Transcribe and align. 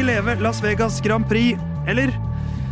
Lenge 0.00 0.22
leve 0.22 0.40
Las 0.40 0.62
Vegas 0.62 1.00
Grand 1.00 1.28
Prix. 1.28 1.58
Eller 1.86 2.08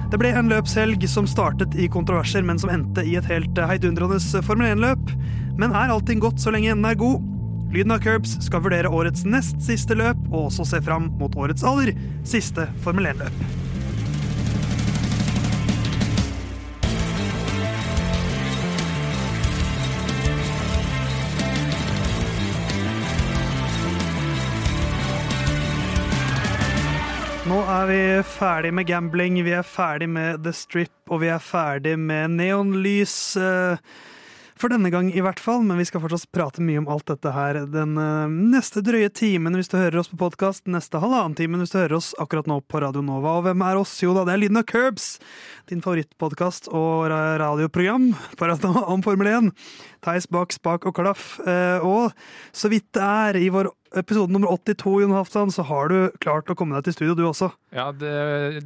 det 0.09 0.16
ble 0.16 0.30
en 0.32 0.48
løpshelg 0.48 1.02
som 1.10 1.27
startet 1.28 1.74
i 1.77 1.88
kontroverser, 1.92 2.41
men 2.41 2.56
som 2.56 2.73
endte 2.73 3.05
i 3.05 3.19
et 3.20 3.28
helt 3.28 3.60
heidundrende 3.69 4.16
Formel 4.46 4.70
1-løp. 4.70 5.12
Men 5.60 5.77
er 5.77 5.92
allting 5.92 6.22
godt 6.24 6.41
så 6.41 6.55
lenge 6.55 6.72
enden 6.72 6.88
er 6.88 6.96
god? 6.96 7.20
Lyden 7.74 7.92
av 7.92 8.00
Curbs 8.00 8.38
skal 8.46 8.64
vurdere 8.64 8.88
årets 8.88 9.28
nest 9.28 9.60
siste 9.60 9.98
løp, 9.98 10.24
og 10.33 10.48
også 10.48 10.70
se 10.72 10.80
fram 10.88 11.12
mot 11.20 11.36
årets 11.36 11.66
aller 11.69 11.92
siste 12.24 12.64
Formel 12.80 13.12
1-løp. 13.12 13.58
Er 27.78 27.88
vi 27.91 28.02
ferdig 28.27 28.70
med 28.74 28.87
gambling, 28.88 29.39
vi 29.47 29.53
er 29.55 29.66
ferdig 29.66 30.08
med 30.11 30.42
The 30.44 30.53
Strip, 30.56 30.94
og 31.12 31.22
vi 31.22 31.30
er 31.33 31.42
ferdig 31.42 31.97
med 32.00 32.34
neonlys. 32.39 33.36
eh, 33.36 33.78
For 34.58 34.66
denne 34.72 34.91
gang 34.91 35.12
i 35.14 35.20
hvert 35.22 35.39
fall, 35.39 35.62
men 35.62 35.78
vi 35.78 35.84
skal 35.86 36.00
fortsatt 36.03 36.33
prate 36.34 36.58
mye 36.58 36.80
om 36.80 36.88
alt 36.91 37.06
dette 37.06 37.30
her 37.30 37.61
den 37.70 37.92
eh, 37.94 38.33
neste 38.56 38.83
drøye 38.83 39.06
timen 39.14 39.55
hvis 39.55 39.70
du 39.70 39.77
hører 39.78 40.00
oss 40.00 40.11
på 40.11 40.19
podkast, 40.19 40.64
neste 40.66 40.98
halvannen 40.98 41.36
timen 41.38 41.62
hvis 41.62 41.70
du 41.70 41.78
hører 41.78 41.94
oss 42.00 42.08
akkurat 42.19 42.48
nå 42.50 42.58
på 42.66 42.80
Radio 42.83 43.05
Nova. 43.06 43.36
Og 43.38 43.47
hvem 43.47 43.62
er 43.62 43.78
oss? 43.78 43.94
Jo 44.03 44.16
da, 44.16 44.25
det 44.27 44.34
er 44.34 44.42
Lyden 44.42 44.58
av 44.58 44.66
Curbs, 44.66 45.20
din 45.70 45.84
favorittpodkast 45.84 46.72
og 46.75 47.06
radioprogram 47.12 48.10
for 48.34 48.50
om 48.91 49.06
Formel 49.06 49.31
1. 49.31 49.53
Theis 50.03 50.27
bak 50.27 50.50
spak 50.56 50.91
og 50.91 50.98
klaff. 50.98 51.36
Eh, 51.47 51.78
Og 51.86 52.10
så 52.50 52.66
vidt 52.72 52.91
det 52.98 53.06
er, 53.06 53.38
i 53.38 53.53
vår 53.55 53.70
episode 53.97 54.33
nummer 54.33 54.50
82, 54.53 55.00
Jon 55.03 55.14
Halvdan, 55.17 55.53
så 55.55 55.64
har 55.69 55.89
du 55.92 55.97
klart 56.22 56.50
å 56.50 56.56
komme 56.58 56.77
deg 56.77 56.89
til 56.89 56.97
studio, 56.97 57.14
du 57.19 57.22
også. 57.28 57.48
Ja, 57.75 57.89
det, 57.92 58.12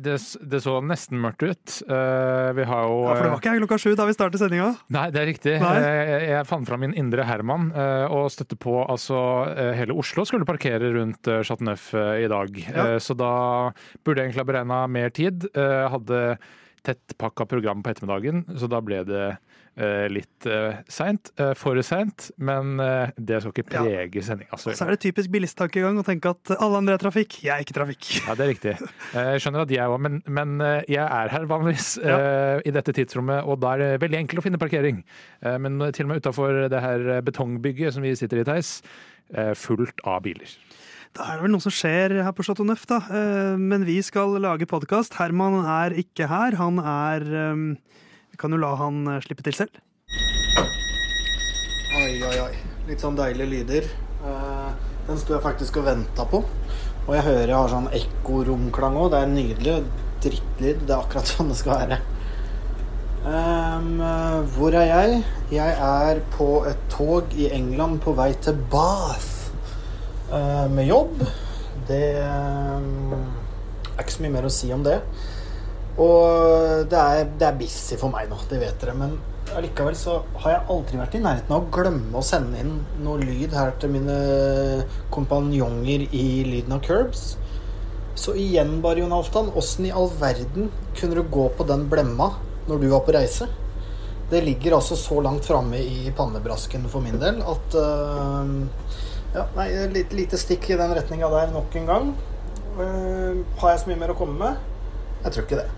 det, 0.03 0.17
det 0.51 0.61
så 0.65 0.77
nesten 0.85 1.21
mørkt 1.23 1.45
ut. 1.45 1.77
Uh, 1.89 2.51
vi 2.57 2.67
har 2.69 2.87
jo 2.89 2.97
Ja, 3.07 3.17
For 3.17 3.25
det 3.27 3.33
var 3.33 3.43
ikke 3.43 3.55
her 3.55 3.63
klokka 3.65 3.79
sju 3.83 3.93
da 3.99 4.07
vi 4.09 4.17
startet 4.17 4.43
sendinga. 4.43 4.71
Nei, 4.95 5.07
det 5.15 5.23
er 5.23 5.29
riktig. 5.31 5.55
Eh, 5.59 5.83
Jeg, 5.83 6.23
jeg 6.31 6.49
fant 6.51 6.69
fram 6.69 6.83
min 6.85 6.97
indre 6.99 7.27
Herman 7.29 7.71
uh, 7.77 8.07
og 8.13 8.31
støtte 8.35 8.59
på 8.61 8.81
altså 8.83 9.19
hele 9.77 9.95
Oslo 9.99 10.25
skulle 10.29 10.49
parkere 10.49 10.93
rundt 10.95 11.23
Chateauneuf 11.23 11.53
Chateau 11.53 11.69
Neuf 11.69 11.85
i 12.25 12.29
dag. 12.31 12.59
Ja. 12.73 12.85
Så 13.03 13.15
da 13.19 13.33
burde 14.03 14.23
jeg 14.23 14.31
egentlig 14.31 14.43
ha 14.43 14.49
beregna 14.49 14.79
mer 14.91 15.13
tid. 15.15 15.45
Hadde 15.55 16.23
tettpakka 16.83 17.47
program 17.47 17.83
på 17.83 17.91
ettermiddagen, 17.93 18.45
så 18.59 18.69
da 18.71 18.81
ble 18.83 19.05
det 19.07 19.25
eh, 19.77 20.09
litt 20.11 20.47
uh, 20.51 20.75
seint. 20.91 21.31
eh, 21.39 21.53
for 21.57 21.79
seint, 21.87 22.31
men 22.43 22.81
eh, 22.83 23.13
det 23.17 23.39
skal 23.41 23.53
ikke 23.55 23.65
Ja. 23.73 23.85
prege 23.87 24.23
sendinga. 24.27 24.59
så 24.59 24.75
Så 24.77 24.85
er 24.87 24.91
det 24.97 25.01
typisk 25.01 25.31
bilisttankegang 25.33 25.97
å 26.01 26.05
tenke 26.05 26.31
at 26.35 26.53
alle 26.59 26.77
andre 26.83 26.95
er 26.99 26.99
trafikk, 26.99 27.39
jeg 27.45 27.55
er 27.55 27.63
ikke 27.65 27.77
trafikk. 27.79 28.11
Ja, 28.27 28.35
det 28.35 28.45
er 28.45 28.53
riktig. 28.53 28.75
Eh, 29.15 29.31
Jeg 29.37 29.41
skjønner 29.45 29.63
at 29.65 29.71
jeg 29.71 29.87
òg, 29.89 30.01
men, 30.01 30.21
men 30.27 30.61
eh, 30.61 30.83
jeg 30.89 31.05
er 31.07 31.29
her 31.33 31.47
vanligvis 31.47 31.95
ja. 32.03 32.19
i 32.65 32.71
dette 32.75 32.93
tidsrommet, 32.93 33.45
og 33.47 33.61
da 33.63 33.75
er 33.75 33.79
det 33.85 34.01
veldig 34.03 34.19
enkelt 34.25 34.43
å 34.43 34.47
finne 34.49 34.59
parkering. 34.61 35.05
Eh, 35.43 35.59
Men 35.59 35.79
til 35.93 36.05
og 36.07 36.09
med 36.13 36.23
utafor 36.23 36.69
det 36.69 36.81
her 36.83 37.21
betongbygget 37.23 37.95
som 37.95 38.03
vi 38.03 38.15
sitter 38.19 38.43
i, 38.43 38.45
Theis, 38.45 38.83
eh, 39.35 39.55
fullt 39.55 40.01
av 40.05 40.23
biler. 40.27 40.49
Da 41.13 41.27
er 41.29 41.37
det 41.37 41.45
vel 41.45 41.53
noe 41.53 41.61
som 41.61 41.73
skjer 41.75 42.15
her 42.25 42.33
på 42.33 42.45
Chateau 42.47 42.65
Neuf, 42.65 42.87
da. 42.89 43.03
Eh, 43.13 43.57
Men 43.61 43.85
vi 43.85 43.99
skal 44.05 44.33
lage 44.41 44.65
podkast. 44.69 45.19
Herman 45.21 45.59
er 45.69 45.93
ikke 46.01 46.29
her. 46.31 46.57
Han 46.61 46.79
er 46.81 47.21
eh, 47.21 47.65
Vi 48.33 48.41
kan 48.41 48.55
jo 48.55 48.61
la 48.63 48.71
han 48.81 49.03
eh, 49.07 49.21
slippe 49.25 49.45
til 49.45 49.57
selv. 49.59 49.77
Oi, 51.93 52.15
oi, 52.25 52.37
oi. 52.47 52.55
Litt 52.89 53.05
sånn 53.05 53.19
deilige 53.19 53.51
lyder. 53.51 53.91
Eh, 54.25 54.71
Den 55.09 55.19
sto 55.21 55.35
jeg 55.37 55.45
faktisk 55.45 55.77
og 55.83 55.89
venta 55.91 56.25
på. 56.31 56.41
Og 57.03 57.13
jeg 57.17 57.27
hører 57.27 57.51
jeg 57.51 57.59
har 57.59 57.73
sånn 57.75 57.91
ekkoromklang 57.99 58.97
òg. 59.03 59.11
Det 59.13 59.21
er 59.21 59.31
nydelig. 59.35 59.77
Drittlyd. 60.25 60.87
Det 60.87 60.95
er 60.97 61.03
akkurat 61.03 61.29
sånn 61.29 61.53
det 61.53 61.59
skal 61.61 61.83
være. 61.83 62.01
Eh, 63.29 64.41
hvor 64.57 64.73
er 64.81 64.89
jeg? 64.89 65.21
Jeg 65.59 65.77
er 65.93 66.25
på 66.39 66.49
et 66.73 66.89
tog 66.91 67.37
i 67.37 67.51
England 67.53 68.01
på 68.03 68.17
vei 68.19 68.33
til 68.43 68.57
Bath 68.73 69.29
eh, 69.29 69.32
med 70.73 70.87
jobb. 70.89 71.23
Det 71.89 72.05
eh, 72.23 72.81
er 73.93 74.03
ikke 74.03 74.15
så 74.15 74.25
mye 74.25 74.35
mer 74.37 74.49
å 74.49 74.53
si 74.53 74.71
om 74.75 74.85
det. 74.87 74.99
Og 76.01 76.89
det 76.89 76.99
er, 76.99 77.27
det 77.39 77.49
er 77.49 77.59
busy 77.59 77.99
for 78.01 78.13
meg 78.13 78.31
nå, 78.31 78.39
det 78.49 78.61
vet 78.63 78.81
dere. 78.81 78.97
Men 78.97 79.17
allikevel 79.57 79.97
så 79.99 80.21
har 80.45 80.55
jeg 80.55 80.67
aldri 80.73 81.01
vært 81.01 81.17
i 81.19 81.23
nærheten 81.25 81.53
av 81.53 81.65
å 81.65 81.73
glemme 81.75 82.21
å 82.21 82.25
sende 82.25 82.63
inn 82.63 82.79
noe 83.05 83.21
lyd 83.21 83.53
her 83.57 83.75
til 83.83 83.93
mine 83.97 84.17
kompanjonger 85.13 86.07
i 86.09 86.27
Lyden 86.49 86.79
av 86.79 86.85
Curbs. 86.87 87.33
Så 88.17 88.37
igjen, 88.37 88.79
bare 88.85 89.03
Jon 89.03 89.15
Alftan, 89.17 89.51
åssen 89.57 89.89
i 89.89 89.93
all 89.93 90.11
verden 90.21 90.71
kunne 90.99 91.17
du 91.17 91.25
gå 91.33 91.49
på 91.57 91.67
den 91.69 91.87
blemma 91.93 92.35
når 92.69 92.83
du 92.83 92.91
var 92.93 93.05
på 93.05 93.15
reise? 93.17 93.49
Det 94.33 94.41
ligger 94.45 94.79
altså 94.79 94.97
så 94.97 95.19
langt 95.21 95.45
framme 95.45 95.81
i 95.81 96.13
pannebrasken 96.17 96.87
for 96.89 97.05
min 97.05 97.19
del 97.21 97.43
at 97.45 97.75
øh, 97.77 98.53
Ja, 99.33 99.47
nei, 99.57 99.69
litt, 99.73 99.95
lite, 99.95 100.19
lite 100.19 100.41
stikk 100.41 100.69
i 100.71 100.81
den 100.81 100.93
retninga 100.97 101.31
der 101.33 101.55
nok 101.55 101.77
en 101.81 101.89
gang. 101.89 102.11
Uh, 102.77 103.45
har 103.61 103.75
jeg 103.75 103.85
så 103.85 103.93
mye 103.93 104.01
mer 104.01 104.13
å 104.13 104.19
komme 104.19 104.37
med? 104.41 104.69
Jeg 105.23 105.35
tror 105.35 105.47
ikke 105.47 105.63
det. 105.63 105.71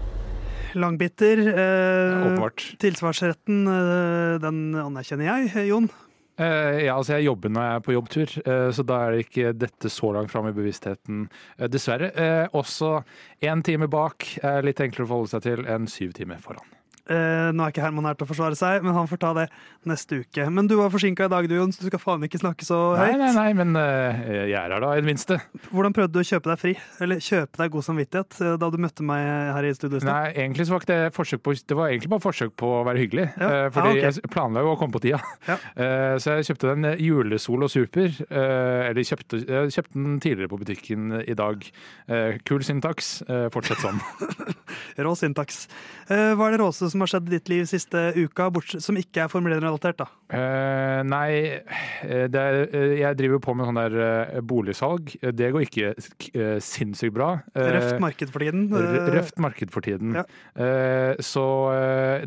Langbitter. 0.74 1.38
Eh, 1.38 2.34
ja, 2.34 2.48
tilsvarsretten, 2.82 3.66
eh, 3.70 4.38
den 4.42 4.74
anerkjenner 4.74 5.28
jeg, 5.28 5.52
eh, 5.54 5.68
Jon. 5.68 5.88
Eh, 6.36 6.84
ja, 6.86 6.96
altså 6.96 7.14
jeg 7.14 7.28
jobber 7.28 7.52
når 7.54 7.62
jeg 7.62 7.74
er 7.74 7.84
på 7.86 7.94
jobbtur, 7.94 8.32
eh, 8.42 8.70
så 8.74 8.82
da 8.82 8.96
er 9.04 9.12
det 9.12 9.26
ikke 9.28 9.52
dette 9.54 9.90
så 9.92 10.10
langt 10.16 10.32
fram 10.32 10.48
i 10.50 10.54
bevisstheten, 10.56 11.28
dessverre. 11.70 12.10
Også 12.52 13.04
én 13.40 13.62
time 13.62 13.86
bak 13.86 14.26
er 14.42 14.66
litt 14.66 14.82
enklere 14.82 15.06
å 15.06 15.12
forholde 15.12 15.30
seg 15.36 15.46
til 15.46 15.64
enn 15.66 15.86
syv 15.86 16.16
timer 16.18 16.42
foran. 16.42 16.66
Eh, 17.04 17.50
nå 17.52 17.60
er 17.66 17.72
ikke 17.72 17.82
Herman 17.84 18.06
her 18.08 18.16
til 18.16 18.24
å 18.24 18.30
forsvare 18.30 18.56
seg, 18.56 18.80
men 18.84 18.94
han 18.96 19.08
får 19.10 19.18
ta 19.20 19.32
det 19.36 19.42
neste 19.84 20.22
uke. 20.22 20.46
Men 20.48 20.68
du 20.70 20.78
var 20.78 20.88
forsinka 20.92 21.26
i 21.28 21.32
dag, 21.32 21.44
du, 21.50 21.52
Jon, 21.58 21.72
så 21.74 21.84
du 21.84 21.90
skal 21.90 22.00
faen 22.00 22.22
ikke 22.24 22.40
snakke 22.40 22.64
så 22.64 22.78
Nei, 22.96 23.10
høyt. 23.10 23.18
nei, 23.20 23.32
nei, 23.36 23.50
men 23.58 23.76
uh, 23.76 24.22
jeg 24.48 24.54
er 24.56 24.72
her 24.72 24.80
da, 24.80 24.92
i 24.96 25.02
det 25.02 25.08
minste. 25.10 25.36
Hvordan 25.68 25.92
prøvde 25.96 26.16
du 26.16 26.22
å 26.22 26.24
kjøpe 26.24 26.48
deg 26.48 26.62
fri? 26.62 26.72
Eller 27.04 27.20
kjøpe 27.20 27.60
deg 27.60 27.74
god 27.74 27.84
samvittighet 27.84 28.38
uh, 28.40 28.54
da 28.62 28.70
du 28.72 28.78
møtte 28.80 29.04
meg 29.04 29.20
her 29.52 29.68
i 29.68 29.74
studio? 29.76 30.00
Nei, 30.08 30.32
egentlig 30.32 30.64
så 30.64 30.78
var 30.78 30.86
det 30.88 30.98
på 31.12 31.26
Det 31.60 31.76
var 31.76 31.92
egentlig 31.92 32.12
bare 32.14 32.24
forsøk 32.24 32.54
på 32.60 32.70
å 32.78 32.80
være 32.88 33.02
hyggelig. 33.04 33.26
Ja. 33.36 33.50
Fordi 33.74 33.84
Ah, 33.84 33.98
okay. 33.98 34.08
jeg 34.08 34.32
planla 34.32 34.62
jo 34.64 34.72
å 34.72 34.78
komme 34.80 34.96
på 34.96 35.02
tida. 35.04 35.18
Ja. 35.44 35.58
Så 36.24 36.38
jeg 36.38 36.46
kjøpte 36.48 36.70
den 36.72 36.86
julesol 37.02 37.66
og 37.66 37.70
super. 37.72 38.08
Eller 38.32 39.04
kjøpte, 39.04 39.40
kjøpte 39.44 39.92
den 39.98 40.16
tidligere 40.24 40.48
på 40.48 40.58
butikken 40.62 41.18
i 41.20 41.36
dag. 41.36 41.66
Kul 42.48 42.64
syntaks. 42.64 43.10
Fortsett 43.52 43.82
sånn. 43.84 44.00
Rå 45.04 45.12
syntaks. 45.18 45.66
Hva 46.08 46.48
er 46.48 46.54
det 46.56 46.62
råeste 46.62 46.88
som 46.94 47.02
har 47.04 47.10
skjedd 47.10 47.28
i 47.28 47.36
ditt 47.36 47.50
liv 47.52 47.66
siste 47.68 48.06
uka, 48.14 48.48
som 48.78 48.98
ikke 49.00 49.24
er 49.24 49.32
Formel 49.32 49.56
1-relatert? 49.58 49.98
da? 50.00 50.06
Eh, 50.32 51.00
nei, 51.04 51.60
eh, 52.00 52.24
er, 52.24 52.56
eh, 52.64 52.94
jeg 53.02 53.18
driver 53.18 53.42
på 53.44 53.54
med 53.58 53.68
sånn 53.68 53.76
der 53.76 53.96
uh, 53.98 54.38
boligsalg. 54.40 55.12
Det 55.20 55.50
går 55.52 55.66
ikke 55.66 55.90
uh, 55.92 56.56
sinnssykt 56.64 57.12
bra. 57.14 57.28
Røft 57.52 58.00
marked 58.00 58.32
for 58.32 58.44
tiden. 58.44 58.64
Røft 58.72 59.42
marked 59.42 59.74
for 59.74 59.84
tiden. 59.84 60.16
Ja. 60.16 60.24
Så 61.24 61.44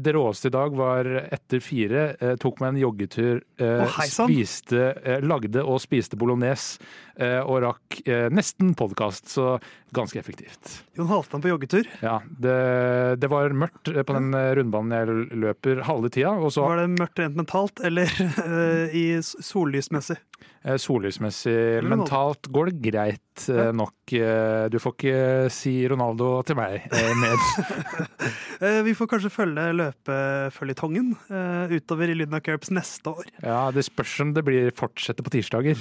det 0.04 0.14
råeste 0.16 0.50
i 0.50 0.54
dag 0.54 0.76
var 0.78 1.08
etter 1.26 1.62
fire. 1.64 2.04
Tok 2.42 2.62
meg 2.62 2.74
en 2.74 2.80
joggetur. 2.82 3.42
Å, 3.64 3.90
spiste, 4.06 4.92
lagde 5.26 5.64
og 5.64 5.82
spiste 5.84 6.20
bolognese. 6.20 6.82
Og 7.18 7.64
rakk 7.64 7.98
nesten 8.30 8.76
podkast, 8.78 9.32
så 9.32 9.56
ganske 9.96 10.20
effektivt. 10.22 10.84
Jon 10.98 11.10
Halvdan 11.10 11.42
på 11.42 11.50
joggetur. 11.50 11.88
Ja, 12.04 12.20
det, 12.28 12.58
det 13.24 13.30
var 13.32 13.56
mørkt 13.58 13.90
på 13.90 14.18
den 14.18 14.36
rundbanen 14.60 14.94
jeg 14.94 15.40
løper 15.46 15.82
halve 15.88 16.12
tida. 16.14 16.36
Var 16.38 16.84
det 16.84 16.88
mørkt 16.94 17.24
rent 17.24 17.40
mentalt, 17.40 17.82
eller 17.88 18.12
eh, 18.22 18.95
i 18.98 19.06
sollysmessig? 19.24 20.19
eh, 20.68 20.78
sollysmessig 20.81 21.84
mentalt 21.88 22.50
går 22.54 22.72
det 22.72 22.81
greit 22.89 23.48
eh, 23.51 23.72
nok. 23.75 24.16
Du 24.72 24.78
får 24.81 24.95
ikke 24.95 25.22
si 25.54 25.75
Ronaldo 25.89 26.38
til 26.48 26.60
meg. 26.60 26.88
Eh, 28.57 28.80
vi 28.81 28.95
får 28.98 29.06
kanskje 29.12 29.30
følge 29.30 29.63
løpeføljetongen 29.78 31.12
utover 31.69 32.10
i 32.10 32.16
Lyden 32.18 32.34
av 32.34 32.42
Curbs 32.42 32.72
neste 32.74 33.12
år. 33.12 33.28
Ja, 33.44 33.68
det 33.74 33.84
spørs 33.86 34.16
om 34.24 34.31
det 34.33 34.42
blir 34.48 34.72
fortsette 34.74 35.22
på 35.22 35.30
tirsdager. 35.36 35.78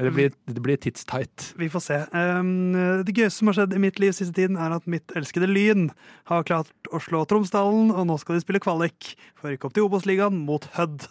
Det 0.00 0.12
blir, 0.14 0.32
det 0.48 0.62
blir 0.64 0.80
tidstight. 0.80 1.50
Vi 1.60 1.68
får 1.70 1.84
se. 1.84 1.98
Det 3.04 3.12
gøyeste 3.14 3.36
som 3.36 3.50
har 3.52 3.58
skjedd 3.58 3.76
i 3.76 3.82
mitt 3.84 4.00
liv 4.00 4.16
siste 4.16 4.32
tiden, 4.40 4.56
er 4.56 4.72
at 4.78 4.88
mitt 4.90 5.12
elskede 5.20 5.50
Lyn 5.50 5.90
har 6.32 6.48
klart 6.48 6.72
å 6.88 7.02
slå 7.04 7.26
Tromsdalen, 7.28 7.92
og 7.92 8.08
nå 8.08 8.16
skal 8.22 8.38
de 8.38 8.46
spille 8.46 8.62
kvalik 8.64 9.12
for 9.36 9.50
å 9.50 9.52
rykke 9.52 9.68
opp 9.68 9.76
til 9.76 9.84
Obos-ligaen 9.84 10.40
mot 10.48 10.64
Hødd. 10.78 11.04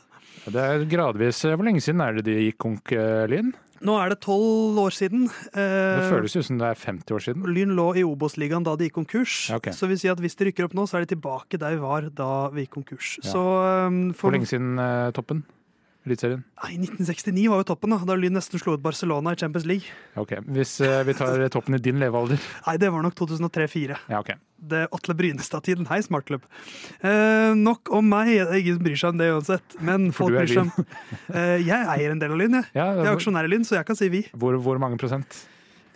Det 0.44 0.64
er 0.64 0.84
gradvis 0.92 1.44
Hvor 1.48 1.64
lenge 1.64 1.82
siden 1.84 2.02
er 2.04 2.18
det 2.18 2.26
de 2.28 2.40
gikk 2.50 2.58
konk, 2.62 2.92
eh, 2.92 3.26
Lyn? 3.32 3.54
Nå 3.84 3.98
er 4.00 4.14
det 4.14 4.22
tolv 4.24 4.78
år 4.80 4.94
siden. 4.96 5.26
Det 5.52 5.60
Eh, 5.60 6.06
føles 6.08 6.36
ut 6.38 6.46
som 6.48 6.58
det 6.58 6.70
er 6.70 6.80
50 6.80 7.12
år 7.12 7.24
siden. 7.26 7.44
Lyn 7.52 7.74
lå 7.76 7.90
i 8.00 8.04
Obos-ligaen 8.08 8.64
da 8.64 8.78
de 8.80 8.88
gikk 8.88 8.96
konkurs. 8.96 9.52
Okay. 9.52 9.74
Så 9.76 9.90
vil 9.92 10.00
si 10.00 10.08
at 10.08 10.22
hvis 10.24 10.38
de 10.40 10.48
rykker 10.48 10.70
opp 10.70 10.74
nå, 10.78 10.86
så 10.88 10.98
er 10.98 11.06
de 11.06 11.16
tilbake 11.16 11.60
der 11.60 11.76
vi 11.76 11.82
var 11.84 12.08
da 12.16 12.30
vi 12.56 12.64
gikk 12.64 12.78
konkurs. 12.78 13.18
Ja. 13.24 13.34
Så 13.34 13.44
um, 13.88 14.14
for, 14.14 14.30
Hvor 14.30 14.38
lenge 14.38 14.48
siden 14.48 14.80
eh, 14.80 15.12
toppen? 15.12 15.44
Eliteserien? 16.04 16.42
Nei, 16.64 16.74
1969 16.84 17.46
var 17.52 17.62
jo 17.62 17.68
toppen, 17.70 17.94
da. 17.96 18.00
Da 18.10 18.16
Lyn 18.20 18.36
nesten 18.36 18.60
slo 18.60 18.74
ut 18.76 18.82
Barcelona 18.84 19.32
i 19.32 19.40
Champions 19.40 19.64
League. 19.70 19.94
Ok, 20.20 20.34
Hvis 20.52 20.76
uh, 20.84 21.00
vi 21.08 21.16
tar 21.16 21.46
toppen 21.54 21.78
i 21.78 21.80
din 21.84 22.02
levealder. 22.02 22.42
Nei, 22.68 22.76
det 22.82 22.90
var 22.92 23.06
nok 23.06 23.16
2003-2004. 23.22 24.00
Ja, 24.12 24.20
ok. 24.20 24.34
Det 24.74 24.82
Atle 24.96 25.16
Brynestad-tiden. 25.20 25.88
Hei, 25.90 26.00
smartklubb. 26.04 26.44
Eh, 27.04 27.52
nok 27.60 27.92
om 27.96 28.06
meg. 28.08 28.30
Ingen 28.56 28.78
bryr 28.84 29.00
seg 29.00 29.12
om 29.12 29.20
det 29.20 29.32
uansett. 29.34 29.76
Men 29.84 30.12
folk 30.16 30.36
bryr 30.38 30.52
seg 30.52 30.62
om 30.64 30.72
eh, 31.36 31.58
Jeg 31.64 31.90
eier 31.96 32.14
en 32.14 32.22
del 32.22 32.36
av 32.36 32.40
Lyn, 32.40 32.60
jeg. 32.62 32.70
Ja, 32.78 32.86
Jeg 32.96 33.10
er 33.10 33.12
aksjonær 33.18 33.48
i 33.48 33.52
Lyn, 33.52 33.68
så 33.68 33.76
jeg 33.80 33.88
kan 33.90 34.00
si 34.00 34.08
vi. 34.14 34.24
hvor, 34.32 34.56
hvor 34.64 34.80
mange 34.80 35.00
prosent? 35.02 35.42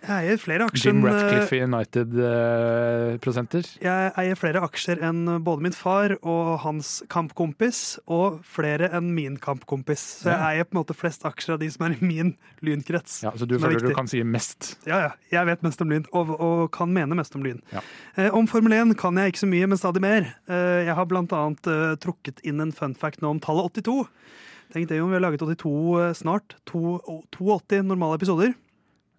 Jeg 0.03 0.09
eier 0.29 0.37
flere 0.39 0.65
aksjer 0.69 0.91
Jim 0.93 0.99
enn, 1.01 1.07
eh, 1.09 1.13
Ratcliffe 1.17 1.57
United-prosenter? 1.65 3.65
Jeg 3.81 4.11
eier 4.21 4.37
flere 4.37 4.61
aksjer 4.65 5.01
enn 5.03 5.23
både 5.43 5.61
min 5.65 5.73
far 5.75 6.13
og 6.21 6.59
hans 6.63 6.99
kampkompis, 7.11 7.97
og 8.07 8.37
flere 8.45 8.89
enn 8.93 9.09
min 9.15 9.37
kampkompis. 9.41 10.03
Så 10.21 10.29
jeg 10.29 10.37
Ja. 10.39 10.45
eier 10.51 10.63
på 10.65 10.75
en 10.77 10.83
måte 10.83 10.95
flest 10.95 11.23
aksjer 11.25 11.53
av 11.55 11.59
de 11.59 11.69
som 11.69 11.85
er 11.87 11.91
i 11.97 12.05
min 12.05 12.35
lynkrets. 12.61 13.21
ja, 13.23 13.31
så 13.31 13.47
du 13.47 13.57
føler 13.57 13.75
viktig. 13.79 13.89
du 13.89 13.95
kan 13.95 14.07
si 14.07 14.23
mest? 14.23 14.75
Ja, 14.85 14.99
ja. 14.99 15.11
Jeg 15.31 15.45
vet 15.45 15.61
mest 15.63 15.81
om 15.81 15.89
Lyn, 15.89 16.05
og, 16.13 16.29
og 16.39 16.71
kan 16.71 16.93
mene 16.93 17.15
mest 17.15 17.35
om 17.35 17.43
Lyn. 17.43 17.61
Ja. 17.73 17.79
Uh, 18.17 18.29
om 18.37 18.47
Formel 18.47 18.73
1 18.73 18.95
kan 18.97 19.15
jeg 19.15 19.33
ikke 19.33 19.39
så 19.45 19.49
mye, 19.49 19.67
men 19.67 19.77
stadig 19.77 20.01
mer. 20.01 20.33
Uh, 20.49 20.83
jeg 20.85 20.95
har 20.95 21.05
blant 21.05 21.31
annet 21.33 21.67
eh, 21.67 21.95
trukket 21.95 22.39
inn 22.45 22.61
en 22.61 22.71
fun 22.71 22.93
fact 22.95 23.21
nå 23.21 23.29
om 23.29 23.39
tallet 23.39 23.73
82. 23.73 24.07
Tenk 24.73 24.87
det, 24.89 25.01
om 25.01 25.09
vi 25.09 25.15
har 25.19 25.21
laget 25.21 25.39
82 25.41 26.09
eh, 26.09 26.13
snart. 26.13 26.55
To, 26.65 26.99
82 27.31 27.81
normale 27.83 28.15
episoder. 28.19 28.53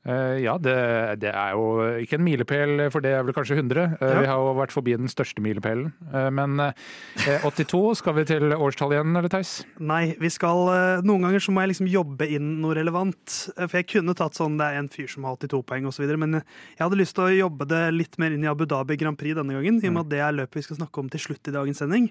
Eh, 0.08 0.38
ja, 0.40 0.54
det, 0.56 0.74
det 1.20 1.28
er 1.36 1.52
jo 1.52 1.64
ikke 2.00 2.16
en 2.16 2.24
milepæl, 2.24 2.84
for 2.94 3.04
det 3.04 3.10
er 3.12 3.26
vel 3.26 3.34
kanskje 3.36 3.58
100. 3.58 3.82
Eh, 3.98 4.06
Ja. 4.08 4.20
Vi 4.22 4.30
har 4.30 4.40
jo 4.40 4.54
vært 4.56 4.72
forbi 4.72 4.94
den 4.96 5.10
største 5.12 5.42
milepælen. 5.44 5.90
Eh, 6.08 6.28
men 6.32 6.56
eh, 6.64 7.42
82, 7.44 7.98
skal 8.00 8.16
vi 8.16 8.24
til 8.30 8.54
årstall 8.56 8.94
igjen, 8.96 9.12
eller 9.18 9.28
Theis? 9.32 9.52
Nei, 9.78 10.14
vi 10.20 10.30
skal 10.32 10.64
Noen 11.04 11.26
ganger 11.26 11.42
så 11.44 11.52
må 11.52 11.60
jeg 11.62 11.74
liksom 11.74 11.90
jobbe 11.92 12.26
inn 12.32 12.54
noe 12.62 12.76
relevant. 12.78 13.36
For 13.58 13.76
jeg 13.82 13.88
kunne 13.92 14.16
tatt 14.16 14.38
sånn 14.38 14.56
det 14.56 14.70
er 14.72 14.80
en 14.80 14.88
fyr 14.92 15.10
som 15.12 15.26
har 15.28 15.36
82 15.36 15.60
poeng 15.68 15.90
osv., 15.90 16.08
men 16.16 16.38
jeg 16.40 16.80
hadde 16.80 16.98
lyst 17.00 17.14
til 17.18 17.26
å 17.26 17.34
jobbe 17.44 17.68
det 17.68 17.82
litt 17.92 18.16
mer 18.22 18.32
inn 18.32 18.46
i 18.46 18.50
Abu 18.50 18.64
Dhabi 18.68 18.96
Grand 19.00 19.18
Prix 19.20 19.36
denne 19.36 19.58
gangen, 19.58 19.82
i 19.82 19.90
og 19.90 19.98
med 19.98 20.06
at 20.06 20.12
det 20.14 20.22
er 20.24 20.38
løpet 20.40 20.62
vi 20.62 20.64
skal 20.70 20.80
snakke 20.80 21.04
om 21.04 21.12
til 21.12 21.20
slutt 21.28 21.52
i 21.52 21.54
dagens 21.54 21.84
sending. 21.84 22.08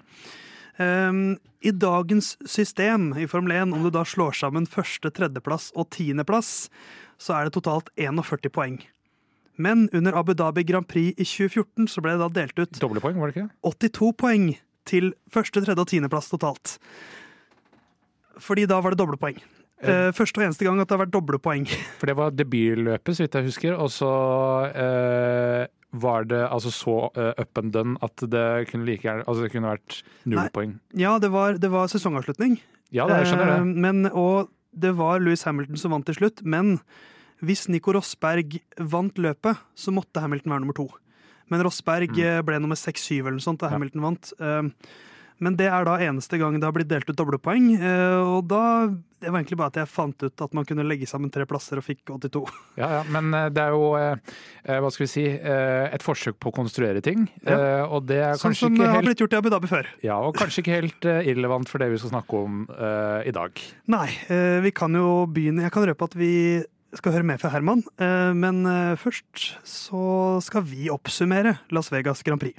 Um, 0.78 1.34
I 1.66 1.72
dagens 1.74 2.36
system 2.46 3.10
i 3.18 3.26
Formel 3.26 3.56
1, 3.56 3.72
om 3.74 3.82
du 3.82 3.90
da 3.90 4.04
slår 4.06 4.36
sammen 4.38 4.68
første, 4.70 5.10
tredjeplass 5.10 5.72
og 5.74 5.88
tiendeplass, 5.96 6.68
så 7.18 7.34
er 7.38 7.48
det 7.48 7.54
totalt 7.58 7.90
41 7.98 8.50
poeng. 8.54 8.78
Men 9.58 9.88
under 9.92 10.14
Abu 10.14 10.34
Dhabi 10.38 10.62
Grand 10.68 10.86
Prix 10.86 11.16
i 11.18 11.26
2014 11.26 11.88
så 11.90 12.02
ble 12.04 12.14
det 12.14 12.22
da 12.22 12.28
delt 12.42 12.60
ut 12.62 12.78
Doble 12.78 13.02
poeng, 13.02 13.18
var 13.18 13.32
det 13.32 13.40
ikke? 13.40 13.48
82 13.66 14.12
poeng 14.22 14.44
til 14.88 15.10
første, 15.34 15.60
tredje 15.64 15.82
og 15.82 15.90
tiendeplass 15.90 16.30
totalt. 16.30 16.76
Fordi 18.38 18.66
da 18.70 18.78
var 18.80 18.94
det 18.94 19.00
doble 19.00 19.18
poeng. 19.20 19.40
Uh, 19.82 20.10
første 20.14 20.40
og 20.40 20.46
eneste 20.46 20.66
gang 20.66 20.78
at 20.82 20.88
det 20.90 20.94
har 20.96 21.04
vært 21.04 21.14
doble 21.14 21.38
poeng. 21.42 21.66
For 22.00 22.10
det 22.10 22.14
var 22.18 22.32
debutløpet, 22.34 23.14
så 23.18 23.24
vidt 23.26 23.36
jeg 23.38 23.48
husker. 23.50 23.74
Og 23.78 23.90
så 23.94 24.08
uh, 24.74 25.66
var 26.02 26.26
det 26.30 26.40
altså 26.46 26.72
så 26.74 26.96
uh, 27.18 27.32
up 27.38 27.58
and 27.60 27.72
done 27.74 27.96
at 28.04 28.24
det 28.30 28.46
kunne 28.70 28.86
like 28.88 29.06
Altså 29.24 29.44
det 29.46 29.52
kunne 29.54 29.70
vært 29.74 30.00
null 30.24 30.40
Nei. 30.42 30.48
poeng. 30.54 30.74
Ja, 30.98 31.16
det 31.22 31.30
var, 31.34 31.58
det 31.58 31.70
var 31.74 31.90
sesongavslutning. 31.90 32.58
Ja 32.94 33.04
det, 33.10 33.20
jeg 33.22 33.32
skjønner 33.34 33.50
Eh, 33.52 33.58
det. 33.66 33.82
Men, 33.84 34.06
og 34.16 34.48
det 34.80 34.94
var 34.98 35.20
Louis 35.20 35.42
Hamilton 35.44 35.76
som 35.80 35.92
vant 35.94 36.06
til 36.06 36.14
slutt. 36.18 36.42
Men 36.44 36.78
hvis 37.44 37.68
Nico 37.70 37.92
Rosberg 37.94 38.60
vant 38.78 39.14
løpet, 39.14 39.58
så 39.78 39.92
måtte 39.94 40.20
Hamilton 40.24 40.52
være 40.54 40.60
nummer 40.64 40.74
to. 40.78 40.88
Men 41.50 41.62
Rosberg 41.64 42.10
Mm. 42.10 42.24
eh, 42.24 42.42
ble 42.42 42.58
nummer 42.60 42.76
seks-syv 42.76 43.26
eller 43.26 43.38
noe 43.38 43.46
sånt 43.46 43.60
da. 43.60 43.68
Hamilton 43.72 44.02
vant. 44.04 44.32
Men 45.44 45.54
det 45.58 45.68
er 45.70 45.84
da 45.86 45.96
eneste 46.02 46.38
gang 46.40 46.56
det 46.58 46.66
har 46.66 46.74
blitt 46.74 46.88
delt 46.90 47.08
ut 47.08 47.16
doblepoeng. 47.18 47.68
eh, 47.78 48.22
Og 48.26 48.48
da 48.50 48.88
Det 49.18 49.32
var 49.32 49.40
egentlig 49.40 49.58
bare 49.58 49.72
at 49.72 49.78
jeg 49.80 49.88
fant 49.90 50.22
ut 50.22 50.42
at 50.44 50.52
man 50.54 50.64
kunne 50.64 50.84
legge 50.86 51.06
sammen 51.10 51.30
tre 51.34 51.42
plasser 51.44 51.80
og 51.80 51.82
fikk 51.82 52.04
82. 52.06 52.42
Ja, 52.78 52.88
ja, 52.98 53.02
men 53.10 53.34
eh, 53.34 53.48
det 53.50 53.64
er 53.64 53.74
jo, 53.74 53.88
eh, 53.98 54.14
hva 54.78 54.92
skal 54.94 55.04
vi 55.04 55.10
si, 55.10 55.24
et 55.26 56.04
forsøk 56.06 56.38
på 56.38 56.52
å 56.52 56.54
konstruere 56.54 57.02
ting. 57.02 57.24
Ja. 57.42 57.86
Og 57.90 58.06
det 58.06 58.20
er 58.22 58.38
Sånn 58.38 58.54
som 58.54 58.74
ikke 58.74 58.92
har 58.92 59.02
blitt 59.02 59.18
gjort 59.18 59.34
i 59.34 59.40
Abu 59.40 59.50
Dhabi 59.50 59.66
før. 59.70 59.90
Ja, 60.06 60.20
og 60.22 60.36
kanskje 60.38 60.62
ikke 60.62 60.76
helt 60.76 61.08
irrelevant 61.26 61.68
for 61.68 61.82
det 61.82 61.90
vi 61.90 61.98
skal 61.98 62.14
snakke 62.14 62.44
om 62.44 62.62
uh, 62.70 63.26
i 63.26 63.34
dag. 63.34 63.58
Nei, 63.90 64.06
vi 64.62 64.70
kan 64.70 64.94
jo 64.94 65.26
begynne 65.26 65.66
Jeg 65.66 65.74
kan 65.74 65.86
røpe 65.90 66.06
at 66.06 66.14
vi 66.18 66.32
skal 66.94 67.18
høre 67.18 67.26
mer 67.26 67.42
fra 67.42 67.50
Herman, 67.52 67.82
men 68.38 68.62
først 68.96 69.58
så 69.66 70.38
skal 70.46 70.62
vi 70.62 70.88
oppsummere 70.94 71.58
Las 71.74 71.90
Vegas 71.92 72.22
Grand 72.22 72.40
Prix. 72.40 72.54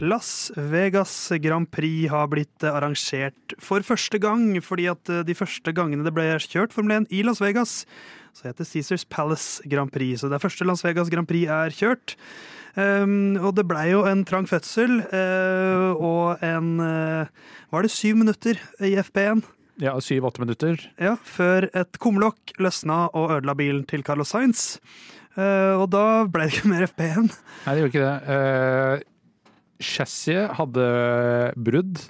Las 0.00 0.50
Vegas 0.56 1.28
Grand 1.44 1.68
Prix 1.68 2.08
har 2.08 2.28
blitt 2.32 2.64
eh, 2.64 2.72
arrangert 2.72 3.52
for 3.60 3.84
første 3.84 4.16
gang, 4.16 4.54
fordi 4.64 4.86
at 4.88 5.10
eh, 5.12 5.20
de 5.28 5.36
første 5.36 5.74
gangene 5.76 6.06
det 6.06 6.14
ble 6.16 6.24
kjørt 6.40 6.72
Formel 6.72 7.02
1 7.02 7.10
i 7.12 7.20
Las 7.26 7.42
Vegas, 7.44 7.82
så 8.32 8.48
heter 8.48 8.64
Caesars 8.64 9.04
Palace 9.04 9.60
Grand 9.68 9.92
Prix. 9.92 10.22
Så 10.22 10.30
det 10.30 10.38
er 10.38 10.44
første 10.46 10.64
Las 10.64 10.84
Vegas 10.86 11.12
Grand 11.12 11.28
Prix 11.28 11.52
er 11.52 11.76
kjørt. 11.76 12.16
Um, 12.78 13.36
og 13.42 13.52
det 13.58 13.66
blei 13.68 13.90
jo 13.90 14.06
en 14.08 14.22
trang 14.24 14.48
fødsel, 14.48 15.02
uh, 15.10 15.90
og 15.98 16.44
en 16.46 16.68
uh, 16.78 17.48
Var 17.74 17.82
det 17.82 17.90
syv 17.90 18.20
minutter 18.22 18.60
i 18.78 18.94
FP1? 19.02 19.42
Ja, 19.82 19.96
syv-åtte 20.00 20.40
minutter. 20.40 20.78
Ja, 21.02 21.16
før 21.18 21.66
et 21.74 21.98
kumlokk 22.00 22.54
løsna 22.62 23.08
og 23.10 23.34
ødela 23.36 23.56
bilen 23.58 23.82
til 23.90 24.06
Carlos 24.06 24.32
Sainz. 24.32 24.78
Uh, 25.36 25.82
og 25.82 25.90
da 25.92 26.24
ble 26.30 26.46
det 26.46 26.56
ikke 26.56 26.72
mer 26.72 26.88
FP1. 26.88 27.32
Nei, 27.66 27.74
det 27.74 27.82
gjorde 27.82 27.92
ikke 27.92 28.06
det. 28.06 28.38
Uh, 28.38 29.06
Chassiset 29.80 30.52
hadde 30.58 30.86
brudd. 31.56 32.04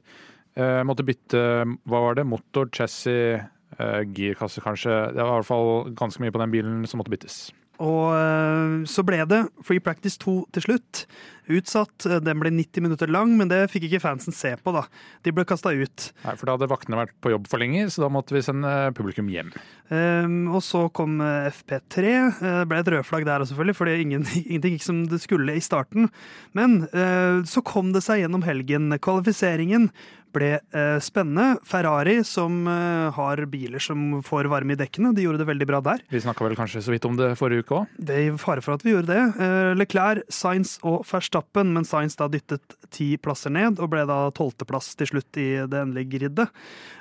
Eh, 0.58 0.82
måtte 0.86 1.06
bytte 1.06 1.41
hva 1.86 2.03
var 2.06 2.19
det, 2.19 2.27
motor, 2.27 2.69
chassis, 2.74 3.41
eh, 3.79 4.03
girkasse 4.10 4.62
kanskje. 4.65 5.15
Det 5.15 5.22
var 5.22 5.39
i 5.39 5.39
hvert 5.39 5.50
fall 5.50 5.94
ganske 5.94 6.22
mye 6.22 6.34
på 6.34 6.43
den 6.43 6.55
bilen 6.55 6.86
som 6.91 7.00
måtte 7.00 7.12
byttes. 7.15 7.50
Og 7.81 8.13
eh, 8.13 8.79
så 8.91 9.05
ble 9.06 9.22
det 9.29 9.44
Free 9.65 9.82
Practice 9.82 10.20
2 10.20 10.37
til 10.56 10.67
slutt. 10.69 11.05
Utsatt. 11.51 12.06
Den 12.22 12.39
ble 12.43 12.53
90 12.55 12.84
minutter 12.84 13.10
lang, 13.10 13.32
men 13.39 13.49
det 13.51 13.65
fikk 13.72 13.89
ikke 13.89 14.03
fansen 14.05 14.34
se 14.37 14.53
på, 14.60 14.75
da. 14.75 14.84
De 15.27 15.32
ble 15.34 15.43
kasta 15.49 15.72
ut. 15.75 16.06
Nei, 16.22 16.34
For 16.37 16.46
da 16.46 16.55
hadde 16.55 16.69
vaktene 16.70 17.01
vært 17.01 17.17
på 17.25 17.32
jobb 17.32 17.49
for 17.51 17.63
lenge, 17.63 17.89
så 17.91 18.05
da 18.05 18.10
måtte 18.13 18.37
vi 18.37 18.44
sende 18.44 18.70
publikum 18.96 19.31
hjem. 19.32 19.51
Um, 19.91 20.53
og 20.55 20.63
så 20.63 20.84
kom 20.94 21.19
eh, 21.25 21.49
FP3. 21.51 22.05
Eh, 22.05 22.44
Det 22.44 22.69
ble 22.70 22.82
et 22.84 22.93
rødflagg 22.94 23.27
der 23.27 23.46
selvfølgelig, 23.49 23.79
fordi 23.81 23.96
ingen, 24.05 24.29
ingenting 24.44 24.77
gikk 24.77 24.87
som 24.87 25.03
det 25.10 25.22
skulle 25.25 25.56
i 25.58 25.65
starten. 25.65 26.10
Men 26.56 26.84
uh, 26.94 27.43
så 27.49 27.65
kom 27.67 27.94
det 27.96 28.05
seg 28.06 28.22
gjennom 28.22 28.46
helgen. 28.46 28.93
Kvalifiseringen 29.03 29.91
ble 30.34 30.51
eh, 30.58 30.99
spennende. 31.03 31.60
Ferrari, 31.67 32.20
som 32.27 32.63
eh, 32.69 33.10
har 33.17 33.43
biler 33.51 33.82
som 33.82 34.20
får 34.27 34.49
varme 34.53 34.75
i 34.75 34.79
dekkene, 34.81 35.13
de 35.17 35.25
gjorde 35.27 35.43
det 35.43 35.49
veldig 35.51 35.69
bra 35.69 35.81
der. 35.84 36.05
Vi 36.13 36.22
snakka 36.22 36.46
vel 36.46 36.56
kanskje 36.58 36.82
så 36.84 36.94
vidt 36.94 37.06
om 37.08 37.17
det 37.19 37.32
forrige 37.41 37.65
uke 37.65 37.81
òg. 37.81 37.94
Det 37.99 38.17
er 38.17 38.27
i 38.29 38.34
fare 38.41 38.65
for 38.65 38.77
at 38.77 38.84
vi 38.87 38.94
gjorde 38.94 39.13
det. 39.13 39.25
Eh, 39.43 39.70
Leclerc, 39.79 40.25
Sainz 40.32 40.77
og 40.87 41.05
Verstappen, 41.08 41.72
men 41.77 41.89
Sainz 41.89 42.19
da 42.20 42.31
dyttet 42.31 42.77
ti 42.94 43.13
plasser 43.20 43.55
ned 43.55 43.81
og 43.81 43.93
ble 43.93 44.05
da 44.08 44.22
tolvteplass 44.37 44.93
til 45.01 45.13
slutt 45.15 45.41
i 45.41 45.49
det 45.70 45.84
endelige 45.84 46.17
griddet. 46.19 46.55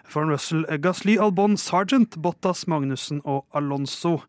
Foran 0.09 0.33
Russell, 0.33 0.65
Gasly, 0.81 1.19
Albon, 1.21 1.57
Sargent, 1.59 2.17
Bottas, 2.21 2.65
Magnussen 2.69 3.21
og 3.25 3.45
Alonso. 3.53 4.19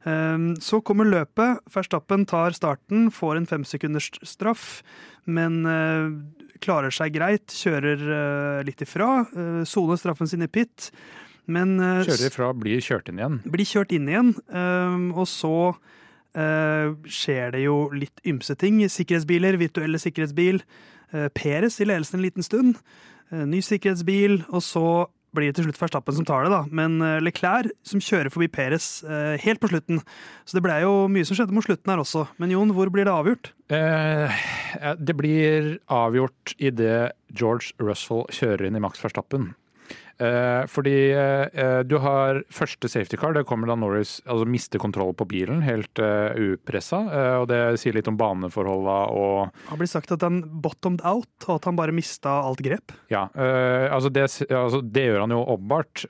Så 0.00 0.78
kommer 0.80 1.04
løpet. 1.04 1.60
Verstappen 1.68 2.24
tar 2.26 2.54
starten, 2.56 3.10
får 3.12 3.36
en 3.36 3.46
femsekunders 3.50 4.08
straff, 4.24 4.80
men 5.28 5.60
klarer 6.62 6.92
seg 6.94 7.14
greit. 7.16 7.52
Kjører 7.54 8.04
eh, 8.16 8.60
litt 8.68 8.82
ifra. 8.84 9.08
eh, 9.32 9.62
Soner 9.68 9.98
straffen 10.00 10.28
sin 10.30 10.44
i 10.44 10.48
pit. 10.50 10.90
Men 11.50 11.76
eh, 11.80 12.02
Kjører 12.06 12.28
ifra, 12.30 12.50
blir 12.54 12.80
kjørt 12.84 13.08
inn 13.10 13.18
igjen. 13.22 13.38
blir 13.50 13.66
kjørt 13.68 13.94
inn 13.96 14.08
igjen, 14.12 14.34
øhm, 14.52 15.08
og 15.16 15.26
så 15.30 15.54
skjer 16.30 17.48
det 17.56 17.64
jo 17.64 17.88
litt 17.90 18.20
ymse 18.30 18.54
ting. 18.54 18.76
Sikkerhetsbiler, 18.86 19.56
virtuelle 19.58 19.98
sikkerhetsbil. 19.98 20.60
Peres 21.34 21.80
i 21.82 21.88
ledelsen 21.88 22.20
en 22.20 22.22
liten 22.22 22.46
stund. 22.46 22.76
Ny 23.34 23.58
sikkerhetsbil, 23.66 24.36
og 24.46 24.62
så 24.62 24.84
blir 25.36 25.50
det 25.50 25.58
til 25.58 25.66
slutt 25.68 25.78
Verstappen 25.80 26.16
som 26.16 26.26
tar 26.28 26.46
det, 26.46 26.52
da. 26.52 26.62
Men 26.74 26.98
eh, 27.04 27.18
Leclerc 27.22 27.72
som 27.86 28.02
kjører 28.02 28.32
forbi 28.32 28.50
Perez 28.52 28.88
eh, 29.04 29.36
helt 29.44 29.62
på 29.62 29.70
slutten. 29.70 30.02
Så 30.48 30.58
det 30.58 30.64
ble 30.66 30.80
jo 30.84 30.94
mye 31.12 31.26
som 31.28 31.38
skjedde 31.38 31.54
mot 31.56 31.66
slutten 31.66 31.92
her 31.92 32.02
også. 32.02 32.26
Men 32.42 32.54
Jon, 32.54 32.74
hvor 32.76 32.90
blir 32.92 33.08
det 33.08 33.14
avgjort? 33.14 33.52
Eh, 33.70 34.42
det 34.98 35.16
blir 35.18 35.72
avgjort 35.92 36.54
idet 36.58 37.12
George 37.30 37.74
Russell 37.82 38.26
kjører 38.34 38.68
inn 38.68 38.78
i 38.78 38.82
Max 38.82 39.02
Verstappen. 39.02 39.52
Eh, 40.20 40.66
fordi 40.68 40.96
eh, 41.16 41.80
du 41.88 41.96
har 42.04 42.42
første 42.52 42.90
safety 42.92 43.16
car, 43.20 43.32
det 43.32 43.46
kommer 43.48 43.70
da 43.70 43.76
Norris 43.80 44.18
altså 44.26 44.44
mister 44.48 44.82
kontroll 44.82 45.14
på 45.16 45.26
bilen, 45.30 45.62
helt 45.64 46.00
uh, 46.02 46.32
upressa. 46.36 47.00
Og 47.40 47.46
det 47.50 47.60
sier 47.80 47.96
litt 47.96 48.08
om 48.10 48.18
baneforholda 48.20 48.96
og 49.16 49.54
Det 49.70 49.78
blir 49.80 49.90
sagt 49.90 50.12
at 50.14 50.24
han 50.26 50.42
bottomed 50.62 51.02
out, 51.08 51.30
og 51.46 51.54
at 51.56 51.68
han 51.68 51.78
bare 51.78 51.94
mista 51.94 52.40
alt 52.44 52.60
grep. 52.64 52.92
Ja, 53.12 53.26
altså, 53.34 54.10
det, 54.12 54.26
altså, 54.48 54.80
det, 54.84 55.06
gjør 55.08 55.24
han 55.24 55.34
jo 55.34 55.40
åpenbart. 55.54 56.04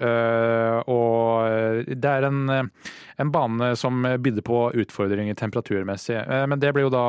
og 0.90 1.86
det 1.86 2.10
er 2.10 2.26
en, 2.28 2.40
en, 3.20 3.32
bane 3.34 3.72
som 3.78 4.02
bydde 4.02 4.42
på 4.46 4.62
utfordringer 4.82 5.36
temperaturmessig. 5.38 6.18
men 6.50 6.60
det 6.60 6.72
blir 6.74 6.88
jo 6.88 6.92
da 6.94 7.04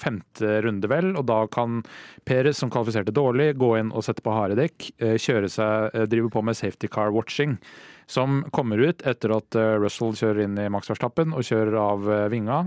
femte 0.00 0.60
runde, 0.62 0.90
vel, 0.90 1.12
og 1.16 1.26
da 1.30 1.40
kan 1.52 1.80
Perez, 2.28 2.60
som 2.60 2.70
kvalifiserte 2.70 3.14
dårlig, 3.14 3.52
gå 3.60 3.74
inn 3.80 3.92
og 3.92 4.04
sette 4.06 4.24
på 4.24 4.34
harde 4.34 4.58
dekk, 4.60 4.92
kjøre 5.00 5.50
seg 5.50 6.04
drive 6.12 6.30
på 6.32 6.44
med 6.44 6.58
safety 6.58 6.90
car 6.92 7.12
watching. 7.14 7.58
Som 8.06 8.44
kommer 8.50 8.78
ut 8.78 9.02
etter 9.06 9.32
at 9.36 9.56
eh, 9.56 9.78
Russell 9.80 10.16
kjører 10.18 10.44
inn 10.44 10.58
i 10.60 10.68
Max 10.72 10.90
Verstappen 10.90 11.32
og 11.32 11.46
kjører 11.46 11.78
av 11.80 12.10
eh, 12.10 12.28
vinga 12.32 12.58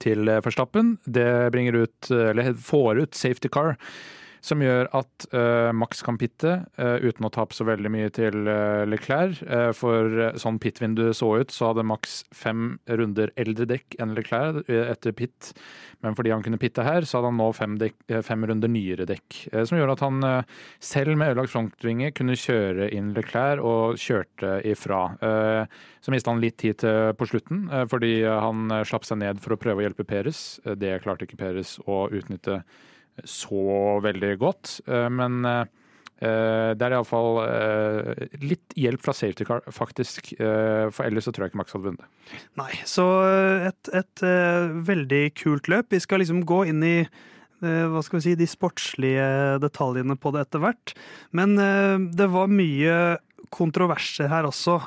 til 0.00 0.24
Verstappen. 0.40 0.94
Det 1.04 1.52
bringer 1.52 1.82
ut, 1.84 2.08
eller 2.08 2.54
får 2.56 3.02
ut 3.02 3.18
safety 3.18 3.50
car 3.52 3.74
som 4.42 4.62
gjør 4.62 4.88
at 4.98 5.26
uh, 5.30 5.70
Max 5.76 6.02
kan 6.02 6.18
pitte 6.18 6.56
uh, 6.74 6.98
uten 6.98 7.28
å 7.28 7.30
tape 7.32 7.54
så 7.54 7.66
veldig 7.68 7.90
mye 7.94 8.10
til 8.14 8.48
uh, 8.48 8.82
Leclerc. 8.90 9.38
for 9.78 10.34
sånn 10.40 10.58
pit-vinduet 10.62 11.16
så 11.16 11.28
ut, 11.42 11.52
så 11.54 11.70
hadde 11.70 11.84
Max 11.86 12.22
fem 12.34 12.76
runder 12.90 13.30
eldre 13.38 13.66
dekk 13.70 13.96
enn 14.02 14.14
Leclerc 14.16 14.66
etter 14.68 15.14
pit. 15.16 15.52
Men 16.02 16.16
fordi 16.18 16.32
han 16.34 16.42
kunne 16.42 16.58
pitte 16.60 16.84
her, 16.84 17.06
så 17.06 17.18
hadde 17.18 17.30
han 17.30 17.38
nå 17.38 17.48
fem, 17.54 17.76
dekk, 17.78 17.96
fem 18.26 18.46
runder 18.48 18.70
nyere 18.70 19.06
dekk. 19.06 19.38
som 19.68 19.78
gjorde 19.78 19.96
at 19.96 20.04
han 20.04 20.28
selv 20.82 21.16
med 21.18 21.32
ødelagt 21.32 21.52
frontvinge 21.52 22.10
kunne 22.16 22.38
kjøre 22.38 22.90
inn 22.94 23.12
Leclerc 23.16 23.62
og 23.62 24.00
kjørte 24.02 24.58
ifra. 24.68 25.04
så 26.02 26.14
mista 26.14 26.32
han 26.32 26.42
litt 26.42 26.58
tid 26.62 26.80
til, 26.82 27.12
på 27.18 27.28
slutten, 27.30 27.68
fordi 27.90 28.24
han 28.26 28.72
slapp 28.88 29.06
seg 29.06 29.22
ned 29.22 29.42
for 29.42 29.54
å 29.54 29.60
prøve 29.60 29.82
å 29.82 29.86
hjelpe 29.86 30.08
Peres. 30.08 30.60
det 30.64 30.98
klarte 31.04 31.28
ikke 31.28 31.40
Peres 31.44 31.78
å 31.86 32.08
utnytte 32.10 32.62
så 33.24 34.00
veldig 34.04 34.34
godt. 34.40 34.78
Eh, 34.88 35.08
men 35.12 35.42
eh, 35.48 35.64
det 36.22 36.86
er 36.86 36.94
iallfall 36.94 37.40
eh, 37.42 38.38
litt 38.44 38.76
hjelp 38.78 39.02
fra 39.02 39.14
safety 39.16 39.46
car, 39.48 39.64
faktisk. 39.74 40.32
For 40.38 41.02
ellers 41.06 41.26
så 41.26 41.34
tror 41.34 41.46
jeg 41.46 41.52
ikke 41.52 41.62
Max 41.62 41.74
hadde 41.74 41.88
vunnet. 41.90 42.06
Nei, 42.60 42.70
så 42.88 43.06
et, 43.68 43.90
et 43.90 44.24
veldig 44.86 45.24
kult 45.40 45.70
løp. 45.72 45.90
Vi 45.92 46.02
skal 46.02 46.22
liksom 46.22 46.44
gå 46.48 46.64
inn 46.70 46.82
i 46.86 46.96
hva 47.62 48.00
skal 48.02 48.18
vi 48.18 48.24
si, 48.24 48.32
de 48.34 48.46
sportslige 48.50 49.26
detaljene 49.62 50.16
på 50.18 50.32
det 50.34 50.40
etter 50.48 50.62
hvert. 50.64 50.94
Men 51.30 51.52
det 52.10 52.26
var 52.32 52.50
mye 52.50 52.96
kontroverser 53.54 54.26
her 54.32 54.48
også, 54.48 54.80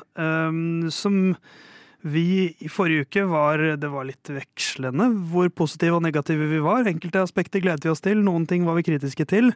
som 0.92 1.22
vi 2.06 2.54
i 2.62 2.70
forrige 2.70 3.08
uke 3.08 3.24
var 3.26 3.62
det 3.82 3.90
var 3.90 4.06
litt 4.06 4.30
vekslende 4.30 5.08
hvor 5.32 5.50
positive 5.50 5.98
og 5.98 6.04
negative 6.06 6.46
vi 6.52 6.62
var. 6.62 6.86
Enkelte 6.86 7.24
aspekter 7.26 7.64
gledet 7.64 7.88
vi 7.88 7.92
oss 7.94 8.04
til, 8.06 8.22
noen 8.22 8.46
ting 8.50 8.68
var 8.68 8.78
vi 8.78 8.86
kritiske 8.86 9.26
til. 9.32 9.50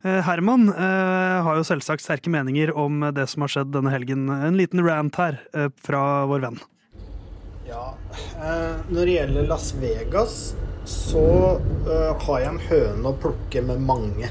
Eh, 0.00 0.22
Herman 0.24 0.70
eh, 0.72 1.38
har 1.44 1.58
jo 1.58 1.66
selvsagt 1.66 2.00
sterke 2.00 2.32
meninger 2.32 2.72
om 2.72 3.02
det 3.12 3.26
som 3.28 3.44
har 3.44 3.52
skjedd 3.52 3.74
denne 3.74 3.92
helgen. 3.92 4.30
En 4.32 4.56
liten 4.56 4.80
rant 4.86 5.18
her 5.20 5.42
eh, 5.52 5.68
fra 5.84 6.24
vår 6.30 6.46
venn. 6.46 6.56
Ja, 7.68 7.92
når 8.88 9.04
det 9.04 9.12
gjelder 9.12 9.50
Las 9.52 9.68
Vegas, 9.78 10.38
så 10.88 11.26
har 11.86 12.40
jeg 12.40 12.48
en 12.48 12.64
høne 12.64 13.12
å 13.12 13.18
plukke 13.22 13.62
med 13.62 13.84
mange. 13.86 14.26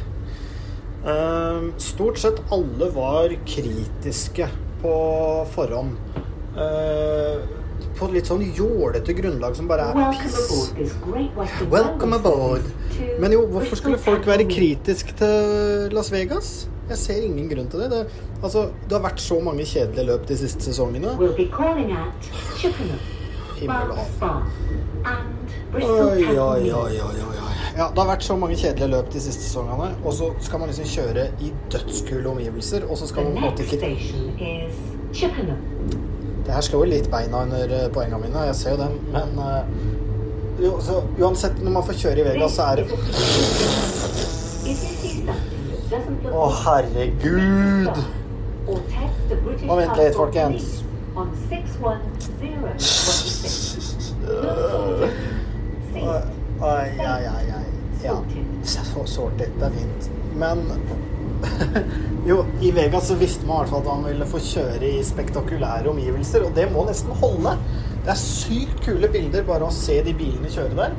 Stort 1.80 2.20
sett 2.20 2.42
alle 2.52 2.90
var 2.92 3.32
kritiske 3.48 4.50
på 4.82 4.98
forhånd 5.54 5.96
på 8.00 8.08
litt 8.14 8.30
sånn 8.30 8.44
jålete 8.56 9.14
grunnlag 9.18 9.56
som 9.58 9.68
bare 9.70 9.90
er 9.92 9.96
piss. 10.22 10.74
Welcome 11.72 12.16
aboard. 12.20 12.66
Men 13.20 13.36
jo, 13.36 13.46
hvorfor 13.52 13.80
skulle 13.80 14.00
folk 14.02 14.28
være 14.30 14.48
kritisk 14.50 15.14
til 15.20 15.94
Las 15.96 16.12
Vegas? 16.14 16.68
Jeg 16.90 16.98
ser 16.98 17.22
ingen 17.28 17.50
grunn 17.52 17.68
til 17.70 17.84
det. 17.84 17.90
Det, 17.94 18.02
altså, 18.42 18.70
det 18.88 18.96
har 18.98 19.04
vært 19.04 19.22
så 19.22 19.38
mange 19.46 19.66
kjedelige 19.70 20.08
løp 20.10 20.24
de 20.30 20.38
siste 20.40 20.72
sesongene. 20.72 21.12
Himmel 23.60 23.94
og 23.94 23.98
hav. 24.24 24.42
Oi, 25.70 25.84
oi, 25.86 26.40
oi, 26.40 26.72
oi, 26.74 27.00
oi. 27.04 27.40
Ja, 27.78 27.86
det 27.94 28.02
har 28.02 28.10
vært 28.10 28.26
så 28.26 28.36
mange 28.40 28.58
kjedelige 28.58 28.90
løp 28.96 29.12
de 29.14 29.22
siste 29.22 29.46
sesongene, 29.46 29.92
og 30.02 30.16
så 30.18 30.32
skal 30.44 30.60
man 30.64 30.72
liksom 30.72 30.88
kjøre 30.90 31.24
i 31.46 31.52
dødskule 31.72 32.28
omgivelser, 32.34 32.82
og 32.90 32.98
så 33.00 33.06
skal 33.12 33.30
man 33.30 33.38
på 33.38 33.40
en 33.40 33.46
måte 33.52 33.62
ikke 33.70 33.78
det 36.46 36.54
her 36.56 36.62
slår 36.66 36.86
jo 36.86 36.92
litt 36.94 37.10
beina 37.12 37.44
under 37.46 37.74
eh, 37.78 37.88
poengene 37.94 38.22
mine, 38.24 38.46
jeg 38.50 38.56
ser 38.60 38.76
jo 38.76 38.80
dem, 38.82 38.94
men 39.14 39.30
uh, 39.40 39.62
jo, 40.64 40.72
uansett, 41.20 41.60
når 41.64 41.72
man 41.78 41.86
får 41.88 42.00
kjøre 42.04 42.24
i 42.24 42.28
Vegas, 42.30 42.58
så 42.58 42.62
er 42.72 42.76
det 42.82 42.86
Å, 46.30 46.32
oh, 46.38 46.52
herregud! 46.66 47.96
Vent 48.70 49.96
litt, 49.98 50.16
folkens. 50.16 50.84
Ai, 56.62 56.90
ai, 57.00 57.26
ai. 57.26 57.64
Ja. 58.04 58.16
Så 58.64 59.06
sårt. 59.06 59.38
Det 59.38 59.50
er 59.66 59.72
fint. 59.72 60.12
Men 60.36 60.58
jo, 62.30 62.42
i 62.62 62.72
Vegas 62.76 63.08
så 63.08 63.16
visste 63.20 63.48
man 63.48 63.56
i 63.56 63.60
hvert 63.62 63.74
fall 63.74 63.86
at 63.86 63.94
han 63.94 64.08
ville 64.10 64.30
få 64.30 64.40
kjøre 64.44 64.90
i 64.90 65.06
spektakulære 65.06 65.92
omgivelser, 65.92 66.48
og 66.48 66.58
det 66.58 66.68
må 66.74 66.82
nesten 66.88 67.16
holde. 67.22 67.52
Det 68.00 68.14
er 68.14 68.20
sykt 68.22 68.78
kule 68.86 69.10
bilder 69.12 69.44
bare 69.46 69.68
å 69.68 69.74
se 69.76 69.98
de 70.06 70.14
bilene 70.18 70.50
kjøre 70.50 70.78
der. 70.78 70.94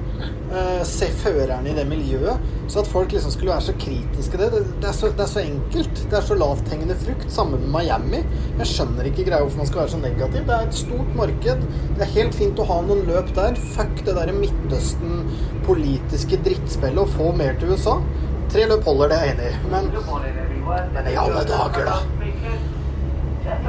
Uh, 0.50 0.82
se 0.86 1.08
førerne 1.22 1.70
i 1.70 1.74
det 1.74 1.86
miljøet. 1.88 2.42
Så 2.70 2.82
at 2.82 2.90
folk 2.90 3.14
liksom 3.14 3.32
skulle 3.34 3.54
være 3.54 3.66
så 3.70 3.74
kritiske 3.82 4.38
det, 4.38 4.48
det, 4.52 4.60
det, 4.82 4.88
er 4.90 4.94
så, 4.94 5.08
det 5.16 5.24
er 5.24 5.32
så 5.32 5.42
enkelt. 5.42 6.02
Det 6.12 6.18
er 6.18 6.26
så 6.28 6.36
lavthengende 6.38 6.96
frukt. 7.00 7.26
Sammen 7.32 7.64
med 7.64 7.72
Miami. 7.72 8.20
Jeg 8.60 8.72
skjønner 8.74 9.08
ikke 9.10 9.26
greia 9.26 9.40
hvorfor 9.42 9.62
man 9.62 9.70
skal 9.72 9.82
være 9.82 9.94
så 9.94 10.02
negativ. 10.04 10.44
Det 10.46 10.58
er 10.58 10.68
et 10.68 10.80
stort 10.82 11.16
marked. 11.18 11.66
Det 11.96 12.06
er 12.06 12.16
helt 12.18 12.36
fint 12.36 12.60
å 12.60 12.68
ha 12.68 12.78
noen 12.84 13.02
løp 13.08 13.32
der. 13.38 13.58
Fuck 13.74 14.04
det 14.04 14.16
derre 14.20 14.36
Midtøsten-politiske 14.36 16.42
drittspillet 16.46 17.02
og 17.06 17.16
få 17.16 17.32
mer 17.40 17.58
til 17.58 17.74
USA. 17.74 17.96
Tre 18.50 18.66
løp 18.66 18.86
holder, 18.88 19.12
det 19.12 19.16
er 19.16 19.28
jeg 19.28 19.34
enig 19.36 19.50
i. 19.50 19.58
Men, 19.70 19.90
men 20.94 21.08
i 21.10 21.16
alle 21.22 21.42
dager, 21.46 21.86
da. 21.86 21.98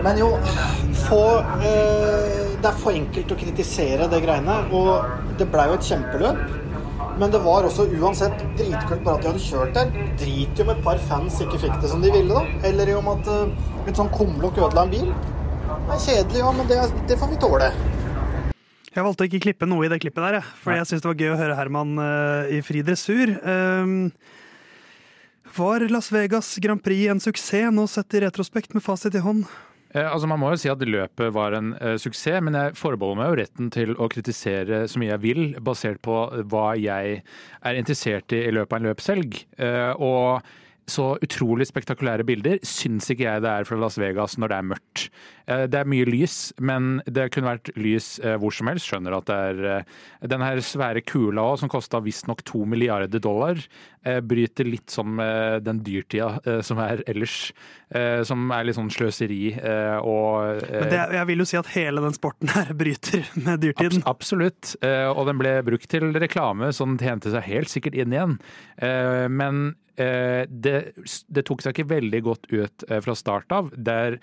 Men 0.01 0.17
jo, 0.17 0.31
for, 1.07 1.45
eh, 1.61 2.50
Det 2.61 2.69
er 2.69 2.77
for 2.77 2.93
enkelt 2.93 3.31
å 3.33 3.38
kritisere 3.38 4.07
det 4.09 4.21
greiene. 4.25 4.57
Og 4.73 5.38
det 5.39 5.47
blei 5.53 5.67
jo 5.69 5.77
et 5.77 5.88
kjempeløp. 5.88 6.41
Men 7.21 7.33
det 7.33 7.41
var 7.43 7.65
også 7.67 7.85
uansett 8.00 8.41
dritkult 8.57 9.03
bare 9.05 9.17
at 9.17 9.23
de 9.23 9.29
hadde 9.31 9.43
kjørt 9.45 9.73
der. 9.77 9.93
Drit 10.17 10.57
jo 10.57 10.65
om 10.65 10.73
et 10.73 10.83
par 10.85 11.01
fans 11.09 11.39
ikke 11.45 11.61
fikk 11.61 11.79
det 11.81 11.89
som 11.91 12.01
de 12.01 12.11
ville, 12.13 12.33
da. 12.33 12.67
Eller 12.69 12.93
om 12.97 13.09
at 13.13 13.29
eh, 13.29 13.55
et 13.89 13.97
sånn 13.97 14.11
kumlokk 14.13 14.57
ødela 14.61 14.85
en 14.88 14.93
bil. 14.93 15.07
Det 15.71 15.97
er 15.97 16.03
kjedelig, 16.05 16.41
ja, 16.41 16.51
men 16.57 16.69
det, 16.69 16.79
det, 17.09 17.17
får 17.21 17.31
vi 17.31 17.39
tåle. 17.41 17.71
Jeg 18.91 19.05
valgte 19.05 19.25
å 19.25 19.29
ikke 19.29 19.43
klippe 19.45 19.69
noe 19.69 19.85
i 19.88 19.89
det 19.91 20.01
klippet 20.03 20.25
der, 20.25 20.51
for 20.61 20.75
jeg 20.75 20.89
syns 20.89 21.03
det 21.03 21.09
var 21.09 21.21
gøy 21.21 21.33
å 21.33 21.39
høre 21.39 21.57
Herman 21.57 21.93
uh, 22.01 22.50
i 22.51 22.59
fri 22.65 22.81
dressur. 22.85 23.31
Uh, 23.39 24.09
var 25.58 25.84
Las 25.89 26.12
Vegas 26.12 26.55
Grand 26.62 26.84
Prix 26.84 27.10
en 27.12 27.20
suksess, 27.20 27.72
nå 27.74 27.88
sett 27.89 28.13
i 28.13 28.24
retrospekt 28.24 28.74
med 28.74 28.84
fasit 28.84 29.15
i 29.15 29.24
hånd? 29.24 29.46
Eh, 29.93 30.08
altså 30.08 30.27
Man 30.29 30.39
må 30.39 30.53
jo 30.53 30.60
si 30.62 30.72
at 30.72 30.84
løpet 30.88 31.34
var 31.36 31.55
en 31.58 31.74
uh, 31.75 31.96
suksess, 32.00 32.39
men 32.43 32.55
jeg 32.55 32.77
forbeholder 32.79 33.20
meg 33.20 33.31
jo 33.31 33.39
retten 33.41 33.72
til 33.74 33.93
å 34.00 34.08
kritisere 34.12 34.86
så 34.88 35.01
mye 35.01 35.12
jeg 35.13 35.24
vil, 35.25 35.43
basert 35.60 36.01
på 36.05 36.24
hva 36.51 36.72
jeg 36.79 37.22
er 37.22 37.79
interessert 37.79 38.31
i 38.36 38.46
i 38.48 38.53
løpet 38.55 38.77
av 38.77 38.81
en 38.81 38.91
løpshelg. 38.91 39.39
Uh, 39.60 39.91
og 40.00 40.51
så 40.91 41.07
utrolig 41.24 41.69
spektakulære 41.69 42.25
bilder 42.27 42.60
syns 42.67 43.10
ikke 43.13 43.27
jeg 43.27 43.43
det 43.45 43.51
er 43.51 43.67
fra 43.67 43.79
Las 43.79 44.00
Vegas 44.01 44.38
når 44.39 44.51
det 44.51 44.57
er 44.57 44.69
mørkt. 44.74 45.05
Eh, 45.51 45.65
det 45.71 45.81
er 45.81 45.89
mye 45.89 46.07
lys, 46.07 46.38
men 46.62 47.00
det 47.10 47.29
kunne 47.33 47.53
vært 47.53 47.71
lys 47.79 48.13
eh, 48.24 48.38
hvor 48.41 48.53
som 48.55 48.69
helst. 48.71 48.89
Skjønner 48.89 49.15
at 49.17 49.29
det 49.29 49.38
er 49.51 49.62
eh, 49.71 50.00
Den 50.31 50.43
her 50.45 50.62
svære 50.65 51.03
kula 51.05 51.45
òg, 51.51 51.60
som 51.62 51.71
kosta 51.71 52.01
visstnok 52.03 52.43
to 52.48 52.63
milliarder 52.69 53.21
dollar, 53.21 53.60
bryter 54.01 54.65
litt 54.65 54.89
som 54.89 55.19
den 55.62 55.81
dyrtida 55.86 56.62
som 56.65 56.79
er 56.81 57.03
ellers. 57.10 57.51
Som 58.25 58.48
er 58.50 58.65
litt 58.65 58.77
sånn 58.77 58.89
sløseri 58.89 59.51
og 60.01 60.63
Men 60.63 60.89
det, 60.89 61.01
jeg 61.19 61.27
vil 61.29 61.43
jo 61.43 61.48
si 61.51 61.60
at 61.60 61.69
hele 61.75 62.01
den 62.01 62.15
sporten 62.17 62.50
her 62.50 62.71
bryter 62.81 63.27
med 63.36 63.62
dyrtiden. 63.62 64.01
absolutt. 64.10 64.74
Og 64.81 65.21
den 65.29 65.38
ble 65.41 65.53
brukt 65.67 65.86
til 65.91 66.10
reklame, 66.17 66.71
så 66.74 66.89
den 66.89 66.98
tjente 67.01 67.33
seg 67.33 67.45
helt 67.45 67.69
sikkert 67.69 68.00
inn 68.01 68.15
igjen. 68.15 68.39
Men 69.38 69.75
det, 69.95 70.77
det, 70.95 71.43
tok 71.45 71.62
seg 71.62 71.75
ikke 71.75 71.89
veldig 71.89 72.21
godt 72.24 72.48
ut 72.53 72.86
fra 73.03 73.15
start 73.17 73.51
av. 73.53 73.74
Der 73.75 74.15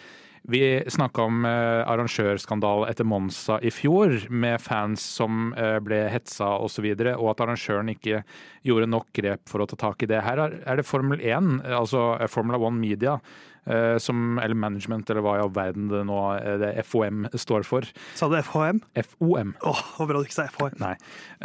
vi 0.49 0.85
snakka 0.89 1.27
om 1.29 1.45
eh, 1.45 1.83
arrangørskandale 1.85 2.87
etter 2.89 3.05
Monza 3.05 3.59
i 3.61 3.69
fjor, 3.75 4.15
med 4.33 4.63
fans 4.65 5.03
som 5.19 5.51
eh, 5.53 5.77
ble 5.85 6.07
hetsa 6.09 6.55
osv., 6.55 6.65
og, 6.65 6.73
så 6.73 6.85
videre, 6.87 7.13
og 7.21 7.33
at 7.35 7.43
arrangøren 7.45 7.91
ikke 7.93 8.23
gjorde 8.65 8.89
nok 8.89 9.11
grep 9.17 9.45
for 9.51 9.61
å 9.61 9.67
ta 9.69 9.77
tak 9.77 10.05
i 10.05 10.09
det. 10.09 10.23
Her 10.25 10.41
er, 10.47 10.79
det 10.79 10.87
Formel 10.89 11.21
1, 11.21 11.67
altså 11.69 12.15
eh, 12.17 12.31
Formula 12.33 12.61
One 12.65 12.81
Media, 12.81 13.19
eh, 13.19 13.58
som, 14.01 14.39
eller 14.43 14.57
management, 14.59 15.11
eller 15.11 15.25
hva 15.25 15.37
i 15.39 15.43
all 15.43 15.53
verden 15.55 15.91
det 15.93 16.03
nå 16.09 16.19
eh, 16.39 16.57
det 16.63 16.73
FOM 16.89 17.27
står 17.35 17.67
for. 17.69 17.87
Sa 18.19 18.29
du 18.31 18.37
FHM? 18.41 18.81
FOM. 19.13 19.55
Åh, 19.69 19.85
bra 20.09 20.21
du 20.21 20.27
ikke 20.27 20.39
sa 20.39 20.49
FHM. 20.49 20.79
Nei. 20.83 20.95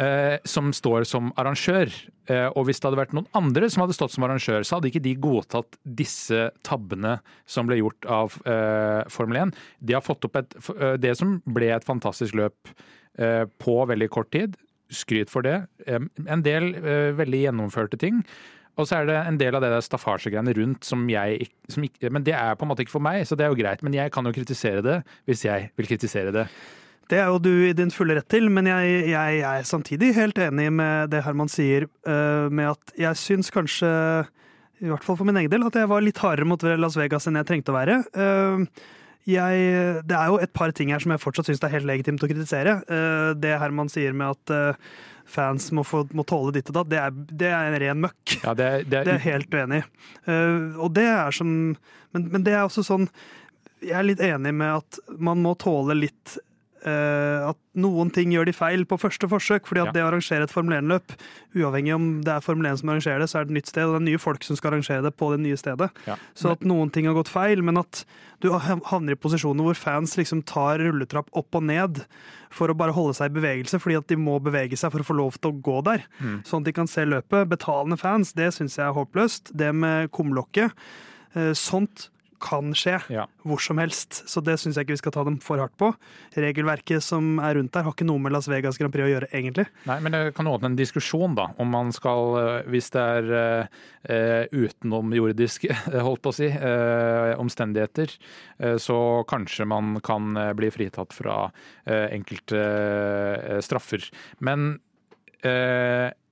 Eh, 0.00 0.36
som 0.48 0.72
står 0.76 1.06
som 1.08 1.32
arrangør. 1.40 1.92
Eh, 2.30 2.46
og 2.56 2.64
hvis 2.68 2.80
det 2.80 2.88
hadde 2.88 3.00
vært 3.02 3.14
noen 3.16 3.28
andre 3.36 3.68
som 3.72 3.84
hadde 3.84 3.96
stått 3.96 4.14
som 4.14 4.24
arrangør, 4.24 4.64
så 4.64 4.78
hadde 4.78 4.88
ikke 4.90 5.04
de 5.04 5.14
godtatt 5.20 5.78
disse 5.84 6.48
tabbene 6.64 7.18
som 7.44 7.68
ble 7.68 7.82
gjort 7.82 8.08
av 8.08 8.38
eh, 8.48 9.02
Formel 9.12 9.42
1. 9.48 9.56
De 9.84 9.96
har 9.96 10.04
fått 10.04 10.24
opp 10.28 10.40
et, 10.40 10.56
eh, 10.78 10.96
det 11.00 11.16
som 11.20 11.38
ble 11.44 11.68
et 11.74 11.84
fantastisk 11.86 12.38
løp 12.40 12.72
eh, 13.18 13.44
på 13.60 13.76
veldig 13.90 14.10
kort 14.14 14.32
tid. 14.34 14.56
Skryt 14.94 15.32
for 15.32 15.44
det. 15.44 15.64
Eh, 15.86 16.00
en 16.24 16.44
del 16.46 16.72
eh, 16.80 17.12
veldig 17.16 17.44
gjennomførte 17.46 18.00
ting. 18.00 18.24
Og 18.74 18.88
så 18.88 19.00
er 19.00 19.08
det 19.08 19.18
en 19.20 19.36
del 19.38 19.54
av 19.54 19.62
det 19.62 19.70
der 19.70 19.84
staffasjegreiene 19.86 20.54
rundt 20.58 20.86
som 20.86 21.04
jeg 21.10 21.46
som 21.70 21.84
ikke, 21.86 22.10
Men 22.10 22.24
det 22.26 22.34
er 22.34 22.56
på 22.58 22.66
en 22.66 22.72
måte 22.72 22.82
ikke 22.82 22.96
for 22.96 23.04
meg, 23.04 23.22
så 23.28 23.38
det 23.38 23.46
er 23.46 23.52
jo 23.52 23.60
greit. 23.60 23.84
Men 23.86 23.94
jeg 23.94 24.10
kan 24.14 24.26
jo 24.26 24.34
kritisere 24.34 24.82
det 24.82 25.02
hvis 25.28 25.44
jeg 25.46 25.70
vil 25.78 25.90
kritisere 25.90 26.34
det. 26.34 26.48
Det 27.10 27.20
er 27.20 27.28
jo 27.28 27.38
du 27.42 27.52
i 27.68 27.74
din 27.76 27.92
fulle 27.92 28.16
rett 28.16 28.28
til, 28.32 28.48
men 28.52 28.66
jeg, 28.66 28.92
jeg, 29.12 29.38
jeg 29.42 29.60
er 29.60 29.68
samtidig 29.68 30.14
helt 30.16 30.38
enig 30.40 30.70
med 30.72 31.12
det 31.12 31.20
Herman 31.26 31.52
sier, 31.52 31.84
uh, 32.08 32.48
med 32.48 32.72
at 32.72 32.94
jeg 32.96 33.20
syns 33.20 33.52
kanskje, 33.52 33.90
i 34.80 34.88
hvert 34.88 35.04
fall 35.04 35.18
for 35.20 35.28
min 35.28 35.36
egen 35.36 35.52
del, 35.52 35.66
at 35.68 35.76
jeg 35.76 35.90
var 35.90 36.04
litt 36.04 36.20
hardere 36.24 36.48
mot 36.48 36.64
Las 36.80 36.96
Vegas 36.96 37.28
enn 37.28 37.36
jeg 37.36 37.50
trengte 37.50 37.74
å 37.74 37.76
være. 37.76 37.98
Uh, 38.16 38.64
jeg, 39.28 39.68
det 40.08 40.16
er 40.16 40.32
jo 40.32 40.40
et 40.40 40.52
par 40.56 40.72
ting 40.76 40.90
her 40.92 41.04
som 41.04 41.12
jeg 41.12 41.20
fortsatt 41.20 41.52
syns 41.52 41.62
er 41.64 41.76
helt 41.76 41.88
legitimt 41.88 42.24
å 42.24 42.30
kritisere. 42.30 42.78
Uh, 42.88 43.36
det 43.36 43.52
Herman 43.60 43.92
sier 43.92 44.16
med 44.16 44.32
at 44.32 44.88
fans 45.26 45.70
må, 45.72 45.84
få, 45.86 46.04
må, 46.12 46.24
tåle 46.28 46.52
ditt 46.54 46.68
og 46.72 46.78
datt, 46.78 46.90
det 46.92 47.00
er, 47.00 47.14
det 47.42 47.50
er 47.50 47.68
en 47.68 47.78
ren 47.80 48.02
møkk. 48.04 48.38
Ja, 48.42 48.54
det, 48.56 48.64
er, 48.64 48.84
det, 48.84 48.98
er, 49.00 49.08
det 49.08 49.14
er 49.16 49.24
helt 49.24 49.54
uenig 49.54 49.82
i. 49.82 49.86
og 50.78 50.94
det 50.96 51.06
er 51.10 51.34
som 51.34 51.50
men, 52.14 52.28
men 52.30 52.44
det 52.46 52.52
er 52.54 52.62
også 52.62 52.84
sånn 52.86 53.08
Jeg 53.82 53.96
er 53.98 54.06
litt 54.06 54.20
enig 54.22 54.52
med 54.54 54.84
at 54.84 54.98
man 55.18 55.42
må 55.42 55.56
tåle 55.60 55.96
litt 55.98 56.36
Uh, 56.36 56.43
at 56.90 57.58
noen 57.80 58.10
ting 58.12 58.32
gjør 58.34 58.48
de 58.48 58.52
feil 58.56 58.84
på 58.88 58.98
første 59.00 59.28
forsøk. 59.30 59.66
fordi 59.66 59.80
at 59.82 59.90
ja. 59.90 59.94
det 59.96 60.02
å 60.04 60.10
arrangere 60.10 60.44
et 60.44 60.52
Formel 60.52 60.76
1-løp, 60.76 61.14
uavhengig 61.56 61.94
om 61.96 62.08
det 62.26 62.34
er 62.34 62.44
Formel 62.44 62.68
1 62.70 62.82
som 62.82 62.92
arrangerer 62.92 63.24
det, 63.24 63.30
så 63.30 63.40
er 63.40 63.46
det 63.46 63.54
et 63.54 63.58
nytt 63.60 63.72
sted, 63.72 63.86
og 63.86 63.96
det 63.96 64.02
er 64.02 64.08
nye 64.12 64.22
folk 64.22 64.44
som 64.44 64.58
skal 64.58 64.74
arrangere 64.74 65.04
det 65.06 65.14
på 65.16 65.30
det 65.32 65.40
nye 65.42 65.58
stedet. 65.60 65.90
Ja. 66.08 66.18
Så 66.36 66.52
at 66.52 66.66
noen 66.68 66.92
ting 66.94 67.08
har 67.08 67.16
gått 67.16 67.32
feil, 67.32 67.64
men 67.64 67.80
at 67.80 68.04
du 68.44 68.50
havner 68.52 69.14
i 69.14 69.18
posisjoner 69.18 69.64
hvor 69.64 69.78
fans 69.78 70.18
liksom 70.20 70.42
tar 70.44 70.82
rulletrapp 70.82 71.30
opp 71.32 71.56
og 71.56 71.64
ned 71.64 72.02
for 72.54 72.70
å 72.70 72.76
bare 72.78 72.94
holde 72.94 73.16
seg 73.16 73.32
i 73.32 73.38
bevegelse, 73.38 73.80
fordi 73.82 73.98
at 73.98 74.10
de 74.10 74.18
må 74.20 74.36
bevege 74.44 74.78
seg 74.78 74.92
for 74.94 75.02
å 75.02 75.08
få 75.08 75.16
lov 75.18 75.38
til 75.40 75.50
å 75.54 75.60
gå 75.64 75.80
der. 75.88 76.04
Mm. 76.20 76.42
Sånn 76.46 76.62
at 76.62 76.68
de 76.68 76.76
kan 76.76 76.90
se 76.90 77.06
løpet. 77.08 77.48
Betalende 77.50 77.98
fans, 78.00 78.34
det 78.38 78.52
syns 78.54 78.78
jeg 78.78 78.86
er 78.86 78.96
håpløst. 78.96 79.54
Det 79.56 79.72
med 79.74 80.12
kumlokket. 80.14 80.76
Uh, 81.34 81.50
sånt 81.58 82.08
kan 82.44 82.74
skje 82.76 82.98
ja. 83.12 83.24
hvor 83.46 83.62
som 83.62 83.80
helst. 83.80 84.22
Så 84.30 84.42
det 84.44 84.56
syns 84.60 84.76
jeg 84.76 84.86
ikke 84.86 84.96
vi 84.96 85.02
skal 85.02 85.14
ta 85.16 85.24
dem 85.26 85.38
for 85.42 85.60
hardt 85.62 85.76
på. 85.80 85.90
Regelverket 86.36 87.04
som 87.04 87.38
er 87.42 87.58
rundt 87.58 87.72
der, 87.74 87.86
har 87.86 87.94
ikke 87.96 88.06
noe 88.08 88.22
med 88.22 88.34
Las 88.34 88.48
Vegas 88.50 88.78
Grand 88.80 88.94
Prix 88.94 89.06
å 89.06 89.12
gjøre, 89.12 89.30
egentlig. 89.32 89.66
Nei, 89.88 89.98
men 90.04 90.14
det 90.14 90.22
kan 90.36 90.48
åpne 90.50 90.72
en 90.72 90.78
diskusjon, 90.78 91.36
da, 91.38 91.48
om 91.60 91.72
man 91.74 91.92
skal, 91.94 92.38
eh, 92.40 92.70
hvis 92.72 92.90
det 92.94 93.04
er 93.18 93.30
uh, 93.34 94.44
utenomjordiske, 94.52 95.78
holdt 96.06 96.24
på 96.24 96.34
å 96.34 96.36
si, 96.36 96.50
uh, 96.52 97.34
omstendigheter, 97.40 98.12
uh, 98.62 98.76
så 98.82 98.98
kanskje 99.30 99.68
man 99.70 99.96
kan 100.04 100.36
bli 100.56 100.70
fritatt 100.74 101.14
fra 101.14 101.46
enkelte 101.84 102.60
straffer. 103.64 104.04
Men 104.44 104.76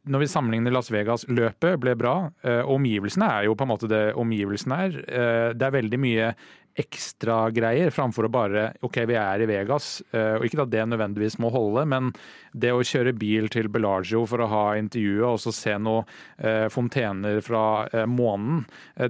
når 0.02 0.24
vi 0.24 0.30
sammenligner 0.30 0.74
Las 0.74 0.90
Vegas-løpet, 0.90 1.76
ble 1.82 1.94
bra. 1.98 2.16
og 2.64 2.74
omgivelsene 2.74 3.28
er 3.28 3.46
jo 3.46 3.54
på 3.54 3.66
en 3.66 3.70
måte 3.70 3.90
det 3.90 4.02
omgivelsene 4.18 4.78
er. 4.86 4.98
Eh, 5.06 5.48
det 5.54 5.68
er 5.68 5.78
veldig 5.78 6.00
mye 6.02 6.32
ekstragreier 6.82 7.92
framfor 7.92 8.26
å 8.26 8.30
bare 8.32 8.62
OK, 8.82 9.02
vi 9.06 9.16
er 9.20 9.44
i 9.44 9.46
Vegas. 9.46 10.00
Eh, 10.10 10.38
og 10.38 10.46
ikke 10.46 10.64
at 10.64 10.72
det 10.72 10.86
nødvendigvis 10.88 11.36
må 11.42 11.52
holde, 11.54 11.84
men 11.86 12.10
det 12.50 12.72
å 12.74 12.82
kjøre 12.82 13.14
bil 13.14 13.46
til 13.52 13.68
Bellagio 13.70 14.24
for 14.26 14.42
å 14.42 14.50
ha 14.50 14.64
intervjuet 14.80 15.28
og 15.28 15.38
så 15.44 15.54
se 15.54 15.76
noen 15.78 16.08
fontener 16.72 17.38
fra 17.44 17.86
månen, 18.10 18.64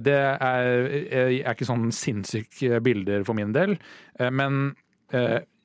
det 0.05 0.13
er, 0.13 0.69
er 1.09 1.31
ikke 1.49 1.65
sånn 1.67 1.89
sinnssyke 1.95 2.79
bilder 2.85 3.25
for 3.25 3.37
min 3.37 3.53
del. 3.55 3.75
Men 4.31 4.75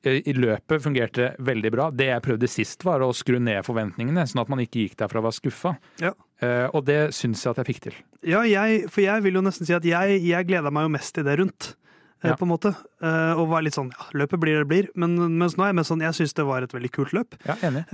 i 0.06 0.32
løpet 0.36 0.82
fungerte 0.84 1.32
veldig 1.42 1.70
bra. 1.74 1.88
Det 1.90 2.06
jeg 2.10 2.22
prøvde 2.24 2.50
sist, 2.50 2.84
var 2.86 3.02
å 3.02 3.10
skru 3.16 3.38
ned 3.42 3.64
forventningene, 3.66 4.26
sånn 4.30 4.44
at 4.44 4.52
man 4.52 4.62
ikke 4.62 4.84
gikk 4.84 4.98
derfra 5.00 5.22
og 5.22 5.28
var 5.28 5.36
skuffa. 5.36 5.74
Ja. 6.02 6.14
Uh, 6.38 6.68
og 6.70 6.84
det 6.86 7.00
syns 7.16 7.42
jeg 7.42 7.50
at 7.50 7.60
jeg 7.62 7.68
fikk 7.72 7.82
til. 7.88 7.98
Ja, 8.26 8.44
jeg, 8.46 8.84
for 8.94 9.02
jeg 9.02 9.24
vil 9.24 9.40
jo 9.40 9.42
nesten 9.42 9.66
si 9.66 9.74
at 9.74 9.86
jeg, 9.86 10.20
jeg 10.22 10.46
gleda 10.46 10.70
meg 10.74 10.86
jo 10.86 10.94
mest 10.94 11.16
til 11.16 11.26
det 11.26 11.38
rundt. 11.42 11.72
Uh, 12.18 12.32
ja. 12.32 12.36
på 12.38 12.46
en 12.46 12.50
måte. 12.50 12.72
Uh, 13.02 13.38
og 13.38 13.50
var 13.52 13.62
litt 13.62 13.76
sånn 13.76 13.92
ja, 13.94 14.06
løpet 14.22 14.42
blir 14.42 14.56
det 14.56 14.62
det 14.64 14.70
blir. 14.70 14.90
Men 14.98 15.16
mens 15.38 15.58
nå 15.58 15.66
er 15.66 15.72
jeg 15.72 15.78
med 15.80 15.88
sånn, 15.90 16.02
jeg 16.06 16.18
syns 16.18 16.34
det 16.38 16.46
var 16.46 16.66
et 16.66 16.74
veldig 16.74 16.92
kult 16.94 17.14
løp. 17.14 17.38
Ja, 17.46 17.58
enig. 17.66 17.84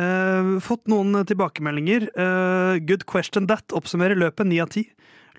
fått 0.64 0.88
noen 0.92 1.24
tilbakemeldinger. 1.28 2.10
good 2.88 3.04
question 3.08 3.48
that 3.48 3.72
oppsummerer 3.76 4.16
løpet 4.16 4.48
ni 4.48 4.60
av 4.64 4.72
ti. 4.72 4.86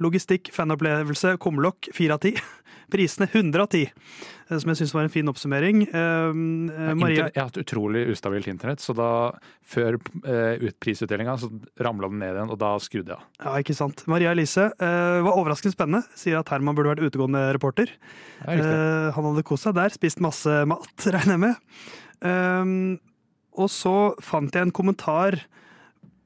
Logistikk, 0.04 0.50
fanopplevelse, 0.52 1.38
kumlokk 1.42 1.90
fire 1.96 2.18
av 2.18 2.26
ti. 2.26 2.36
Prisene 2.96 3.28
100 3.28 3.64
av 3.66 3.68
10, 3.68 3.90
eh, 3.92 4.58
som 4.62 4.72
jeg 4.72 4.80
syns 4.80 4.94
var 4.96 5.06
en 5.06 5.12
fin 5.12 5.32
oppsummering. 5.32 5.84
Eh, 5.90 6.38
Maria... 6.96 7.28
Jeg 7.28 7.36
har 7.36 7.50
hatt 7.50 7.60
utrolig 7.60 8.06
ustabilt 8.14 8.48
internett, 8.52 8.84
så 8.84 8.96
da 8.96 9.10
før 9.68 9.98
eh, 10.24 10.64
prisutdelinga 10.80 11.36
så 11.42 11.50
ramla 11.84 12.10
den 12.12 12.22
ned 12.24 12.38
igjen, 12.38 12.54
og 12.54 12.62
da 12.62 12.72
skrudde 12.84 13.14
jeg 13.14 13.20
av. 13.20 13.26
Ja, 13.42 13.56
ikke 13.66 13.76
sant. 13.78 14.06
Maria 14.12 14.32
Elise 14.36 14.70
eh, 14.72 15.18
var 15.26 15.36
overraskende 15.36 15.76
spennende. 15.76 16.18
Sier 16.18 16.40
at 16.40 16.54
Herman 16.54 16.78
burde 16.78 16.94
vært 16.94 17.04
utegående 17.10 17.50
reporter. 17.58 17.92
Eh, 18.48 19.10
han 19.16 19.30
hadde 19.30 19.46
kost 19.48 19.68
seg 19.68 19.76
der, 19.78 19.92
spist 19.94 20.24
masse 20.24 20.62
mat, 20.70 20.96
regner 21.16 21.36
jeg 21.36 21.46
med. 21.50 21.68
Uh, 22.26 22.96
og 23.60 23.68
så 23.70 24.16
fant 24.24 24.56
jeg 24.56 24.66
en 24.66 24.74
kommentar 24.74 25.36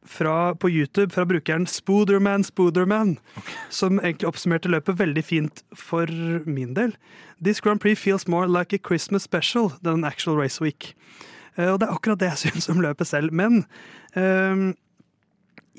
fra, 0.06 0.56
på 0.56 0.70
YouTube 0.70 1.14
fra 1.14 1.26
brukeren 1.26 1.68
Spooderman 1.68 2.44
Spooderman, 2.44 3.18
okay. 3.38 3.56
som 3.70 4.00
egentlig 4.00 4.30
oppsummerte 4.30 4.72
løpet 4.72 5.00
veldig 5.00 5.24
fint 5.26 5.64
for 5.76 6.10
min 6.46 6.74
del. 6.78 6.96
This 7.42 7.62
Grand 7.62 7.82
Prix 7.82 8.00
feels 8.00 8.28
more 8.28 8.48
like 8.48 8.74
a 8.76 8.80
Christmas 8.80 9.24
special 9.24 9.74
than 9.84 10.04
an 10.04 10.06
actual 10.06 10.38
race 10.38 10.62
week. 10.62 10.94
Uh, 11.58 11.74
og 11.74 11.80
det 11.80 11.90
er 11.90 11.96
akkurat 11.96 12.22
det 12.22 12.32
jeg 12.34 12.44
syns 12.50 12.70
om 12.72 12.84
løpet 12.84 13.10
selv. 13.10 13.34
Men 13.36 13.64
uh, 14.16 14.72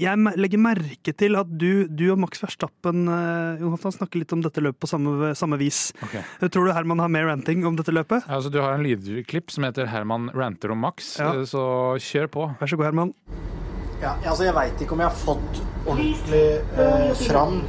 jeg 0.01 0.37
legger 0.41 0.61
merke 0.63 1.13
til 1.13 1.37
at 1.37 1.49
du, 1.61 1.85
du 1.89 2.07
og 2.15 2.21
Max 2.23 2.41
Verstappen 2.41 3.05
uh, 3.11 3.61
Jonathan, 3.61 3.97
snakker 3.99 4.23
litt 4.23 4.33
om 4.37 4.45
dette 4.45 4.63
løpet 4.65 4.81
på 4.81 4.89
samme, 4.89 5.33
samme 5.37 5.61
vis. 5.61 5.91
Okay. 6.07 6.25
Tror 6.49 6.69
du 6.69 6.75
Herman 6.77 7.03
har 7.05 7.13
mer 7.13 7.29
ranting 7.29 7.67
om 7.69 7.77
dette 7.77 7.93
løpet? 7.93 8.25
Ja, 8.25 8.39
altså, 8.41 8.53
du 8.53 8.61
har 8.65 8.77
en 8.77 8.87
lydklipp 8.87 9.53
som 9.53 9.69
heter 9.69 9.91
'Herman 9.91 10.31
ranter 10.37 10.73
om 10.73 10.87
Max', 10.87 11.19
ja. 11.21 11.35
så 11.45 11.97
kjør 12.01 12.33
på. 12.33 12.53
Vær 12.61 12.73
så 12.73 12.81
god, 12.81 12.93
Herman. 12.93 13.60
Ja, 14.01 14.15
altså 14.25 14.47
Jeg 14.47 14.57
veit 14.57 14.81
ikke 14.81 14.97
om 14.97 15.03
jeg 15.05 15.11
har 15.11 15.19
fått 15.21 15.63
ordentlig 15.87 16.45
eh, 16.81 17.11
fram 17.27 17.61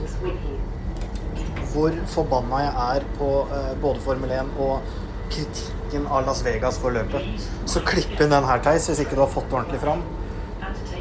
hvor 1.72 1.96
forbanna 2.12 2.58
jeg 2.66 2.72
er 2.98 3.06
på 3.16 3.28
eh, 3.48 3.70
både 3.80 4.02
Formel 4.04 4.32
1 4.36 4.50
og 4.60 4.90
kritikken 5.32 6.08
av 6.12 6.26
Las 6.28 6.42
Vegas 6.44 6.80
for 6.82 6.92
løpet. 6.92 7.46
Så 7.70 7.80
klipp 7.88 8.18
inn 8.20 8.34
den 8.34 8.48
her, 8.48 8.60
Theis, 8.64 8.90
hvis 8.90 9.00
ikke 9.06 9.16
du 9.16 9.24
har 9.24 9.32
fått 9.32 9.48
det 9.48 9.56
ordentlig 9.56 9.80
fram. 9.84 10.04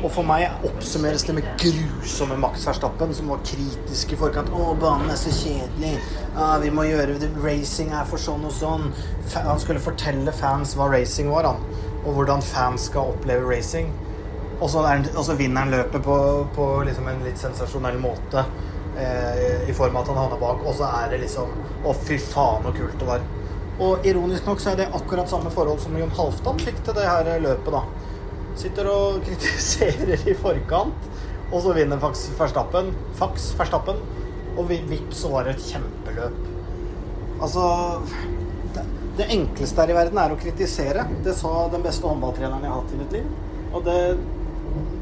Og 0.00 0.08
for 0.14 0.24
meg 0.24 0.62
oppsummeres 0.64 1.26
det 1.28 1.34
med 1.36 1.48
grusomme 1.60 2.38
Max 2.40 2.62
Verstappen, 2.68 3.10
som 3.14 3.28
var 3.34 3.42
kritisk 3.44 4.14
i 4.14 4.18
forkant. 4.20 4.48
'Å, 4.48 4.70
banen 4.80 5.10
er 5.12 5.18
så 5.20 5.32
kjedelig. 5.34 5.96
Ja, 6.36 6.52
vi 6.62 6.70
må 6.72 6.86
gjøre 6.88 7.18
det. 7.20 7.28
Racing 7.42 7.90
er 7.92 8.06
for 8.08 8.22
sånn 8.22 8.46
og 8.48 8.54
sånn.' 8.54 8.92
Han 9.34 9.60
skulle 9.60 9.82
fortelle 9.82 10.32
fans 10.32 10.76
hva 10.78 10.88
racing 10.94 11.28
var, 11.34 11.50
han. 11.50 11.66
Og 12.06 12.14
hvordan 12.16 12.46
fans 12.46 12.88
skal 12.88 13.12
oppleve 13.12 13.50
racing. 13.50 13.90
Og 14.60 14.68
så, 14.70 15.34
vinner 15.38 15.64
han 15.64 15.72
løpet 15.72 16.02
på, 16.04 16.16
på 16.54 16.66
liksom 16.84 17.08
en 17.08 17.22
litt 17.24 17.40
sensasjonell 17.40 17.96
måte. 18.00 18.44
Eh, 18.98 19.70
I 19.70 19.74
form 19.76 19.96
av 19.96 20.02
at 20.02 20.10
han 20.12 20.20
havner 20.20 20.40
bak. 20.40 20.64
Og 20.66 20.76
så 20.76 20.88
er 21.00 21.14
det 21.14 21.22
liksom 21.24 21.52
Å, 21.80 21.94
fy 21.96 22.18
faen, 22.20 22.66
så 22.66 22.74
kult 22.76 22.98
det 23.00 23.08
var. 23.08 23.24
Og 23.80 24.04
ironisk 24.04 24.44
nok 24.44 24.60
så 24.60 24.74
er 24.74 24.82
det 24.82 24.90
akkurat 24.92 25.30
samme 25.30 25.48
forhold 25.54 25.80
som 25.80 25.96
Jon 25.96 26.12
Halvdan 26.12 26.60
fikk 26.60 26.82
til 26.84 26.96
det 26.98 27.06
her 27.08 27.30
løpet, 27.40 27.72
da. 27.72 27.84
Sitter 28.60 28.90
og 28.92 29.20
kritiserer 29.26 30.28
i 30.28 30.36
forkant, 30.36 31.08
og 31.50 31.62
så 31.64 31.72
vinner 31.74 32.02
Fax 32.02 32.26
Verstappen. 32.36 32.92
Fax 33.16 33.54
Verstappen. 33.58 34.02
Og 34.58 34.66
vips, 34.68 35.22
så 35.22 35.30
var 35.32 35.46
det 35.46 35.54
et 35.56 35.68
kjempeløp. 35.70 36.36
Altså 37.40 37.62
det, 38.74 38.82
det 39.16 39.28
enkleste 39.32 39.80
her 39.80 39.92
i 39.94 39.96
verden 39.96 40.20
er 40.20 40.34
å 40.34 40.38
kritisere. 40.38 41.06
Det 41.24 41.32
sa 41.38 41.54
den 41.72 41.86
beste 41.86 42.04
håndballtreneren 42.04 42.66
jeg 42.66 42.74
har 42.74 42.82
hatt 42.82 42.92
i 42.92 43.00
mitt 43.00 43.16
liv. 43.16 43.30
Og 43.70 43.86
det 43.86 44.00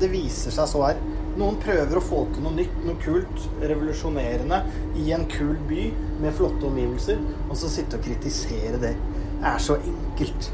det 0.00 0.10
viser 0.12 0.54
seg 0.54 0.68
så 0.70 0.84
her. 0.86 1.00
Noen 1.38 1.58
prøver 1.62 1.98
å 1.98 2.02
få 2.02 2.24
til 2.32 2.42
noe 2.42 2.56
nytt, 2.56 2.78
noe 2.86 2.98
kult, 3.02 3.44
revolusjonerende 3.62 4.62
i 4.98 5.12
en 5.14 5.26
kul 5.30 5.54
by 5.68 5.84
med 6.22 6.34
flotte 6.34 6.66
omgivelser, 6.66 7.20
og 7.46 7.54
så 7.60 7.70
sitte 7.70 7.98
og 7.98 8.06
kritisere 8.06 8.80
det. 8.82 8.94
Det 9.38 9.52
er 9.52 9.62
så 9.62 9.78
enkelt. 9.78 10.50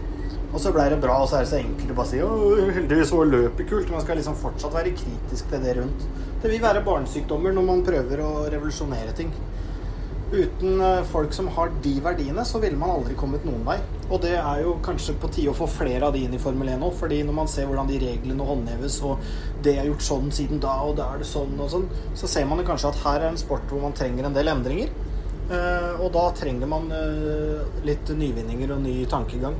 Og 0.55 0.61
så 0.63 0.71
blei 0.75 0.87
det 0.93 1.01
bra, 1.03 1.17
og 1.23 1.31
så 1.31 1.39
er 1.39 1.47
det 1.47 1.51
så 1.51 1.59
enkelt 1.59 1.91
å 1.91 1.97
bare 1.99 2.11
si 2.13 2.21
å, 2.23 2.29
heldigvis 2.77 3.15
var 3.17 3.31
løpet 3.31 3.71
kult. 3.71 3.91
Man 3.91 4.05
skal 4.05 4.21
liksom 4.21 4.37
fortsatt 4.39 4.77
være 4.77 4.93
kritisk 4.95 5.49
til 5.51 5.65
det 5.65 5.79
rundt. 5.81 6.05
Det 6.45 6.53
vil 6.53 6.63
være 6.63 6.85
barnesykdommer 6.85 7.57
når 7.57 7.67
man 7.71 7.83
prøver 7.87 8.21
å 8.23 8.31
revolusjonere 8.53 9.17
ting. 9.17 9.33
Uten 10.33 10.81
eh, 10.81 11.03
folk 11.05 11.33
som 11.37 11.49
har 11.55 11.71
de 11.85 11.93
verdiene, 12.03 12.45
så 12.49 12.59
ville 12.63 12.79
man 12.81 12.91
aldri 12.95 13.15
kommet 13.19 13.45
noen 13.47 13.63
vei. 13.67 13.77
Og 14.09 14.21
det 14.25 14.33
er 14.39 14.63
jo 14.65 14.77
kanskje 14.85 15.15
på 15.21 15.29
tide 15.33 15.53
å 15.53 15.57
få 15.57 15.69
flere 15.71 16.09
av 16.09 16.17
de 16.17 16.25
inn 16.27 16.35
i 16.35 16.41
Formel 16.43 16.71
1 16.73 16.81
nå, 16.83 16.91
fordi 16.99 17.21
når 17.27 17.37
man 17.37 17.51
ser 17.51 17.69
hvordan 17.69 17.91
de 17.91 18.01
reglene 18.03 18.47
håndheves, 18.49 18.99
og 19.07 19.23
det 19.65 19.77
er 19.79 19.89
gjort 19.91 20.07
sånn 20.07 20.33
siden 20.35 20.61
da, 20.65 20.75
og 20.85 20.97
da 20.99 21.11
er 21.15 21.23
det 21.23 21.29
sånn 21.29 21.55
og 21.61 21.71
sånn, 21.73 21.87
så 22.19 22.31
ser 22.31 22.49
man 22.51 22.65
kanskje 22.67 22.91
at 22.91 23.03
her 23.05 23.21
er 23.21 23.31
en 23.31 23.41
sport 23.41 23.69
hvor 23.71 23.85
man 23.85 23.97
trenger 23.97 24.29
en 24.29 24.37
del 24.37 24.51
endringer. 24.53 24.93
Eh, 25.45 25.91
Og 26.01 26.09
da 26.15 26.29
trenger 26.37 26.69
man 26.73 26.89
eh, 26.93 27.61
litt 27.85 28.09
nyvinninger 28.17 28.73
og 28.75 28.81
ny 28.85 28.97
tankegang. 29.13 29.59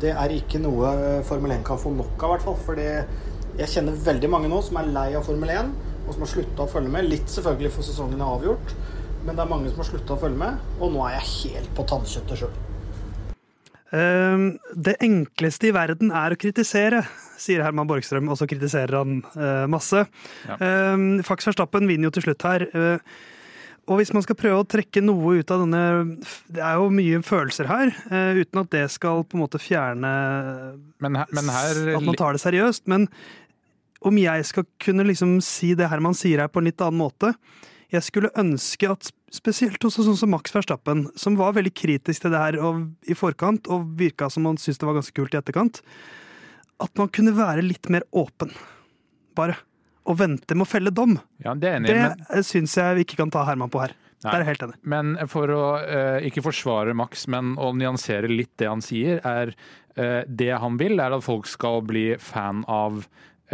Det 0.00 0.14
er 0.14 0.32
ikke 0.34 0.60
noe 0.62 1.20
Formel 1.26 1.52
1 1.56 1.64
kan 1.66 1.78
få 1.80 1.92
nok 1.94 2.16
av, 2.22 2.30
i 2.30 2.32
hvert 2.36 2.46
fall. 2.46 2.58
For 2.64 2.80
jeg 2.80 3.70
kjenner 3.72 3.96
veldig 4.08 4.30
mange 4.30 4.48
nå 4.50 4.60
som 4.62 4.78
er 4.80 4.90
lei 4.94 5.08
av 5.18 5.26
Formel 5.26 5.50
1, 5.52 5.72
og 6.06 6.14
som 6.14 6.22
har 6.24 6.30
slutta 6.32 6.64
å 6.64 6.70
følge 6.70 6.92
med. 6.92 7.08
Litt 7.10 7.28
selvfølgelig 7.32 7.72
for 7.74 7.84
sesongen 7.86 8.22
er 8.22 8.30
avgjort, 8.36 8.76
men 9.24 9.34
det 9.36 9.42
er 9.44 9.50
mange 9.50 9.70
som 9.72 9.82
har 9.82 9.88
slutta 9.90 10.14
å 10.16 10.20
følge 10.22 10.38
med. 10.40 10.58
Og 10.80 10.92
nå 10.94 11.04
er 11.08 11.18
jeg 11.18 11.30
helt 11.54 11.70
på 11.76 11.86
tannkjøttet 11.90 12.42
sjøl. 12.42 12.56
Ehm, 13.96 14.58
det 14.76 14.98
enkleste 15.04 15.70
i 15.70 15.72
verden 15.72 16.10
er 16.12 16.34
å 16.34 16.38
kritisere, 16.40 17.00
sier 17.40 17.62
Herman 17.64 17.88
Borgstrøm, 17.88 18.28
og 18.28 18.36
så 18.40 18.48
kritiserer 18.50 18.98
han 19.00 19.18
eh, 19.32 19.64
masse. 19.70 20.02
Ja. 20.48 20.58
Um, 20.92 21.22
Fax 21.24 21.48
Verstappen 21.48 21.88
vinner 21.88 22.10
jo 22.10 22.16
til 22.18 22.26
slutt 22.28 22.44
her. 22.48 22.66
eh, 22.68 22.98
og 23.88 23.96
hvis 24.02 24.10
man 24.12 24.20
skal 24.20 24.36
prøve 24.36 24.60
å 24.60 24.66
trekke 24.68 25.00
noe 25.00 25.38
ut 25.40 25.48
av 25.54 25.62
denne 25.62 25.80
Det 26.52 26.60
er 26.60 26.74
jo 26.76 26.90
mye 26.92 27.22
følelser 27.24 27.70
her, 27.70 27.92
eh, 28.12 28.42
uten 28.42 28.60
at 28.60 28.68
det 28.74 28.82
skal 28.92 29.22
på 29.24 29.38
en 29.38 29.44
måte 29.46 29.56
fjerne 29.62 30.10
Men, 31.00 31.16
her- 31.22 31.32
men 31.32 31.48
her 31.48 31.80
at 31.96 32.04
man 32.04 32.18
tar 32.20 32.36
det 32.36 32.42
seriøst. 32.44 32.84
Men 32.92 33.08
om 34.04 34.18
jeg 34.20 34.44
skal 34.44 34.66
kunne 34.84 35.06
liksom 35.08 35.38
si 35.42 35.72
det 35.74 35.88
Herman 35.88 36.12
sier 36.14 36.44
her 36.44 36.52
på 36.52 36.60
en 36.60 36.68
litt 36.68 36.84
annen 36.84 37.00
måte 37.00 37.32
Jeg 37.92 38.04
skulle 38.04 38.32
ønske 38.36 38.90
at 38.92 39.08
spesielt 39.32 39.82
hos 39.84 39.96
sånn 39.96 40.16
som 40.16 40.32
Max 40.32 40.52
Verstappen, 40.52 41.06
som 41.16 41.38
var 41.40 41.54
veldig 41.56 41.72
kritisk 41.76 42.24
til 42.24 42.34
det 42.34 42.40
her 42.42 42.58
og, 42.64 42.82
i 43.08 43.16
forkant, 43.16 43.68
og 43.72 43.86
virka 44.00 44.28
som 44.32 44.48
han 44.48 44.60
syntes 44.60 44.80
det 44.80 44.88
var 44.88 44.98
ganske 44.98 45.16
kult 45.16 45.36
i 45.36 45.40
etterkant, 45.40 45.80
at 46.84 46.92
man 47.00 47.08
kunne 47.12 47.34
være 47.36 47.64
litt 47.64 47.88
mer 47.92 48.04
åpen. 48.16 48.52
Bare. 49.38 49.56
Og 50.08 50.18
vente 50.20 50.56
med 50.56 50.64
å 50.64 50.68
felle 50.68 50.92
dom. 50.94 51.16
Ja, 51.44 51.54
det 51.56 51.72
enig. 51.78 51.92
Det 51.92 52.04
men- 52.04 52.44
syns 52.46 52.76
jeg 52.76 52.96
vi 52.96 53.06
ikke 53.06 53.22
kan 53.22 53.32
ta 53.32 53.44
Herman 53.48 53.72
på 53.72 53.82
her. 53.84 53.96
Nei. 54.18 54.32
Der 54.32 54.34
er 54.34 54.42
jeg 54.42 54.50
helt 54.50 54.62
enig. 54.66 54.78
Men 54.82 55.12
for 55.30 55.52
å 55.54 55.64
uh, 55.78 56.18
ikke 56.26 56.42
forsvare 56.42 56.94
Max, 56.96 57.28
men 57.30 57.52
å 57.60 57.70
nyansere 57.76 58.30
litt 58.30 58.50
det 58.58 58.66
han 58.66 58.82
sier, 58.82 59.20
er 59.22 59.52
uh, 59.96 60.24
det 60.26 60.50
han 60.58 60.78
vil, 60.80 60.98
er 60.98 61.14
at 61.14 61.24
folk 61.24 61.46
skal 61.46 61.84
bli 61.86 62.10
fan 62.18 62.64
av 62.66 63.04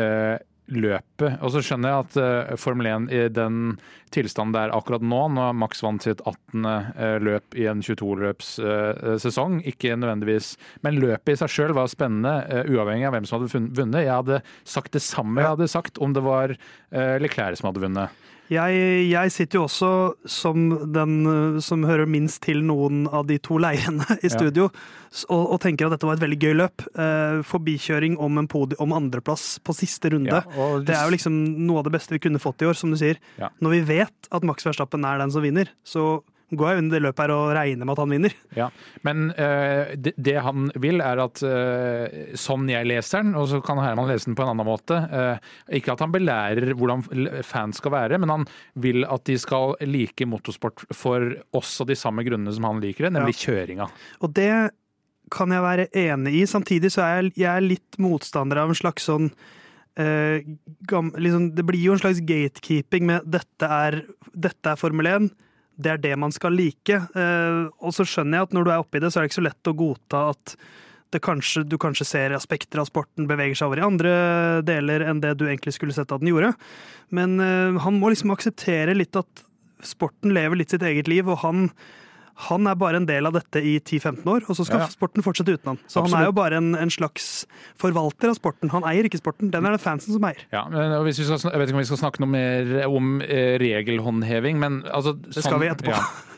eh, 0.00 0.38
løpet. 0.72 1.36
Og 1.44 1.52
så 1.52 1.60
skjønner 1.64 1.92
jeg 1.92 2.04
at 2.04 2.16
eh, 2.20 2.54
Formel 2.60 2.88
1 2.88 3.08
i 3.12 3.22
den 3.32 3.76
tilstanden 4.14 4.54
det 4.54 4.62
er 4.64 4.74
akkurat 4.76 5.04
nå, 5.04 5.20
når 5.34 5.56
Max 5.58 5.82
vant 5.84 6.04
sitt 6.06 6.22
18. 6.24 6.64
eh, 6.64 7.16
løp 7.24 7.56
i 7.58 7.66
en 7.70 7.82
22-løpssesong, 7.84 9.60
ikke 9.68 9.96
nødvendigvis 9.98 10.54
Men 10.86 11.00
løpet 11.02 11.34
i 11.34 11.40
seg 11.42 11.52
sjøl 11.52 11.74
var 11.76 11.90
spennende, 11.92 12.36
eh, 12.48 12.70
uavhengig 12.70 13.08
av 13.08 13.16
hvem 13.16 13.28
som 13.28 13.40
hadde 13.40 13.64
vunnet. 13.76 14.04
Jeg 14.06 14.14
hadde 14.14 14.40
sagt 14.64 14.94
det 14.94 15.04
samme 15.04 15.42
jeg 15.42 15.56
hadde 15.56 15.70
sagt 15.70 16.00
om 16.02 16.14
det 16.16 16.24
var 16.24 16.54
eh, 16.54 17.16
Leclerc 17.20 17.60
som 17.60 17.70
hadde 17.70 17.84
vunnet. 17.84 18.24
Jeg, 18.52 18.80
jeg 19.08 19.32
sitter 19.32 19.58
jo 19.58 19.64
også 19.64 19.90
som 20.28 20.66
den 20.92 21.14
uh, 21.24 21.60
som 21.64 21.84
hører 21.88 22.08
minst 22.10 22.42
til 22.44 22.60
noen 22.66 23.06
av 23.08 23.24
de 23.30 23.38
to 23.40 23.56
leirene 23.62 24.04
i 24.26 24.30
studio, 24.32 24.68
ja. 24.68 25.24
og, 25.30 25.54
og 25.54 25.62
tenker 25.64 25.88
at 25.88 25.96
dette 25.96 26.08
var 26.08 26.18
et 26.18 26.24
veldig 26.24 26.40
gøy 26.42 26.56
løp. 26.58 26.84
Eh, 27.00 27.40
forbikjøring 27.46 28.18
om 28.22 28.40
en 28.40 28.48
podi 28.50 28.76
om 28.82 28.92
andreplass 28.96 29.58
på 29.64 29.76
siste 29.76 30.12
runde. 30.12 30.42
Ja, 30.44 30.68
det 30.84 30.96
er 30.96 31.06
jo 31.06 31.14
liksom 31.14 31.38
noe 31.64 31.80
av 31.80 31.88
det 31.88 31.94
beste 31.96 32.16
vi 32.16 32.22
kunne 32.26 32.42
fått 32.42 32.64
i 32.64 32.68
år, 32.68 32.76
som 32.78 32.92
du 32.92 32.98
sier. 33.00 33.20
Ja. 33.40 33.52
Når 33.64 33.76
vi 33.78 33.82
vet 33.94 34.30
at 34.34 34.46
Max 34.46 34.66
Verstappen 34.66 35.06
er 35.08 35.22
den 35.22 35.32
som 35.32 35.44
vinner, 35.44 35.70
så 35.86 36.18
går 36.52 36.70
jeg 36.70 36.82
under 36.82 36.96
det 36.96 37.02
løpet 37.06 37.22
her 37.24 37.32
og 37.34 37.52
regner 37.56 37.86
med 37.86 37.94
at 37.94 38.02
han 38.02 38.12
vinner. 38.14 38.36
Ja, 38.58 38.68
Men 39.06 39.30
eh, 39.32 39.94
det, 39.96 40.14
det 40.20 40.36
han 40.44 40.68
vil, 40.80 41.00
er 41.04 41.22
at 41.24 41.42
eh, 41.46 42.36
sånn 42.38 42.68
jeg 42.70 42.88
leser 42.90 43.24
den, 43.24 43.34
og 43.38 43.48
så 43.50 43.60
kan 43.64 43.80
Herman 43.82 44.10
lese 44.10 44.28
den 44.28 44.36
på 44.38 44.44
en 44.44 44.52
annen 44.52 44.68
måte 44.68 44.98
eh, 45.08 45.50
Ikke 45.78 45.94
at 45.94 46.04
han 46.04 46.12
belærer 46.14 46.74
hvordan 46.76 47.04
fans 47.46 47.80
skal 47.82 47.94
være, 47.96 48.20
men 48.22 48.32
han 48.32 48.46
vil 48.80 49.06
at 49.08 49.26
de 49.28 49.38
skal 49.40 49.74
like 49.88 50.28
motorsport 50.28 50.86
for 50.94 51.32
også 51.56 51.88
de 51.88 51.98
samme 51.98 52.24
grunnene 52.26 52.54
som 52.54 52.68
han 52.68 52.82
liker 52.84 53.08
det, 53.08 53.14
nemlig 53.16 53.38
kjøringa. 53.40 53.88
Og 54.22 54.34
det 54.36 54.52
kan 55.34 55.52
jeg 55.52 55.64
være 55.64 55.90
enig 55.96 56.38
i. 56.42 56.46
Samtidig 56.48 56.92
så 56.94 57.04
er 57.04 57.14
jeg, 57.16 57.36
jeg 57.40 57.50
er 57.50 57.64
litt 57.64 58.00
motstander 58.02 58.60
av 58.62 58.72
en 58.72 58.82
slags 58.84 59.10
sånn 59.10 59.32
Uh, 59.94 60.42
liksom, 61.22 61.52
Det 61.54 61.62
blir 61.62 61.78
jo 61.78 61.92
en 61.94 62.00
slags 62.02 62.18
gatekeeping 62.26 63.04
med 63.06 63.28
dette 63.30 63.62
er, 63.62 64.00
dette 64.34 64.72
er 64.72 64.80
Formel 64.80 65.06
1. 65.06 65.28
Det 65.76 65.90
er 65.90 66.00
det 66.02 66.14
man 66.20 66.32
skal 66.34 66.54
like. 66.54 66.96
Eh, 67.18 67.60
og 67.80 67.94
så 67.96 68.06
skjønner 68.06 68.40
jeg 68.40 68.48
at 68.48 68.56
når 68.56 68.66
du 68.66 68.72
er 68.72 68.82
oppi 68.82 69.02
det, 69.02 69.10
så 69.10 69.20
er 69.20 69.24
det 69.24 69.32
ikke 69.32 69.40
så 69.40 69.48
lett 69.48 69.70
å 69.70 69.78
godta 69.78 70.24
at 70.34 70.56
kanskje, 71.22 71.62
du 71.70 71.76
kanskje 71.78 72.06
ser 72.08 72.32
aspekter 72.34 72.80
av 72.82 72.88
sporten 72.88 73.28
beveger 73.30 73.54
seg 73.54 73.68
over 73.68 73.78
i 73.78 73.86
andre 73.86 74.14
deler 74.66 75.04
enn 75.06 75.20
det 75.22 75.36
du 75.38 75.44
egentlig 75.46 75.76
skulle 75.76 75.94
sett 75.94 76.10
at 76.10 76.22
den 76.22 76.32
gjorde. 76.32 76.54
Men 77.14 77.38
eh, 77.42 77.82
han 77.84 78.00
må 78.00 78.10
liksom 78.10 78.34
akseptere 78.34 78.96
litt 78.96 79.14
at 79.18 79.44
sporten 79.84 80.34
lever 80.34 80.58
litt 80.58 80.74
sitt 80.74 80.82
eget 80.86 81.10
liv, 81.10 81.28
og 81.28 81.42
han 81.44 81.68
han 82.34 82.66
er 82.66 82.74
bare 82.74 82.98
en 82.98 83.06
del 83.06 83.26
av 83.28 83.36
dette 83.36 83.60
i 83.62 83.76
10-15 83.78 84.26
år, 84.26 84.42
og 84.50 84.56
så 84.58 84.64
skal 84.66 84.80
Ja, 84.82 84.88
ja. 84.88 84.90
sporten 84.90 85.22
fortsette 85.22 85.54
uten 85.54 85.70
han. 85.74 85.78
Så 85.86 86.02
han 86.02 86.16
er 86.18 86.26
jo 86.26 86.32
bare 86.34 86.58
en, 86.58 86.72
en 86.74 86.90
slags 86.90 87.46
forvalter 87.78 88.32
av 88.32 88.34
sporten. 88.40 88.72
Han 88.74 88.82
eier 88.90 89.06
ikke 89.06 89.20
sporten, 89.22 89.52
den 89.54 89.64
er 89.68 89.76
det 89.76 89.80
fansen 89.84 90.16
som 90.16 90.26
eier. 90.26 90.42
Ja, 90.50 90.64
men 90.68 90.96
hvis 91.06 91.20
vi 91.22 91.28
skal, 91.28 91.38
jeg 91.52 91.62
vet 91.62 91.70
ikke 91.70 91.78
om 91.78 91.84
vi 91.84 91.88
skal 91.92 92.02
snakke 92.02 92.24
noe 92.24 92.32
mer 92.34 92.74
om 92.90 93.20
eh, 93.22 93.54
regelhåndheving, 93.62 94.58
men 94.58 94.82
altså 94.90 95.14
Det 95.14 95.44
skal 95.46 95.60
vi 95.62 95.70
etterpå. 95.70 95.94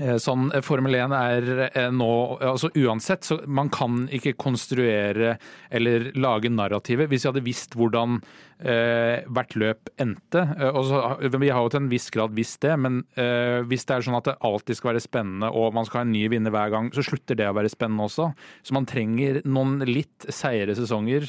Eh, 0.00 0.16
Sånn 0.20 0.48
eh, 0.54 0.62
Formel 0.64 0.96
1 0.96 1.14
er 1.16 1.48
eh, 1.68 1.88
nå 1.92 2.08
altså 2.40 2.70
Uansett, 2.80 3.26
så 3.26 3.40
man 3.46 3.70
kan 3.72 4.06
ikke 4.12 4.36
konstruere 4.40 5.34
eller 5.70 6.10
lage 6.16 6.50
narrativet. 6.52 7.10
Hvis 7.10 7.26
vi 7.26 7.30
hadde 7.30 7.44
visst 7.44 7.76
hvordan 7.78 8.18
eh, 8.58 9.20
hvert 9.28 9.56
løp 9.60 9.92
endte 10.00 10.44
så, 10.88 11.02
Vi 11.20 11.52
har 11.52 11.60
jo 11.60 11.72
til 11.72 11.82
en 11.82 11.92
viss 11.92 12.08
grad 12.14 12.34
visst 12.36 12.62
det, 12.64 12.74
men 12.80 13.02
eh, 13.20 13.60
hvis 13.68 13.86
det 13.88 13.98
er 13.98 14.08
sånn 14.08 14.18
at 14.20 14.30
det 14.30 14.38
alltid 14.46 14.80
skal 14.80 14.94
være 14.94 15.04
spennende 15.04 15.52
og 15.52 15.74
man 15.76 15.88
skal 15.88 16.02
ha 16.02 16.08
en 16.08 16.14
ny 16.14 16.26
vinner 16.32 16.54
hver 16.54 16.72
gang, 16.72 16.92
så 16.96 17.04
slutter 17.04 17.38
det 17.38 17.50
å 17.50 17.56
være 17.56 17.72
spennende 17.72 18.08
også. 18.08 18.30
Så 18.64 18.76
man 18.76 18.88
trenger 18.88 19.42
noen 19.48 19.80
litt 19.88 20.28
seigere 20.32 20.76
sesonger. 20.78 21.28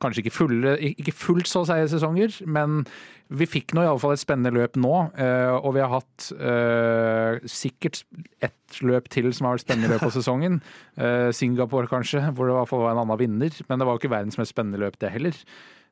Kanskje 0.00 0.24
ikke, 0.24 0.32
fulle, 0.32 0.76
ikke 0.80 1.12
fullt 1.12 1.48
så 1.48 1.60
seige 1.68 1.90
sesonger, 1.92 2.38
men 2.48 2.84
vi 3.30 3.46
fikk 3.46 3.74
nå 3.76 3.84
iallfall 3.86 4.16
et 4.16 4.22
spennende 4.22 4.50
løp 4.56 4.74
nå. 4.80 4.92
eh, 5.14 5.52
Og 5.60 5.74
vi 5.76 5.82
har 5.84 5.92
hatt 5.92 6.30
eh, 6.34 7.38
sikkert 7.46 8.02
ett 8.42 8.80
løp 8.82 9.06
til 9.12 9.30
som 9.36 9.46
har 9.46 9.54
vært 9.54 9.66
spennende 9.68 9.92
løp 9.92 10.02
på 10.02 10.10
sesongen. 10.18 10.58
Eh, 10.98 11.28
Singapore 11.36 11.90
kanskje, 11.90 12.24
hvor 12.34 12.48
det 12.48 12.56
i 12.56 12.58
hvert 12.58 12.72
fall 12.72 12.82
var 12.82 12.96
en 12.96 13.04
annen 13.04 13.20
vinner. 13.20 13.54
Men 13.68 13.78
det 13.78 13.86
var 13.86 13.94
jo 13.94 14.02
ikke 14.02 14.14
verdens 14.16 14.40
mest 14.40 14.54
spennende 14.56 14.82
løp, 14.82 14.98
det 14.98 15.12
heller. 15.14 15.38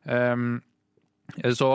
Um, 0.08 0.60
så 1.54 1.68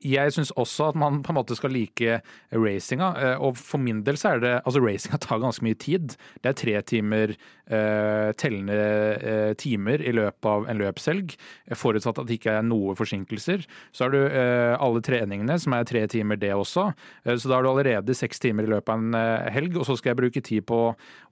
jeg 0.00 0.32
syns 0.32 0.50
også 0.56 0.88
at 0.90 0.96
man 0.96 1.18
på 1.22 1.30
en 1.32 1.36
måte 1.36 1.56
skal 1.58 1.70
like 1.74 2.20
racinga. 2.52 3.10
eh, 3.20 3.36
Og 3.40 3.56
for 3.60 3.78
min 3.78 4.02
del 4.06 4.16
så 4.16 4.34
er 4.36 4.40
det 4.40 4.52
Altså, 4.64 4.80
racinga 4.80 5.18
tar 5.26 5.38
ganske 5.42 5.62
mye 5.66 5.76
tid. 5.78 6.16
Det 6.42 6.48
er 6.50 6.56
tre 6.56 6.82
timer 6.82 7.34
eh, 7.70 8.32
tellende 8.40 8.78
eh, 9.20 9.52
timer 9.60 10.00
i 10.00 10.12
løpet 10.16 10.48
av 10.48 10.66
en 10.72 10.80
løpshelg. 10.80 11.36
Forutsatt 11.76 12.18
at 12.22 12.26
det 12.30 12.38
ikke 12.40 12.56
er 12.58 12.62
noe 12.66 12.96
forsinkelser. 12.98 13.66
Så 13.92 14.06
har 14.06 14.14
du 14.14 14.20
eh, 14.24 14.74
alle 14.80 15.02
treningene, 15.04 15.58
som 15.60 15.76
er 15.76 15.84
tre 15.84 16.06
timer 16.10 16.40
det 16.40 16.52
også. 16.56 16.88
Så 17.36 17.48
da 17.50 17.58
har 17.58 17.62
du 17.66 17.70
allerede 17.74 18.14
seks 18.16 18.40
timer 18.40 18.64
i 18.64 18.72
løpet 18.72 18.88
av 18.94 18.98
en 19.04 19.52
helg, 19.52 19.76
og 19.76 19.84
så 19.86 19.96
skal 19.98 20.14
jeg 20.14 20.20
bruke 20.24 20.42
tid 20.44 20.64
på 20.68 20.80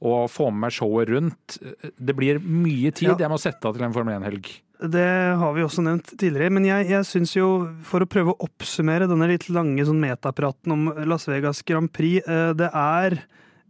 å 0.04 0.14
få 0.30 0.50
med 0.52 0.68
meg 0.68 0.76
showet 0.76 1.08
rundt. 1.10 1.58
Det 1.98 2.14
blir 2.18 2.38
mye 2.44 2.92
tid 2.92 3.08
Ja. 3.14 3.16
jeg 3.18 3.30
må 3.32 3.38
sette 3.40 3.64
av 3.68 3.74
til 3.76 3.84
en 3.88 3.92
Formel 3.96 4.20
1-helg. 4.20 4.50
Det 4.78 5.34
har 5.40 5.54
vi 5.56 5.64
også 5.64 5.82
nevnt 5.82 6.12
tidligere, 6.20 6.52
men 6.54 6.66
jeg, 6.68 6.86
jeg 6.92 7.06
syns 7.08 7.32
jo, 7.34 7.46
for 7.82 8.04
å 8.04 8.06
prøve 8.06 8.30
å 8.30 8.44
oppsummere 8.46 9.08
denne 9.10 9.26
litt 9.26 9.48
lange 9.50 9.82
sånn 9.88 9.98
metapraten 9.98 10.70
om 10.70 10.84
Las 11.10 11.26
Vegas 11.26 11.64
Grand 11.66 11.90
Prix, 11.90 12.22
eh, 12.30 12.52
det 12.54 12.68
er 12.70 13.16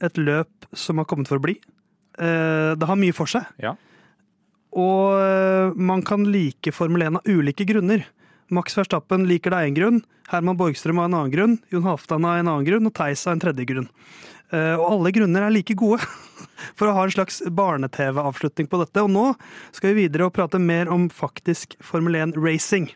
et 0.04 0.20
løp 0.20 0.68
som 0.76 1.00
har 1.00 1.08
kommet 1.08 1.30
for 1.30 1.40
å 1.40 1.44
bli. 1.46 1.54
Eh, 2.20 2.74
Det 2.76 2.86
har 2.90 3.00
mye 3.00 3.16
for 3.16 3.30
seg. 3.30 3.48
Ja. 3.56 3.72
Og 4.76 5.16
eh, 5.16 5.72
man 5.80 6.04
kan 6.04 6.28
like 6.28 6.74
Formel 6.76 7.06
1 7.08 7.22
av 7.22 7.32
ulike 7.32 7.64
grunner. 7.64 8.04
Max 8.52 8.76
Verstappen 8.76 9.24
liker 9.28 9.50
det 9.50 9.62
av 9.62 9.64
én 9.70 9.76
grunn, 9.80 10.02
Herman 10.28 10.60
Borgstrøm 10.60 11.00
av 11.00 11.08
en 11.08 11.16
annen 11.22 11.32
grunn, 11.32 11.58
Jon 11.72 11.88
Halvdan 11.88 12.28
av 12.28 12.36
en 12.36 12.52
annen 12.52 12.68
grunn 12.68 12.88
og 12.88 12.92
Theis 12.96 13.24
av 13.26 13.32
en 13.38 13.42
tredje 13.46 13.64
grunn. 13.68 13.88
Og 14.52 14.84
alle 14.86 15.10
grunner 15.12 15.44
er 15.44 15.52
like 15.52 15.74
gode 15.76 16.00
for 16.78 16.88
å 16.88 16.96
ha 16.96 17.06
en 17.06 17.14
slags 17.14 17.42
barne-TV-avslutning 17.44 18.70
på 18.70 18.82
dette. 18.82 19.04
Og 19.04 19.12
nå 19.12 19.26
skal 19.70 19.92
vi 19.92 20.06
videre 20.06 20.28
og 20.28 20.36
prate 20.38 20.60
mer 20.62 20.90
om 20.92 21.08
faktisk 21.12 21.78
Formel 21.84 22.18
1-racing. 22.20 22.92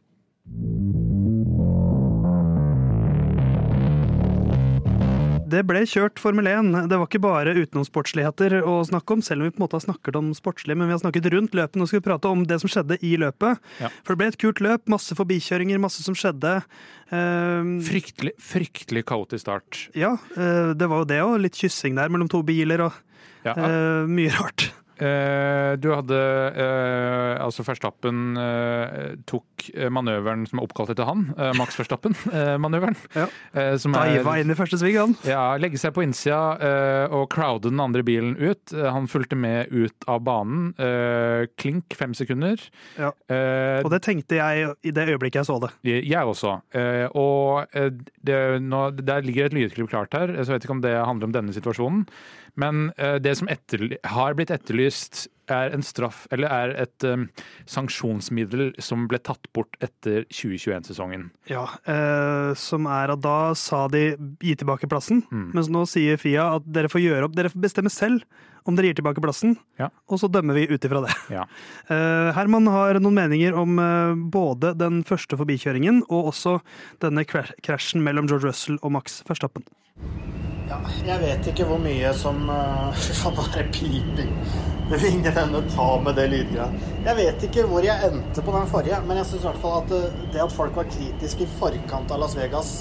Det 5.53 5.61
ble 5.69 5.83
kjørt 5.85 6.21
Formel 6.23 6.47
1. 6.49 6.71
Det 6.88 6.97
var 6.97 7.09
ikke 7.09 7.21
bare 7.21 7.53
utenomsportsligheter 7.59 8.55
å 8.65 8.79
snakke 8.88 9.17
om, 9.17 9.23
selv 9.25 9.43
om 9.43 9.49
vi 9.49 9.53
på 9.53 9.61
en 9.61 9.65
måte 9.67 9.77
har 9.77 9.85
snakket 9.85 10.17
om 10.17 10.31
sportslig, 10.37 10.77
men 10.79 10.88
vi 10.88 10.95
har 10.97 11.03
snakket 11.03 11.29
rundt 11.35 11.57
løpet. 11.59 11.77
Nå 11.77 11.88
skal 11.91 12.01
vi 12.01 12.07
prate 12.07 12.31
om 12.33 12.47
det 12.49 12.57
som 12.62 12.73
skjedde 12.73 12.97
i 13.05 13.12
løpet. 13.21 13.61
Ja. 13.83 13.91
For 14.01 14.15
det 14.15 14.21
ble 14.23 14.31
et 14.33 14.41
kult 14.41 14.62
løp, 14.65 14.87
masse 14.93 15.17
forbikjøringer, 15.19 15.83
masse 15.83 16.05
som 16.07 16.17
skjedde. 16.17 16.55
Uh, 17.12 17.77
Fryktelig, 17.85 18.33
fryktelig 18.41 19.05
kaotisk 19.12 19.45
start. 19.45 19.83
ja, 19.99 20.15
uh, 20.38 20.73
det 20.73 20.88
var 20.88 21.05
jo 21.05 21.11
det 21.12 21.21
òg. 21.27 21.37
Litt 21.45 21.59
kyssing 21.61 21.99
der 22.01 22.12
mellom 22.12 22.33
to 22.33 22.41
biler 22.47 22.88
og 22.88 23.01
Ja, 23.45 23.57
uh, 23.59 24.09
mye 24.09 24.31
rart. 24.38 24.71
Eh, 25.00 25.72
du 25.81 25.88
hadde 25.94 26.18
eh, 26.52 27.40
altså 27.42 27.64
Verstappen 27.64 28.37
eh, 28.38 29.14
tok 29.28 29.46
manøveren 29.94 30.44
som 30.50 30.59
er 30.59 30.66
oppkalt 30.66 30.90
etter 30.92 31.07
han, 31.07 31.28
Max 31.59 31.78
Verstappen-manøveren. 31.78 32.98
Ja. 33.12 33.26
som 33.78 33.94
er 33.98 34.16
Diva 34.16 34.33
inn 34.40 34.50
i 34.50 34.57
første 34.57 34.78
sving, 34.81 34.96
han. 34.98 35.12
ja, 35.26 35.55
legge 35.61 35.78
seg 35.78 35.92
på 35.94 36.02
innsida 36.02 37.09
og 37.12 37.26
crowde 37.31 37.70
den 37.70 37.81
andre 37.83 38.02
bilen 38.07 38.33
ut. 38.40 38.72
Han 38.72 39.07
fulgte 39.11 39.37
med 39.38 39.70
ut 39.70 40.07
av 40.11 40.22
banen. 40.26 40.72
Klink 41.61 41.94
fem 41.98 42.16
sekunder. 42.16 42.62
Ja. 42.98 43.12
Og 43.85 43.90
det 43.92 44.02
tenkte 44.07 44.40
jeg 44.40 44.72
i 44.83 44.94
det 44.94 45.07
øyeblikket 45.12 45.42
jeg 45.42 45.50
så 45.50 45.59
det. 45.62 45.72
jeg 45.85 46.33
også. 46.33 46.57
Og 47.18 47.78
det, 48.24 48.40
nå, 48.64 48.83
der 48.98 49.26
ligger 49.28 49.50
et 49.50 49.57
lydklipp 49.59 49.92
klart 49.92 50.16
her, 50.16 50.35
så 50.40 50.50
jeg 50.50 50.59
vet 50.59 50.68
ikke 50.68 50.78
om 50.78 50.85
det 50.85 50.96
handler 50.98 51.31
om 51.31 51.37
denne 51.37 51.55
situasjonen. 51.55 52.07
Men 52.57 52.91
eh, 52.99 53.17
det 53.23 53.37
som 53.38 53.49
har 53.49 54.35
blitt 54.35 54.51
etterlyst, 54.51 55.29
er 55.53 55.73
en 55.75 55.83
straff, 55.85 56.27
eller 56.33 56.49
er 56.55 56.71
et 56.85 57.05
um, 57.05 57.25
sanksjonsmiddel 57.69 58.71
som 58.81 59.07
ble 59.11 59.19
tatt 59.21 59.49
bort 59.53 59.75
etter 59.85 60.23
2021-sesongen. 60.33 61.27
Ja, 61.51 61.65
eh, 61.85 62.53
Som 62.57 62.87
er 62.87 63.11
at 63.12 63.21
da 63.25 63.53
sa 63.59 63.87
de 63.93 64.15
gi 64.41 64.55
tilbake 64.57 64.88
plassen, 64.88 65.25
Mm. 65.33 65.51
mens 65.53 65.69
nå 65.69 65.83
sier 65.88 66.17
Fia 66.17 66.57
at 66.57 66.62
dere 66.73 66.88
får 66.88 67.03
gjøre 67.03 67.25
opp, 67.27 67.35
dere 67.37 67.51
får 67.51 67.61
bestemme 67.61 67.91
selv 67.91 68.23
om 68.65 68.77
dere 68.77 68.87
gir 68.93 68.95
tilbake 69.03 69.21
plassen, 69.21 69.57
Ja. 69.79 69.88
og 70.09 70.19
så 70.23 70.31
dømmer 70.31 70.55
vi 70.55 70.69
ut 70.73 70.81
ifra 70.85 71.03
det. 71.07 71.12
Ja. 71.31 71.45
Eh, 71.93 72.33
Herman 72.33 72.67
har 72.71 72.95
noen 73.01 73.15
meninger 73.19 73.53
om 73.59 73.79
eh, 73.79 74.15
både 74.15 74.77
den 74.79 75.03
første 75.05 75.37
forbikjøringen 75.37 76.05
og 76.09 76.33
også 76.33 76.61
denne 77.01 77.25
krasjen 77.27 78.01
mellom 78.03 78.29
George 78.31 78.47
Russell 78.47 78.79
og 78.83 78.93
Max 78.93 79.23
Verstappen. 79.29 79.65
Ja, 80.73 80.79
jeg 81.05 81.21
vet 81.21 81.49
ikke 81.51 81.67
hvor 81.69 81.81
mye 81.83 82.13
som 82.17 82.47
uh, 82.49 82.95
Faen, 82.97 83.35
nå 83.37 83.45
er 83.51 83.59
det 83.59 83.65
piping. 83.77 84.31
Det 84.89 85.01
vil 85.03 85.19
ingen 85.19 85.39
ende 85.43 85.61
ta 85.73 85.89
med 86.01 86.17
det 86.17 86.27
lydgreia. 86.33 86.69
Jeg 87.05 87.19
vet 87.19 87.45
ikke 87.49 87.65
hvor 87.69 87.85
jeg 87.85 88.09
endte 88.09 88.45
på 88.45 88.55
den 88.55 88.71
forrige, 88.71 89.01
men 89.09 89.21
jeg 89.21 89.29
syns 89.29 89.45
i 89.45 89.49
hvert 89.51 89.61
fall 89.61 89.75
at 89.83 89.93
uh, 89.93 90.23
det 90.33 90.45
at 90.47 90.55
folk 90.55 90.79
var 90.79 90.89
kritiske 90.89 91.45
i 91.45 91.51
forkant 91.59 92.15
av 92.15 92.23
Las 92.23 92.37
Vegas, 92.39 92.73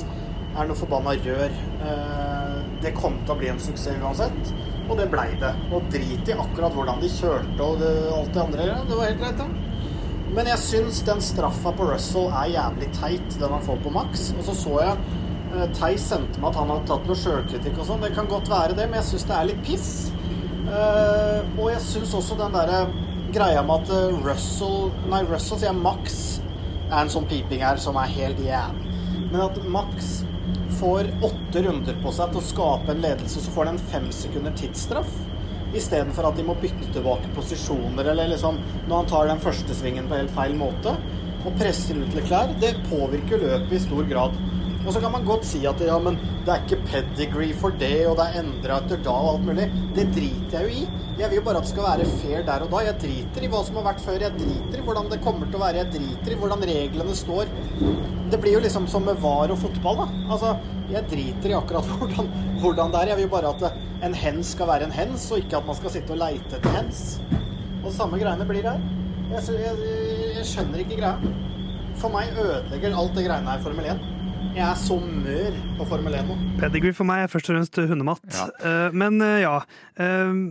er 0.51 0.69
noe 0.69 0.79
forbanna 0.79 1.17
rør. 1.25 1.57
Uh, 1.81 2.61
det 2.81 2.93
kom 2.95 3.17
til 3.25 3.35
å 3.35 3.39
bli 3.41 3.51
en 3.51 3.59
suksess 3.61 3.99
uansett, 3.99 4.53
og 4.87 4.95
det 4.99 5.09
blei 5.11 5.27
det. 5.43 5.51
Og 5.75 5.91
drit 5.91 6.31
i 6.31 6.37
akkurat 6.37 6.77
hvordan 6.77 7.03
de 7.03 7.11
kjørte 7.11 7.67
og 7.67 7.83
det, 7.83 7.91
alt 8.15 8.31
det 8.31 8.45
andre. 8.45 8.69
Det 8.87 9.01
var 9.01 9.11
helt 9.11 9.25
greit, 9.25 9.43
det. 9.43 9.67
Men 10.31 10.47
jeg 10.47 10.63
syns 10.63 11.01
den 11.03 11.19
straffa 11.23 11.73
på 11.75 11.89
Russell 11.89 12.31
er 12.31 12.53
jævlig 12.53 12.87
teit, 12.95 13.35
den 13.35 13.51
han 13.51 13.65
får 13.65 13.83
på 13.83 13.91
Max. 13.91 14.29
Og 14.37 14.45
så 14.47 14.55
så 14.55 14.77
jeg 14.79 14.93
eh, 14.95 15.20
Theis 15.75 16.03
sendte 16.07 16.39
meg 16.41 16.51
at 16.51 16.59
han 16.61 16.71
hadde 16.71 16.87
tatt 16.89 17.07
noe 17.09 17.19
sjølkritikk 17.19 17.79
og 17.79 17.87
sånn. 17.89 18.03
Det 18.05 18.13
kan 18.15 18.29
godt 18.31 18.49
være 18.51 18.75
det, 18.77 18.87
men 18.89 19.01
jeg 19.01 19.09
syns 19.11 19.27
det 19.29 19.37
er 19.37 19.47
litt 19.49 19.63
piss. 19.67 19.91
Uh, 20.71 21.41
og 21.57 21.71
jeg 21.73 21.81
syns 21.83 22.13
også 22.15 22.37
den 22.39 22.53
derre 22.55 22.85
greia 23.31 23.63
med 23.63 23.85
at 23.85 23.91
eh, 23.95 24.17
Russell 24.25 24.91
Nei, 25.09 25.21
Russell 25.27 25.59
sier 25.61 25.75
Max 25.75 26.17
er 26.91 26.97
en 26.99 27.11
sånn 27.11 27.27
piping 27.29 27.63
her 27.63 27.79
som 27.79 27.95
er 27.99 28.11
helt 28.11 28.39
jævlig. 28.43 28.91
Men 29.31 29.43
at 29.45 29.59
Max 29.71 30.11
får 30.79 31.07
åtte 31.23 31.63
runder 31.63 31.99
på 32.03 32.11
seg 32.15 32.33
til 32.33 32.41
å 32.41 32.47
skape 32.47 32.91
en 32.91 33.03
ledelse, 33.03 33.43
så 33.43 33.53
får 33.53 33.69
han 33.69 33.77
en 33.77 33.91
fem 33.93 34.09
sekunder 34.15 34.55
tidsstraff. 34.59 35.11
Istedenfor 35.77 36.27
at 36.27 36.39
de 36.39 36.43
må 36.43 36.57
bytte 36.59 36.89
tilbake 36.91 37.31
posisjoner, 37.35 38.11
eller 38.11 38.33
liksom 38.33 38.59
når 38.89 38.95
han 38.95 39.11
tar 39.11 39.29
den 39.31 39.43
første 39.43 39.77
svingen 39.77 40.09
på 40.09 40.19
helt 40.19 40.33
feil 40.35 40.57
måte 40.59 40.97
og 41.41 41.55
presser 41.57 41.97
ut 42.01 42.17
Leclerc. 42.17 42.57
Det 42.61 42.75
påvirker 42.89 43.39
løpet 43.41 43.77
i 43.77 43.83
stor 43.85 44.09
grad. 44.09 44.35
Og 44.81 44.93
så 44.93 45.01
kan 45.01 45.13
man 45.13 45.25
godt 45.27 45.45
si 45.45 45.61
at 45.69 45.81
ja, 45.85 45.97
men 46.01 46.17
det 46.45 46.53
er 46.53 46.63
ikke 46.65 46.81
pedigree 46.89 47.53
for 47.57 47.73
det, 47.81 48.07
og 48.09 48.15
det 48.17 48.25
er 48.27 48.39
endra 48.41 48.79
etter 48.81 49.01
da 49.05 49.13
og 49.13 49.35
alt 49.35 49.47
mulig. 49.49 49.67
Det 49.95 50.07
driter 50.15 50.57
jeg 50.57 50.63
jo 50.63 50.81
i. 50.81 51.09
Jeg 51.19 51.29
vil 51.29 51.37
jo 51.37 51.43
bare 51.45 51.59
at 51.61 51.67
det 51.67 51.71
skal 51.73 51.85
være 51.85 52.07
fair 52.21 52.45
der 52.47 52.65
og 52.65 52.71
da. 52.73 52.81
Jeg 52.87 52.97
driter 53.03 53.45
i 53.45 53.49
hva 53.51 53.61
som 53.67 53.77
har 53.77 53.85
vært 53.91 54.01
før. 54.01 54.23
Jeg 54.25 54.37
driter 54.39 54.79
i 54.79 54.85
hvordan 54.87 55.11
det 55.11 55.19
kommer 55.21 55.49
til 55.51 55.59
å 55.59 55.63
være. 55.63 55.83
Jeg 55.83 55.91
driter 55.97 56.33
i 56.33 56.37
hvordan 56.41 56.65
reglene 56.71 57.17
står. 57.19 57.51
Det 58.31 58.39
blir 58.41 58.55
jo 58.55 58.63
liksom 58.63 58.87
som 58.89 59.05
med 59.05 59.19
VAR 59.21 59.53
og 59.53 59.59
fotball, 59.61 60.01
da. 60.01 60.07
Altså, 60.33 60.55
jeg 60.89 61.05
driter 61.11 61.53
i 61.53 61.57
akkurat 61.59 61.91
hvordan, 61.91 62.31
hvordan 62.63 62.95
det 62.95 63.03
er. 63.03 63.13
Jeg 63.13 63.21
vil 63.21 63.31
bare 63.35 63.53
at 63.53 64.07
en 64.07 64.17
hens 64.17 64.55
skal 64.55 64.71
være 64.71 64.89
en 64.89 64.95
hens, 64.97 65.27
og 65.29 65.43
ikke 65.43 65.59
at 65.59 65.69
man 65.69 65.77
skal 65.77 65.93
sitte 65.93 66.15
og 66.15 66.23
leite 66.23 66.57
etter 66.57 66.79
hens. 66.79 67.03
Og 67.83 67.93
samme 67.93 68.17
greiene 68.21 68.47
blir 68.49 68.65
her. 68.65 68.81
Jeg, 69.31 69.59
jeg, 69.61 69.93
jeg 70.39 70.47
skjønner 70.47 70.81
ikke 70.81 70.97
greia. 71.03 71.35
For 72.01 72.09
meg 72.09 72.33
ødelegger 72.33 72.97
alt 72.97 73.13
det 73.13 73.27
greiene 73.27 73.53
her 73.53 73.61
Formel 73.61 73.91
1. 73.93 74.01
Jeg 74.51 74.65
er 74.67 74.75
så 74.75 74.97
mør 74.99 75.53
på 75.77 75.85
Formel 75.87 76.15
1 76.19 76.25
nå. 76.27 76.35
Pedigree 76.59 76.95
for 76.95 77.07
meg 77.07 77.23
er 77.23 77.29
først 77.31 77.47
og 77.47 77.55
fremst 77.55 77.77
hundemat. 77.87 78.25
Ja. 78.35 78.47
Uh, 78.59 78.97
men 78.99 79.23
uh, 79.23 79.37
ja. 79.39 79.53
Uh, 79.95 80.03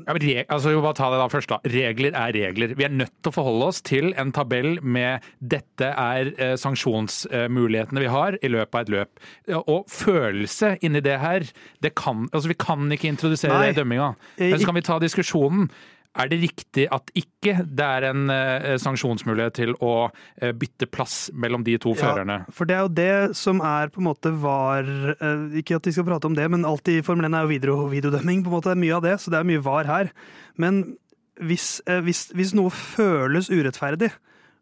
Ja, 0.07 0.15
men 0.17 0.25
altså, 0.49 0.73
jo, 0.73 0.81
bare 0.81 0.97
ta 0.97 1.11
det 1.13 1.19
da 1.21 1.27
først 1.29 1.53
da. 1.53 1.59
Regler 1.69 2.17
er 2.17 2.33
regler. 2.33 2.73
Vi 2.79 2.87
er 2.87 2.95
nødt 2.95 3.13
til 3.21 3.29
å 3.29 3.35
forholde 3.35 3.69
oss 3.69 3.83
til 3.85 4.15
en 4.17 4.33
tabell 4.33 4.79
med 4.81 5.27
dette 5.45 5.93
er 5.93 6.33
sanksjonsmulighetene 6.61 8.01
vi 8.01 8.11
har 8.11 8.41
i 8.41 8.51
løpet 8.53 8.79
av 8.79 8.87
et 8.87 8.95
løp. 8.97 9.25
Og 9.61 9.85
følelse 9.93 10.75
inni 10.87 11.05
det 11.05 11.19
her, 11.21 11.45
det 11.85 11.93
kan, 11.99 12.25
altså, 12.33 12.49
vi 12.55 12.61
kan 12.61 12.89
ikke 12.97 13.11
introdusere 13.13 13.53
Nei. 13.53 13.69
det 13.69 13.77
i 13.77 13.81
dømminga. 13.83 14.13
Men 14.41 14.61
så 14.61 14.71
kan 14.71 14.81
vi 14.81 14.87
ta 14.89 15.01
diskusjonen. 15.03 15.69
Er 16.19 16.27
det 16.27 16.41
riktig 16.43 16.89
at 16.91 17.11
ikke 17.15 17.61
det 17.63 17.87
er 17.87 18.09
en 18.09 18.31
eh, 18.35 18.75
sanksjonsmulighet 18.83 19.55
til 19.61 19.77
å 19.79 20.09
eh, 20.43 20.51
bytte 20.51 20.89
plass 20.91 21.29
mellom 21.31 21.63
de 21.67 21.77
to 21.79 21.93
førerne? 21.95 22.41
For 22.55 22.67
det 22.67 22.75
er 22.75 22.83
jo 22.83 22.95
det 22.99 23.37
som 23.39 23.63
er 23.63 23.93
på 23.95 24.03
en 24.03 24.09
måte 24.09 24.33
var 24.43 24.89
eh, 25.15 25.61
Ikke 25.61 25.79
at 25.79 25.87
vi 25.87 25.95
skal 25.95 26.09
prate 26.09 26.27
om 26.27 26.35
det, 26.35 26.49
men 26.51 26.67
alt 26.67 26.91
i 26.91 26.99
Formel 27.07 27.29
1 27.29 27.39
er 27.39 27.47
jo 27.47 27.53
video, 27.53 27.77
videodømming. 27.93 28.43
på 28.43 28.51
en 28.51 28.57
måte, 28.57 28.75
er 28.75 28.83
Mye 28.83 28.97
av 28.99 29.07
det, 29.07 29.15
så 29.23 29.31
det 29.31 29.39
er 29.39 29.47
mye 29.53 29.63
var 29.63 29.87
her. 29.87 30.11
Men 30.59 30.83
hvis, 31.39 31.79
hvis, 31.87 32.27
hvis 32.37 32.57
noe 32.59 32.75
føles 32.75 33.49
urettferdig, 33.53 34.11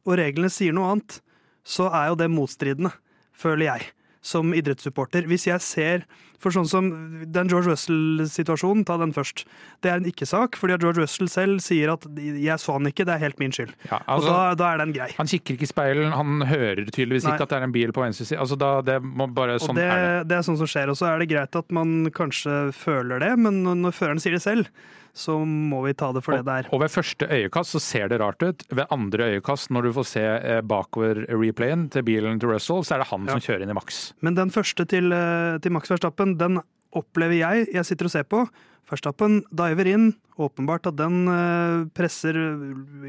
og 0.04 0.18
reglene 0.20 0.52
sier 0.52 0.76
noe 0.76 0.92
annet, 0.92 1.20
så 1.66 1.88
er 1.88 2.11
jo 2.11 2.18
det 2.20 2.28
motstridende, 2.32 2.92
føler 3.37 3.70
jeg, 3.70 3.88
som 4.24 4.52
idrettssupporter. 4.56 5.26
Hvis 5.30 5.48
jeg 5.48 5.64
ser 5.64 6.06
For 6.38 6.51
sånn 6.55 6.68
som 6.70 6.88
den 7.27 7.48
George 7.51 7.66
Russell-situasjonen, 7.72 8.85
ta 8.87 8.96
den 9.01 9.12
først. 9.12 9.44
Det 9.83 9.90
er 9.90 9.96
en 9.98 10.05
ikke-sak, 10.07 10.55
fordi 10.59 10.77
George 10.79 11.03
Russell 11.03 11.29
selv 11.29 11.59
sier 11.61 11.90
at 11.92 12.07
'jeg 12.14 12.59
så 12.62 12.72
han 12.79 12.87
ikke, 12.87 13.05
det 13.05 13.14
er 13.14 13.18
helt 13.18 13.38
min 13.40 13.51
skyld'. 13.51 13.74
Ja, 13.90 13.98
Og 14.07 14.22
altså, 14.22 14.29
da, 14.31 14.55
da 14.55 14.74
er 14.74 14.79
den 14.79 14.92
grei. 14.92 15.11
han 15.16 15.27
kikker 15.27 15.55
ikke 15.57 15.62
i 15.66 15.72
speilen, 15.72 16.12
han 16.12 16.40
hører 16.46 16.87
tydeligvis 16.90 17.24
Nei. 17.24 17.35
ikke 17.35 17.42
at 17.42 17.48
det 17.48 17.59
er 17.59 17.64
en 17.64 17.72
bil 17.72 17.90
på 17.92 18.03
venstre 18.03 18.24
side. 18.27 18.38
Altså, 18.38 18.57
da, 18.59 18.81
det 18.83 19.03
bare, 19.35 19.55
Og 19.55 19.61
sånn 19.61 19.74
det, 19.74 19.85
er 19.90 20.18
det. 20.20 20.29
det 20.29 20.37
er 20.38 20.42
sånn 20.42 20.57
som 20.59 20.66
skjer. 20.66 20.88
Og 20.88 20.96
så 20.96 21.07
er 21.14 21.18
det 21.18 21.29
greit 21.29 21.57
at 21.57 21.70
man 21.72 22.07
kanskje 22.11 22.72
føler 22.72 23.18
det, 23.18 23.37
men 23.38 23.62
når- 23.64 23.92
føreren 23.92 24.20
sier 24.20 24.33
det 24.33 24.42
selv, 24.42 24.68
så 25.14 25.44
må 25.44 25.83
vi 25.85 25.92
ta 25.94 26.12
det 26.12 26.22
for 26.22 26.31
det 26.37 26.44
det 26.44 26.62
der. 26.62 26.68
Og 26.72 26.79
ved 26.81 26.90
første 26.90 27.27
øyekast 27.27 27.74
så 27.74 27.81
ser 27.81 28.09
det 28.09 28.20
rart 28.20 28.38
ut. 28.40 28.62
Ved 28.70 28.87
andre 28.92 29.40
øyekast, 29.40 29.68
når 29.70 29.83
du 29.83 29.92
får 29.92 30.07
se 30.07 30.20
eh, 30.20 30.61
bakover-replayen 30.61 31.90
til 31.90 32.03
bilen 32.03 32.38
til 32.38 32.51
Russell, 32.51 32.85
så 32.85 32.94
er 32.94 32.98
det 32.98 33.09
han 33.09 33.27
Ja. 33.27 33.33
som 33.33 33.40
kjører 33.40 33.62
inn 33.62 33.70
i 33.70 33.74
maks. 33.74 34.12
Men 34.22 34.35
den 34.35 34.51
første 34.51 34.87
til, 34.87 35.12
eh, 35.12 35.59
til 35.59 35.72
Max 35.72 35.88
Verstappen, 35.88 36.28
den 36.41 36.61
opplever 36.97 37.38
jeg. 37.38 37.69
Jeg 37.75 37.87
sitter 37.87 38.09
og 38.09 38.14
ser 38.14 38.27
på. 38.29 38.43
Verstappen 38.88 39.43
diver 39.53 39.91
inn. 39.91 40.09
Åpenbart 40.41 40.87
at 40.88 40.97
den 40.97 41.27
eh, 41.33 41.87
presser 41.97 42.37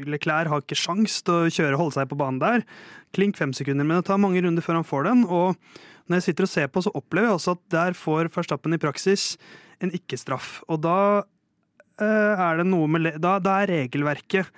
Leclerc 0.08 0.50
har 0.50 0.64
ikke 0.64 0.78
sjans 0.78 1.20
til 1.24 1.46
å 1.46 1.52
kjøre 1.52 1.76
og 1.76 1.84
holde 1.84 1.96
seg 1.98 2.10
på 2.10 2.18
banen 2.20 2.40
der. 2.42 2.64
Klink 3.16 3.38
fem 3.40 3.54
sekunder, 3.56 3.86
men 3.86 4.00
det 4.00 4.08
tar 4.10 4.20
mange 4.20 4.42
runder 4.44 4.64
før 4.64 4.80
han 4.80 4.88
får 4.88 5.08
den. 5.08 5.24
Og 5.28 5.54
når 6.10 6.20
jeg 6.20 6.28
sitter 6.28 6.48
og 6.48 6.52
ser 6.52 6.72
på, 6.72 6.82
så 6.84 6.92
opplever 6.98 7.30
jeg 7.30 7.38
også 7.38 7.56
at 7.56 7.62
der 7.72 7.96
får 7.98 8.32
Verstappen 8.34 8.76
i 8.76 8.80
praksis 8.82 9.34
en 9.80 9.94
ikke-straff. 9.96 10.58
Og 10.68 10.82
da 10.84 10.98
eh, 12.02 12.34
er 12.34 12.60
det 12.60 12.68
noe 12.68 12.90
med 12.90 13.14
da, 13.22 13.38
da 13.40 13.60
er 13.62 13.72
regelverket 13.78 14.50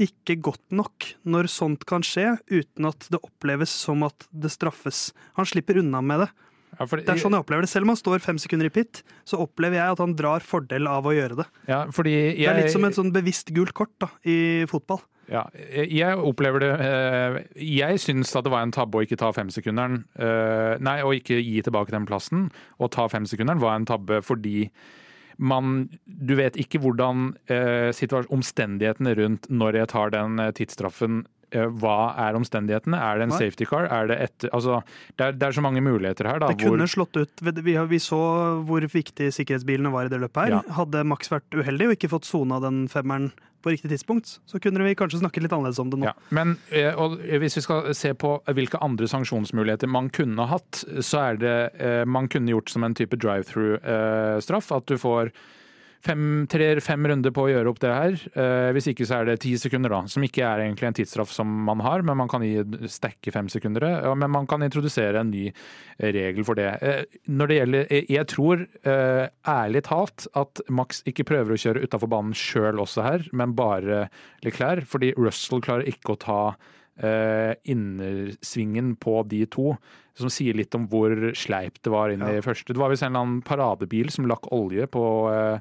ikke 0.00 0.38
godt 0.40 0.72
nok 0.72 1.10
når 1.28 1.50
sånt 1.52 1.84
kan 1.88 2.04
skje, 2.06 2.38
uten 2.48 2.88
at 2.88 3.08
det 3.12 3.20
oppleves 3.20 3.72
som 3.84 4.06
at 4.06 4.24
det 4.30 4.52
straffes. 4.54 5.10
Han 5.36 5.48
slipper 5.48 5.82
unna 5.82 6.00
med 6.00 6.24
det. 6.24 6.30
Ja, 6.78 6.86
Det 6.86 7.08
er 7.08 7.20
sånn 7.20 7.34
jeg 7.36 7.44
opplever 7.44 7.66
det. 7.66 7.70
Selv 7.70 7.84
om 7.86 7.92
han 7.92 8.00
står 8.00 8.22
fem 8.24 8.38
sekunder 8.40 8.66
i 8.66 8.72
pit, 8.72 9.02
så 9.28 9.38
opplever 9.44 9.76
jeg 9.76 9.94
at 9.94 10.02
han 10.02 10.14
drar 10.16 10.40
fordel 10.40 10.88
av 10.88 11.04
å 11.04 11.12
gjøre 11.12 11.42
det. 11.42 11.46
ja, 11.68 11.84
fordi 11.92 12.14
jeg, 12.14 12.38
Det 12.38 12.48
er 12.48 12.60
litt 12.62 12.72
som 12.74 12.84
et 12.88 12.96
sånn 12.96 13.12
bevisst 13.12 13.52
gult 13.52 13.74
kort 13.76 13.92
da, 14.00 14.08
i 14.24 14.64
fotball. 14.70 15.02
Ja, 15.30 15.44
jeg 15.54 16.18
opplever 16.18 16.60
det 16.60 16.70
eh, 16.82 17.36
Jeg 17.62 18.00
syns 18.02 18.32
at 18.36 18.42
det 18.44 18.50
var 18.52 18.64
en 18.66 18.72
tabbe 18.74 18.98
å 18.98 19.04
ikke 19.06 19.16
ta 19.20 19.30
femsekunderen. 19.32 20.02
eh, 20.18 20.80
Nei, 20.82 20.96
å 21.06 21.12
ikke 21.14 21.38
gi 21.38 21.62
tilbake 21.62 21.94
den 21.94 22.08
plassen 22.08 22.48
Å 22.82 22.88
ta 22.90 23.06
femsekunderen 23.08 23.62
var 23.62 23.76
en 23.78 23.86
tabbe 23.86 24.18
fordi 24.26 24.66
man 25.38 25.88
Du 26.04 26.34
vet 26.36 26.58
ikke 26.60 26.82
hvordan 26.82 27.36
eh, 27.46 27.94
omstendighetene 28.34 29.14
rundt 29.16 29.46
når 29.48 29.78
jeg 29.78 29.92
tar 29.94 30.10
den 30.10 30.42
tidsstraffen 30.58 31.22
hva 31.52 32.14
er 32.26 32.38
omstendighetene? 32.38 32.98
Er 32.98 33.20
det 33.20 33.28
en 33.28 33.34
safety 33.36 33.68
car? 33.68 33.88
Er 33.92 34.10
det 34.10 34.18
et, 34.26 34.48
Altså, 34.52 34.80
det 35.18 35.26
er, 35.26 35.38
det 35.38 35.48
er 35.48 35.56
så 35.56 35.64
mange 35.64 35.82
muligheter 35.84 36.28
her, 36.28 36.42
da. 36.42 36.50
Det 36.52 36.64
kunne 36.64 36.88
slått 36.90 37.16
ut 37.18 37.44
Vi, 37.44 37.76
vi 37.76 38.02
så 38.02 38.20
hvor 38.66 38.84
viktig 38.84 39.30
sikkerhetsbilene 39.34 39.92
var 39.92 40.08
i 40.08 40.12
det 40.12 40.20
løpet 40.22 40.46
her. 40.46 40.58
Ja. 40.58 40.62
Hadde 40.80 41.04
Max 41.08 41.32
vært 41.32 41.56
uheldig 41.56 41.90
og 41.90 41.96
ikke 41.96 42.12
fått 42.12 42.28
sona 42.28 42.60
den 42.62 42.84
femmeren 42.92 43.32
på 43.62 43.70
riktig 43.70 43.92
tidspunkt, 43.92 44.40
så 44.46 44.58
kunne 44.58 44.82
vi 44.82 44.94
kanskje 44.98 45.20
snakket 45.20 45.44
litt 45.46 45.52
annerledes 45.54 45.78
om 45.78 45.90
det 45.92 46.00
nå. 46.02 46.08
Ja, 46.08 46.14
men 46.34 46.56
eh, 46.74 46.98
hvis 47.38 47.60
vi 47.60 47.64
skal 47.64 47.92
se 47.94 48.12
på 48.18 48.34
hvilke 48.50 48.80
andre 48.82 49.06
sanksjonsmuligheter 49.10 49.90
man 49.90 50.10
kunne 50.14 50.48
hatt, 50.50 50.82
så 50.98 51.22
er 51.28 51.38
det 51.38 51.56
eh, 51.78 52.02
Man 52.02 52.28
kunne 52.32 52.50
gjort 52.50 52.72
som 52.72 52.84
en 52.84 52.96
type 52.98 53.16
drive-through-straff. 53.22 54.72
At 54.74 54.90
du 54.90 54.98
får 54.98 55.30
fem, 56.02 56.22
tre, 56.50 56.68
fem 56.82 57.06
runder 57.08 57.32
på 57.34 57.44
å 57.46 57.50
gjøre 57.52 57.70
opp 57.70 57.80
det 57.82 57.92
her. 57.92 58.16
Eh, 58.34 58.68
Hvis 58.74 58.88
ikke 58.90 59.06
så 59.08 59.20
er 59.20 59.28
det 59.30 59.36
ti 59.44 59.52
sekunder, 59.60 59.92
da. 59.94 60.00
Som 60.10 60.24
ikke 60.26 60.42
er 60.46 60.64
egentlig 60.64 60.88
en 60.88 60.96
tidsstraff 60.98 61.32
som 61.34 61.46
man 61.68 61.82
har, 61.84 62.02
men 62.06 62.18
man 62.18 62.30
kan 62.30 62.42
gi 62.44 62.62
stacke 62.90 63.32
fem 63.34 63.48
sekunder. 63.52 63.86
Ja, 64.02 64.14
Men 64.18 64.30
man 64.34 64.46
kan 64.50 64.62
introdusere 64.62 65.20
en 65.20 65.30
ny 65.30 65.46
eh, 65.48 66.10
regel 66.12 66.44
for 66.44 66.58
det. 66.58 66.68
Eh, 66.82 67.04
Når 67.28 67.46
det 67.48 67.58
gjelder 67.60 67.94
Jeg 68.10 68.26
tror 68.32 68.66
ærlig 69.48 69.82
talt 69.86 70.26
at 70.38 70.60
Max 70.68 71.02
ikke 71.06 71.24
prøver 71.28 71.54
å 71.54 71.60
kjøre 71.60 71.82
utafor 71.86 72.10
banen 72.10 72.34
sjøl 72.36 72.80
også 72.82 73.02
her, 73.06 73.26
men 73.32 73.54
bare 73.54 74.08
Leclerc. 74.44 74.86
Fordi 74.90 75.12
Russell 75.16 75.62
klarer 75.62 75.88
ikke 75.88 76.14
å 76.16 76.20
ta 76.20 76.42
innersvingen 77.64 78.96
på 79.00 79.22
de 79.28 79.46
to. 79.50 79.72
Som 80.18 80.28
sier 80.28 80.52
litt 80.58 80.74
om 80.76 80.84
hvor 80.92 81.14
sleipt 81.38 81.82
det 81.86 81.90
var 81.92 82.10
inn 82.12 82.20
i 82.20 82.40
første. 82.44 82.74
Det 82.74 82.80
var 82.80 82.90
visst 82.92 83.02
en 83.06 83.14
eller 83.14 83.24
annen 83.24 83.42
paradebil 83.46 84.10
som 84.12 84.26
lakk 84.28 84.44
olje 84.52 84.84
på 84.92 85.02
eh, 85.32 85.58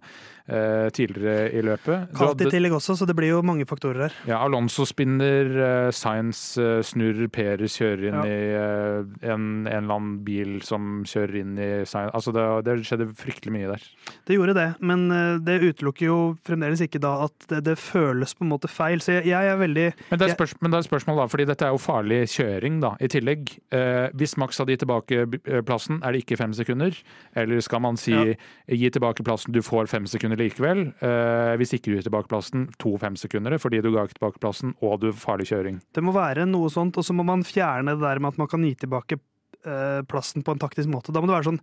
eh, 0.52 0.90
tidligere 0.92 1.46
i 1.56 1.62
løpet. 1.64 2.10
Kaldt 2.18 2.42
i 2.44 2.50
tillegg 2.52 2.74
også, 2.76 2.98
så 3.00 3.08
det 3.08 3.16
blir 3.16 3.30
jo 3.32 3.42
mange 3.48 3.64
faktorer 3.70 4.10
her. 4.10 4.18
ja, 4.28 4.42
Alonso 4.44 4.84
spinner, 4.90 5.52
uh, 5.88 5.92
Science 5.96 6.58
eh, 6.60 6.82
snurrer, 6.84 7.30
Perez 7.32 7.78
kjører 7.80 8.10
inn 8.10 8.18
Ja. 8.20 8.26
i 8.28 8.40
eh, 8.58 9.32
en, 9.32 9.46
en 9.68 9.86
eller 9.86 9.96
annen 9.96 10.18
bil 10.28 10.58
som 10.68 11.04
kjører 11.08 11.40
inn 11.46 11.56
i 11.56 11.70
Science. 11.88 12.12
Altså 12.18 12.34
det, 12.36 12.46
det 12.68 12.76
skjedde 12.90 13.08
fryktelig 13.16 13.54
mye 13.56 13.72
der. 13.72 13.88
Det 14.28 14.36
gjorde 14.36 14.58
det, 14.58 14.68
men 14.84 15.08
eh, 15.16 15.38
det 15.48 15.60
utelukker 15.64 16.10
jo 16.10 16.20
fremdeles 16.48 16.84
ikke 16.84 17.00
da 17.04 17.14
at 17.30 17.48
det, 17.52 17.64
det 17.70 17.78
føles 17.80 18.36
på 18.36 18.44
en 18.44 18.52
måte 18.52 18.68
feil. 18.72 19.00
Så 19.00 19.16
jeg, 19.22 19.30
jeg 19.32 19.54
er 19.54 19.62
veldig 19.64 19.88
Men 20.12 20.20
det 20.20 20.28
er, 20.32 20.36
Jeg- 20.36 20.60
men 20.62 20.72
det 20.76 20.82
er 20.84 20.90
spørsmål 20.90 21.24
da, 21.24 21.30
fordi 21.32 21.48
dette 21.54 21.70
er 21.70 21.72
jo 21.72 21.82
farlig 21.88 22.22
kjøring 22.36 22.82
da, 22.84 22.96
i 23.00 23.08
tillegg. 23.08 23.56
hvis 23.72 24.32
hvis 24.32 24.38
Max 24.42 24.60
av 24.64 24.68
de 24.70 24.76
tilbake 24.82 25.22
eh, 25.24 25.62
plassen, 25.68 26.00
er 26.02 26.16
det 26.16 26.24
ikke 26.24 26.38
fem 26.42 26.54
sekunder? 26.58 26.98
Eller 27.38 27.62
skal 27.64 27.84
man 27.86 28.00
si 28.02 28.12
Ja. 28.16 28.34
gi 28.68 28.90
tilbake 28.94 29.24
plassen, 29.28 29.54
du 29.54 29.62
får 29.66 29.88
fem 29.92 30.08
sekunder 30.10 30.40
likevel? 30.42 30.88
Eh, 31.02 31.54
hvis 31.62 31.76
ikke 31.78 31.92
du 31.92 31.96
gir 32.00 32.08
tilbake 32.10 32.32
plassen, 32.32 32.68
to 32.82 32.96
femsekundere 33.02 33.60
fordi 33.62 33.82
du 33.86 33.92
ga 33.94 34.08
ikke 34.08 34.20
tilbake 34.20 34.42
plassen, 34.44 34.76
og 34.82 35.00
du 35.04 35.12
farlig 35.14 35.48
kjøring. 35.52 35.80
Det 35.94 36.04
må 36.04 36.14
være 36.16 36.48
noe 36.50 36.70
sånt, 36.74 36.98
og 36.98 37.06
så 37.08 37.14
må 37.16 37.26
man 37.28 37.46
fjerne 37.48 37.96
det 37.96 38.02
der 38.04 38.20
med 38.20 38.34
at 38.34 38.42
man 38.42 38.52
kan 38.52 38.66
gi 38.66 38.76
tilbake 38.84 39.20
eh, 39.66 40.02
plassen 40.10 40.44
på 40.44 40.52
en 40.56 40.60
taktisk 40.60 40.90
måte. 40.90 41.14
Da 41.14 41.22
må 41.22 41.30
det 41.30 41.38
være 41.40 41.52
sånn 41.54 41.62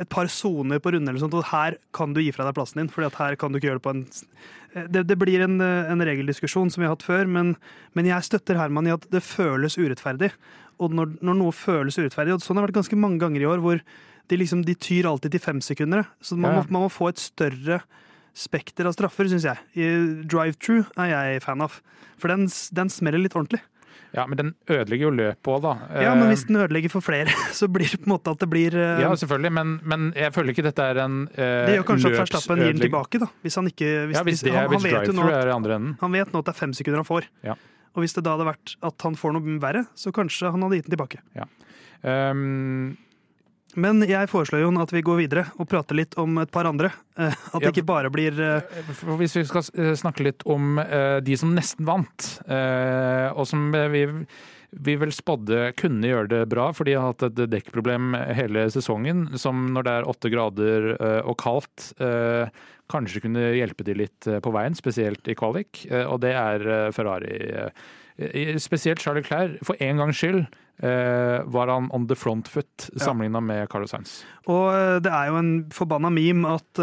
et 0.00 0.08
par 0.08 0.24
soner 0.32 0.78
på 0.80 0.88
runde 0.94 1.10
eller 1.12 1.20
sånt, 1.20 1.34
og 1.36 1.50
her 1.52 1.76
kan 1.92 2.14
du 2.16 2.22
gi 2.22 2.30
fra 2.32 2.46
deg 2.48 2.54
plassen 2.56 2.80
din, 2.80 2.88
fordi 2.88 3.10
at 3.10 3.18
her 3.20 3.36
kan 3.36 3.52
du 3.52 3.58
ikke 3.58 3.68
gjøre 3.68 3.80
det 3.82 3.84
på 3.84 3.92
en 3.92 4.06
Eh, 4.76 4.84
det, 4.92 5.06
det 5.08 5.16
blir 5.18 5.40
en, 5.44 5.60
eh, 5.60 5.90
en 5.90 6.02
regeldiskusjon 6.04 6.70
som 6.72 6.82
vi 6.82 6.88
har 6.88 6.96
hatt 6.96 7.06
før, 7.06 7.28
men, 7.30 7.54
men 7.96 8.08
jeg 8.10 8.26
støtter 8.28 8.58
Herman 8.60 8.88
i 8.88 8.94
at 8.94 9.06
det 9.12 9.24
føles 9.24 9.78
urettferdig. 9.80 10.32
Og 10.82 10.92
når, 10.92 11.16
når 11.24 11.38
noe 11.38 11.54
føles 11.56 11.96
urettferdig, 11.98 12.36
og 12.36 12.44
sånn 12.44 12.58
har 12.58 12.66
det 12.66 12.72
vært 12.72 12.80
ganske 12.82 12.98
mange 13.00 13.20
ganger 13.22 13.44
i 13.44 13.48
år, 13.48 13.62
hvor 13.64 13.80
de, 13.80 14.38
liksom, 14.40 14.64
de 14.66 14.74
tyr 14.74 15.08
alltid 15.08 15.36
til 15.36 15.44
femsekundere. 15.44 16.08
Så 16.20 16.36
man, 16.36 16.52
Ja, 16.52 16.64
må, 16.64 16.66
man 16.76 16.86
må 16.86 16.90
få 16.92 17.10
et 17.12 17.22
større 17.22 17.80
spekter 18.36 18.88
av 18.88 18.92
straffer, 18.96 19.30
syns 19.30 19.46
jeg. 19.48 19.62
I 19.80 19.86
Drive-true 20.28 20.84
er 21.00 21.12
jeg 21.14 21.46
fan 21.46 21.64
av. 21.64 21.78
For 22.20 22.32
den, 22.32 22.48
den 22.76 22.92
smeller 22.92 23.22
litt 23.22 23.36
ordentlig. 23.38 23.62
Ja, 24.16 24.24
men 24.26 24.38
den 24.38 24.50
ødelegger 24.70 25.08
jo 25.08 25.12
løpet 25.12 25.50
òg, 25.50 25.62
da. 25.64 25.72
Ja, 26.00 26.14
men 26.16 26.26
Eh, 26.26 26.32
hvis 26.32 26.46
den 26.48 26.56
ødelegger 26.56 26.92
for 26.92 27.04
flere, 27.04 27.32
så 27.58 27.68
blir 27.68 27.90
det 27.90 28.00
på 28.00 28.08
en 28.08 28.14
måte 28.14 28.32
at 28.32 28.40
det 28.40 28.48
blir 28.48 28.76
uh... 28.76 29.02
Ja, 29.02 29.10
selvfølgelig, 29.12 29.52
men, 29.52 29.74
men 29.84 30.10
jeg 30.16 30.32
føler 30.32 30.54
ikke 30.54 30.64
dette 30.64 30.86
er 30.92 31.00
en 31.04 31.18
uh, 31.26 31.36
Det 31.36 31.76
gjør 31.76 31.88
kanskje 31.90 32.12
at 32.12 32.20
Verstappen 32.22 32.62
gir 32.62 32.72
den 32.76 32.84
tilbake, 32.86 33.20
da. 33.22 33.28
Hvis 33.44 33.58
han 33.60 33.68
ikke 33.72 33.90
hvis, 34.08 34.16
Ja, 34.16 34.24
hvis 34.26 34.44
det 34.46 34.54
er 34.54 34.70
hvis 34.72 34.86
drive-through 34.86 35.32
er 35.36 35.50
i 35.50 35.56
andre 35.56 35.80
enden. 35.80 35.96
han 36.00 36.16
vet 36.16 36.32
nå 36.32 36.44
at 36.44 36.48
det 36.48 36.54
er 36.54 36.60
fem 36.60 36.76
sekunder 36.76 37.02
han 37.02 37.08
får. 37.08 37.28
Ja. 37.44 37.56
Og 37.96 38.04
hvis 38.04 38.12
det 38.14 38.22
da 38.26 38.36
hadde 38.36 38.46
vært 38.52 38.76
at 38.84 39.08
han 39.08 39.16
får 39.16 39.34
noe 39.34 39.56
verre, 39.62 39.86
så 39.96 40.12
kanskje 40.14 40.52
han 40.52 40.62
hadde 40.62 40.78
gitt 40.78 40.86
den 40.90 40.94
tilbake. 40.98 41.18
Um, 42.04 42.96
Men 43.76 44.00
jeg 44.08 44.28
foreslår 44.30 44.62
Jon, 44.62 44.78
at 44.80 44.92
vi 44.94 45.02
går 45.04 45.18
videre 45.20 45.42
og 45.60 45.66
prater 45.68 45.98
litt 45.98 46.14
om 46.20 46.38
et 46.40 46.52
par 46.52 46.64
andre. 46.68 46.88
Eh, 47.18 47.34
At 47.52 47.60
det 47.60 47.72
ikke 47.74 47.88
bare 47.88 48.08
blir 48.12 48.32
eh, 48.40 48.78
hvis 49.18 49.34
vi 49.36 49.42
skal 49.48 49.66
eh, 49.76 49.90
snakke 49.98 50.24
litt 50.24 50.44
om 50.48 50.78
eh, 50.80 51.18
de 51.24 51.36
som 51.36 51.52
nesten 51.52 51.84
vant, 51.88 52.28
eh, 52.48 53.28
og 53.36 53.44
som 53.50 53.66
eh, 53.76 53.88
vi, 53.92 54.04
vi 54.70 54.96
vel 55.00 55.12
spådde 55.14 55.72
kunne 55.78 56.08
gjøre 56.10 56.30
det 56.32 56.40
bra, 56.52 56.70
for 56.76 56.88
de 56.88 56.96
har 56.96 57.10
hatt 57.10 57.26
et 57.28 57.42
dekkproblem 57.52 58.16
hele 58.36 58.66
sesongen, 58.72 59.28
som 59.38 59.68
når 59.74 59.86
det 59.86 59.94
er 59.94 60.08
åtte 60.10 60.32
grader 60.32 60.88
eh, 60.96 61.20
og 61.22 61.36
kaldt, 61.42 61.92
eh, 62.02 62.50
kanskje 62.92 63.22
kunne 63.24 63.50
hjelpe 63.56 63.86
de 63.86 63.96
litt 64.02 64.28
eh, 64.30 64.40
på 64.42 64.52
veien, 64.54 64.76
spesielt 64.78 65.26
i 65.28 65.36
kvalik, 65.38 65.84
og 66.06 66.20
det 66.24 66.34
er 66.38 66.90
Ferrari. 66.94 67.36
Eh, 68.18 68.56
Spesielt 68.62 69.02
Charles 69.02 69.24
Leclerc. 69.24 69.58
For 69.66 69.78
en 69.82 70.00
gangs 70.00 70.18
skyld 70.20 70.40
eh, 70.82 71.44
var 71.52 71.72
han 71.72 71.88
on 71.94 72.06
the 72.10 72.16
front 72.18 72.48
foot 72.48 72.88
sammenligna 72.96 73.40
med 73.44 73.68
Carlos 73.72 73.92
Sainz. 73.94 74.18
Og 74.46 74.70
eh, 74.72 74.96
det 75.04 75.12
er 75.12 75.30
jo 75.30 75.38
en 75.40 75.52
forbanna 75.74 76.10
meme 76.12 76.56
at 76.56 76.82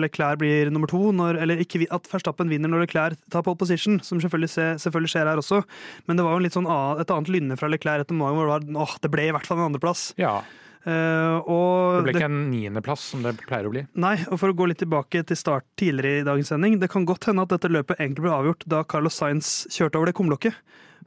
Leclerc 0.00 0.40
blir 0.42 0.70
nummer 0.72 0.90
to, 0.90 1.02
når, 1.16 1.40
eller 1.42 1.62
ikke, 1.64 1.84
at 1.90 2.08
Verstappen 2.12 2.50
vinner 2.52 2.72
når 2.72 2.86
Leclerc 2.86 3.20
tar 3.32 3.44
pole 3.46 3.60
position, 3.60 4.00
som 4.04 4.22
selvfølgelig, 4.22 4.54
se, 4.54 4.70
selvfølgelig 4.86 5.14
skjer 5.14 5.30
her 5.32 5.42
også. 5.42 5.62
Men 6.08 6.18
det 6.18 6.26
var 6.26 6.38
jo 6.38 6.54
sånn 6.56 6.70
et 7.00 7.14
annet 7.14 7.34
lynne 7.34 7.60
fra 7.60 7.70
Leclerc 7.70 8.06
etter 8.06 8.18
morgenen 8.18 8.40
hvor 8.40 8.50
det 8.50 8.74
var 8.74 8.88
åh, 8.88 8.98
det 9.02 9.12
ble 9.12 9.28
i 9.28 9.36
hvert 9.36 9.48
fall 9.48 9.62
en 9.62 9.70
andreplass. 9.70 10.10
Ja, 10.20 10.40
og 10.86 11.98
det 11.98 12.04
ble 12.06 12.14
ikke 12.16 12.28
en 12.30 12.38
niendeplass 12.50 13.02
som 13.12 13.22
det 13.24 13.34
pleier 13.46 13.68
å 13.68 13.72
bli. 13.74 13.82
Nei, 14.00 14.14
og 14.30 14.38
for 14.40 14.48
å 14.52 14.56
gå 14.56 14.68
litt 14.70 14.80
tilbake 14.80 15.22
til 15.28 15.36
start 15.36 15.66
tidligere 15.80 16.22
i 16.22 16.28
dagens 16.28 16.52
sending, 16.54 16.78
det 16.80 16.88
kan 16.92 17.04
godt 17.08 17.28
hende 17.28 17.44
at 17.44 17.52
dette 17.52 17.68
løpet 17.72 17.98
egentlig 18.00 18.24
ble 18.24 18.32
avgjort 18.36 18.64
da 18.70 18.82
Carlos 18.88 19.18
Sainz 19.20 19.50
kjørte 19.74 20.00
over 20.00 20.10
det 20.12 20.16
kumlokket. 20.16 20.56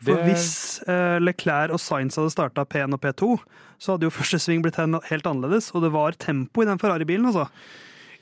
For 0.03 0.15
Det- 0.17 0.25
hvis 0.27 0.81
eh, 0.89 1.19
Leclerc 1.21 1.71
og 1.71 1.79
Sainz 1.79 2.17
hadde 2.17 2.33
starta 2.33 2.65
P1 2.65 2.93
og 2.93 3.01
P2, 3.01 3.39
så 3.79 3.93
hadde 3.95 4.05
jo 4.09 4.13
første 4.13 4.39
sving 4.41 4.62
blitt 4.65 4.75
helt 4.77 5.25
annerledes, 5.29 5.71
og 5.75 5.81
det 5.86 5.91
var 5.93 6.12
tempo 6.17 6.62
i 6.62 6.65
den 6.69 6.77
Ferrari-bilen, 6.81 7.25
altså. 7.29 7.47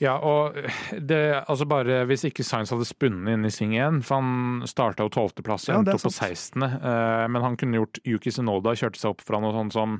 Ja, 0.01 0.15
og 0.17 0.55
det, 0.97 1.43
altså 1.47 1.67
bare 1.69 1.99
hvis 2.09 2.23
ikke 2.25 2.41
Sainz 2.43 2.71
hadde 2.73 2.87
spunnet 2.89 3.35
inn 3.35 3.45
i 3.45 3.51
sving 3.53 3.75
1, 3.77 3.99
for 4.03 4.17
han 4.17 4.63
starta 4.65 5.05
jo 5.05 5.11
12.-plass 5.13 5.67
og 5.69 5.73
Ja, 5.75 5.77
endte 5.77 5.93
opp 5.93 6.01
på 6.07 6.11
sant. 6.11 6.33
16., 6.57 6.63
eh, 6.65 7.27
men 7.29 7.41
han 7.45 7.55
kunne 7.55 7.77
gjort 7.77 7.99
Yuki 8.09 8.31
Sinoda 8.33 8.73
kjørte 8.73 8.97
seg 8.97 9.11
opp 9.13 9.21
fra 9.21 9.39
noe 9.43 9.53
sånt 9.53 9.73
som 9.77 9.99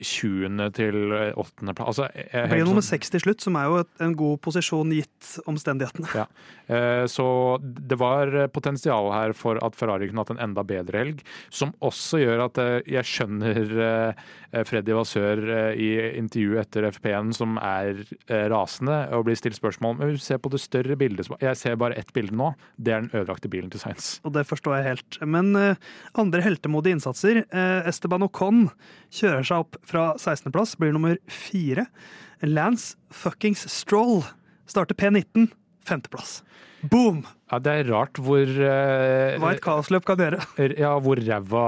20. 0.00 0.70
til 0.72 1.12
8. 1.36 1.74
plass. 1.76 1.86
Altså, 1.98 2.08
eh, 2.14 2.42
Det 2.46 2.50
blir 2.50 2.64
nummer 2.64 2.80
sånn- 2.82 2.98
seks 2.98 3.10
til 3.10 3.20
slutt, 3.20 3.40
som 3.40 3.56
er 3.56 3.64
jo 3.64 3.84
en 4.00 4.14
god 4.14 4.40
posisjon 4.40 4.90
gitt 4.92 5.38
omstendighetene. 5.46 6.08
Ja. 6.14 6.26
Eh, 6.68 7.04
Så 7.06 7.58
det 7.60 7.98
var 7.98 8.48
potensial 8.48 9.12
her 9.12 9.32
for 9.32 9.58
at 9.64 9.74
Ferrari 9.74 10.08
kunne 10.08 10.18
hatt 10.24 10.30
en 10.30 10.38
enda 10.50 10.62
bedre 10.64 10.92
helg, 11.04 11.20
som 11.50 11.72
også 11.82 12.18
gjør 12.24 12.44
at 12.44 12.58
eh, 12.58 12.82
jeg 12.86 13.04
skjønner 13.04 14.14
eh, 14.54 14.62
Freddy 14.64 14.92
Vasør 14.92 15.42
eh, 15.48 15.74
i 15.76 15.90
intervjuet 16.18 16.60
etter 16.66 16.88
FP1 16.90 17.34
som 17.34 17.58
er 17.58 18.04
eh, 18.28 18.48
rasende 18.48 19.12
og 19.12 19.24
blir 19.26 19.36
stilt 19.36 19.58
spørsmål 19.60 19.98
men 19.98 20.10
Vi 20.12 20.16
ser 20.18 20.38
på 20.38 20.50
det 20.50 20.60
større 20.60 20.96
bildet. 20.96 21.28
Jeg 21.40 21.56
ser 21.56 21.76
bare 21.76 21.96
ett 21.98 22.12
bilde 22.12 22.32
nå. 22.32 22.54
Det 22.80 22.92
er 22.94 23.00
den 23.02 23.10
ødelagte 23.24 23.48
bilen 23.50 23.70
til 23.70 23.80
Sainz. 23.80 24.20
Og 24.24 24.32
det 24.32 24.46
forstår 24.46 24.78
jeg 24.82 24.84
helt. 24.96 25.18
Men 25.26 25.54
eh, 25.56 25.74
andre 26.14 26.40
heltemodige 26.42 26.94
innsatser. 26.96 27.44
eh, 27.52 27.88
Esteban 27.88 28.22
Ocon 28.22 28.70
kjører 29.10 29.44
seg 29.44 29.58
opp 29.64 29.76
fra 29.90 30.14
16.-plass, 30.16 30.76
blir 30.78 30.94
nummer 30.94 31.18
fire. 31.28 31.86
Lance 32.46 32.96
fuckings 33.10 33.66
Stroll 33.68 34.22
starter 34.70 34.94
P19, 34.94 35.50
femteplass. 35.86 36.42
Boom! 36.82 37.26
Ja, 37.50 37.58
Det 37.58 37.72
er 37.80 37.88
rart 37.90 38.20
hvor 38.22 38.46
eh, 38.46 39.38
Hva 39.42 39.52
et 39.56 39.62
kaosløp 39.64 40.04
kan 40.06 40.16
gjøre. 40.22 40.40
Ja, 40.84 40.92
hvor 41.02 41.18
ræva 41.18 41.66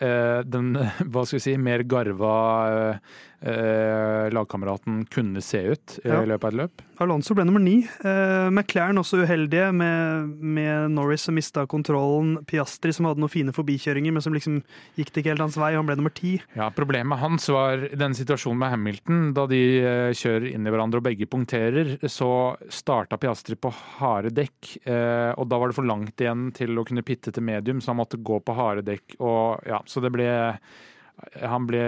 eh, 0.00 0.42
den, 0.46 0.72
hva 1.10 1.26
skal 1.26 1.40
vi 1.40 1.44
si, 1.48 1.56
mer 1.58 1.82
garva 1.82 2.34
eh, 3.42 4.30
lagkameraten 4.32 5.04
kunne 5.12 5.42
se 5.44 5.60
ut 5.74 5.98
i 6.04 6.08
Ja. 6.08 6.22
løpet 6.24 6.44
av 6.44 6.52
et 6.54 6.60
løp. 6.62 6.82
Alonso 7.04 7.34
ble 7.36 7.44
nummer 7.44 7.60
ni. 7.60 7.82
Eh, 7.84 8.48
McLaren 8.48 8.96
også 8.96 9.18
uheldige 9.26 9.68
med, 9.76 10.30
med 10.40 10.90
Norris 10.94 11.26
som 11.28 11.34
mista 11.36 11.66
kontrollen. 11.68 12.38
Piastri 12.48 12.94
som 12.96 13.04
hadde 13.10 13.20
noen 13.20 13.32
fine 13.32 13.52
forbikjøringer, 13.52 14.14
men 14.16 14.24
som 14.24 14.32
liksom 14.32 14.62
gikk 14.96 15.10
det 15.12 15.20
ikke 15.24 15.34
helt 15.34 15.44
hans 15.44 15.58
vei. 15.60 15.74
og 15.74 15.82
Han 15.82 15.90
ble 15.90 15.98
nummer 16.00 16.14
ti. 16.16 16.36
Ja, 16.56 16.70
Problemet 16.72 17.20
hans 17.20 17.48
var 17.52 17.84
denne 17.92 18.16
situasjonen 18.16 18.62
med 18.62 18.72
Hamilton. 18.72 19.20
Da 19.36 19.44
de 19.50 19.60
eh, 19.82 20.14
kjører 20.16 20.48
inn 20.54 20.64
i 20.66 20.72
hverandre 20.72 21.02
og 21.02 21.06
begge 21.10 21.28
punkterer, 21.28 21.96
så 22.08 22.30
starta 22.72 23.18
Piastri 23.20 23.58
på 23.60 23.74
harde 23.98 24.32
dekk. 24.38 24.78
eh, 24.86 25.14
og 25.36 25.48
da 25.50 25.60
var 25.60 25.70
det 25.70 25.76
for 25.78 25.88
langt 25.88 26.20
igjen 26.22 26.50
til 26.56 26.78
å 26.78 26.84
kunne 26.86 27.04
pitte 27.06 27.32
til 27.34 27.44
medium, 27.46 27.80
så 27.80 27.92
han 27.92 28.00
måtte 28.00 28.20
gå 28.20 28.40
på 28.44 28.56
harde 28.56 28.84
dekk. 28.86 29.16
Ja, 29.68 29.82
Så 29.88 30.02
det 30.04 30.12
ble 30.14 30.28
han 31.40 31.64
ble, 31.64 31.82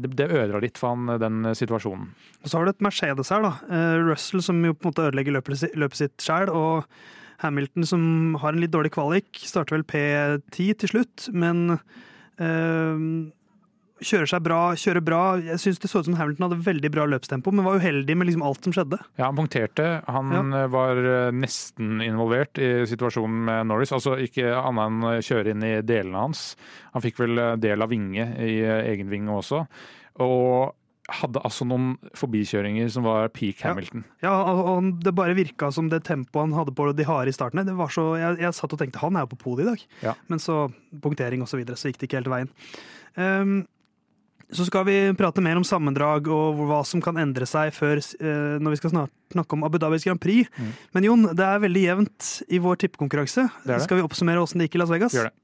det 0.00 0.30
ødela 0.30 0.60
litt 0.62 0.78
for 0.80 0.94
han, 0.94 1.20
den 1.20 1.50
situasjonen. 1.56 2.10
Og 2.40 2.48
så 2.48 2.58
har 2.58 2.64
du 2.66 2.72
et 2.72 2.84
Mercedes 2.84 3.32
her, 3.32 3.44
da. 3.44 3.52
Eh, 3.68 3.96
Russell 4.06 4.40
som 4.44 4.62
jo 4.64 4.72
på 4.72 4.88
en 4.88 4.94
måte 4.94 5.08
ødelegger 5.10 5.36
løpet, 5.36 5.66
løpet 5.76 6.00
sitt 6.00 6.24
sjøl. 6.24 6.48
Og 6.48 6.88
Hamilton, 7.44 7.86
som 7.88 8.02
har 8.40 8.54
en 8.54 8.62
litt 8.62 8.72
dårlig 8.72 8.94
kvalik, 8.96 9.28
starter 9.44 9.76
vel 9.76 9.84
P10 9.88 10.72
til 10.80 10.94
slutt, 10.94 11.28
men 11.36 11.76
eh, 12.40 13.04
kjører 14.00 14.28
seg 14.30 14.42
bra, 14.42 14.58
kjører 14.80 15.04
bra. 15.04 15.20
Jeg 15.44 15.60
syns 15.62 15.78
det 15.82 15.90
så 15.90 16.00
ut 16.00 16.08
som 16.08 16.16
Hamilton 16.18 16.46
hadde 16.48 16.58
veldig 16.64 16.90
bra 16.94 17.04
løpstempo, 17.10 17.52
men 17.52 17.64
var 17.66 17.78
uheldig 17.80 18.16
med 18.16 18.26
liksom 18.30 18.42
alt 18.46 18.64
som 18.64 18.72
skjedde. 18.76 18.98
Ja, 19.20 19.26
han 19.28 19.36
punkterte. 19.38 19.88
Han 20.08 20.32
Ja. 20.32 20.66
var 20.72 20.96
eh, 20.96 21.30
nesten 21.36 22.00
involvert 22.04 22.58
i 22.58 22.86
situasjonen 22.88 23.44
med 23.44 23.66
Norris. 23.70 23.92
Altså 23.92 24.16
ikke 24.18 24.50
annet 24.56 24.86
enn 24.88 25.22
kjøre 25.22 25.50
inn 25.54 25.62
i 25.68 25.72
delene 25.82 26.16
hans. 26.26 26.56
Han 26.94 27.02
fikk 27.04 27.18
vel 27.20 27.38
eh, 27.38 27.56
del 27.56 27.82
av 27.82 27.88
vinge 27.92 28.26
i 28.40 28.60
eh, 28.64 28.84
egen 28.94 29.08
vinge 29.12 29.30
også. 29.36 29.66
Og 30.20 30.74
hadde 31.10 31.40
altså 31.42 31.64
noen 31.66 31.96
forbikjøringer 32.14 32.86
som 32.94 33.02
var 33.02 33.28
peak 33.34 33.64
Hamilton. 33.66 34.04
Ja, 34.22 34.30
og 34.46 34.60
og 34.70 35.00
det 35.02 35.10
bare 35.18 35.34
virka 35.34 35.72
som 35.74 35.88
det 35.90 36.04
tempoet 36.06 36.44
han 36.46 36.52
hadde 36.54 36.70
på 36.78 36.86
de 36.94 37.02
harde 37.08 37.32
i 37.32 37.34
starten. 37.34 37.64
Det 37.66 37.74
var 37.74 37.90
så, 37.90 38.04
jeg, 38.20 38.38
jeg 38.44 38.54
satt 38.54 38.72
og 38.76 38.78
tenkte 38.78 39.02
han 39.02 39.16
er 39.18 39.26
jo 39.26 39.32
på 39.34 39.40
podiet 39.42 39.66
i 39.66 39.70
dag, 39.72 39.82
Ja. 40.06 40.14
men 40.30 40.38
så 40.38 40.68
punktering 41.02 41.42
og 41.42 41.48
så 41.50 41.58
videre, 41.58 41.74
så 41.74 41.90
gikk 41.90 41.98
det 41.98 42.06
ikke 42.10 42.20
helt 42.22 42.30
veien. 42.30 42.50
Ehm, 43.18 43.66
så 44.52 44.66
skal 44.66 44.86
vi 44.88 44.96
prate 45.18 45.42
mer 45.44 45.58
om 45.60 45.66
sammendrag 45.66 46.28
og 46.32 46.62
hva 46.68 46.80
som 46.86 47.02
kan 47.04 47.18
endre 47.20 47.46
seg 47.48 47.72
før, 47.76 48.00
eh, 48.20 48.56
når 48.62 48.74
vi 48.74 48.80
skal 48.80 48.94
snart 48.94 49.12
snakke 49.30 49.56
om 49.56 49.66
Abu 49.66 49.78
Dhabis 49.78 50.06
Grand 50.06 50.20
Prix. 50.22 50.50
Mm. 50.58 50.72
Men 50.96 51.06
Jon, 51.06 51.28
det 51.38 51.46
er 51.46 51.62
veldig 51.62 51.84
jevnt 51.84 52.30
i 52.50 52.58
vår 52.62 52.80
tippekonkurranse. 52.82 53.46
Skal 53.84 54.00
vi 54.00 54.06
oppsummere 54.06 54.42
åssen 54.42 54.62
det 54.62 54.68
gikk 54.68 54.80
i 54.80 54.82
Las 54.82 54.92
Vegas? 54.92 55.14
Gjør 55.14 55.30
det. 55.30 55.36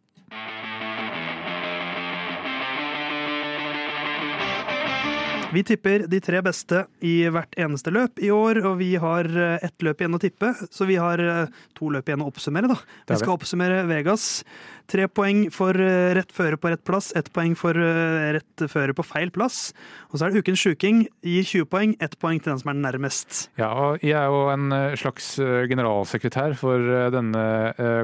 Vi 5.57 5.62
tipper 5.64 6.02
de 6.04 6.18
tre 6.20 6.42
beste 6.44 6.82
i 7.00 7.14
hvert 7.32 7.54
eneste 7.57 7.88
løp 7.94 8.20
i 8.20 8.28
år, 8.28 8.59
og 8.68 8.74
vi 8.76 8.90
har 9.00 9.24
eh, 9.24 9.62
ett 9.64 9.84
løp 9.86 10.02
igjen 10.02 10.18
å 10.18 10.20
tippe, 10.20 10.50
så 10.68 10.84
vi 10.84 10.98
har 11.00 11.22
eh, 11.22 11.54
to 11.78 11.88
løp 11.94 12.11
igjen 12.11 12.20
å 12.20 12.28
oppsummere. 12.28 12.68
da. 12.68 12.76
Vi 13.09 13.16
skal 13.22 13.38
oppsummere 13.38 13.78
Vegas. 13.88 14.44
Tre 14.92 15.09
poeng 15.09 15.46
for 15.54 15.72
eh, 15.80 16.12
rett 16.18 16.36
føre 16.36 16.61
på 16.61 16.74
rett 16.74 16.84
plass, 16.84 17.09
ett 17.16 17.32
poeng 17.32 17.57
for 17.57 17.72
rett 17.72 18.66
føre 18.68 18.92
på 18.92 19.07
feil 19.09 19.32
plass. 19.32 19.70
Og 20.11 20.18
så 20.18 20.26
er 20.26 20.34
det 20.34 20.44
ukens 20.44 20.61
sjuking. 20.61 21.07
Gir 21.24 21.48
20 21.48 21.72
poeng, 21.72 21.96
ett 22.04 22.20
poeng 22.20 22.42
til 22.42 22.52
den 22.52 22.61
som 22.61 22.74
er 22.74 22.82
nærmest. 22.82 23.46
Ja, 23.57 23.72
og 23.72 24.04
jeg 24.04 24.18
er 24.20 24.28
jo 24.28 24.50
en 24.52 24.80
slags 25.00 25.38
generalsekretær 25.72 26.59
for 26.61 26.84
denne 27.16 27.46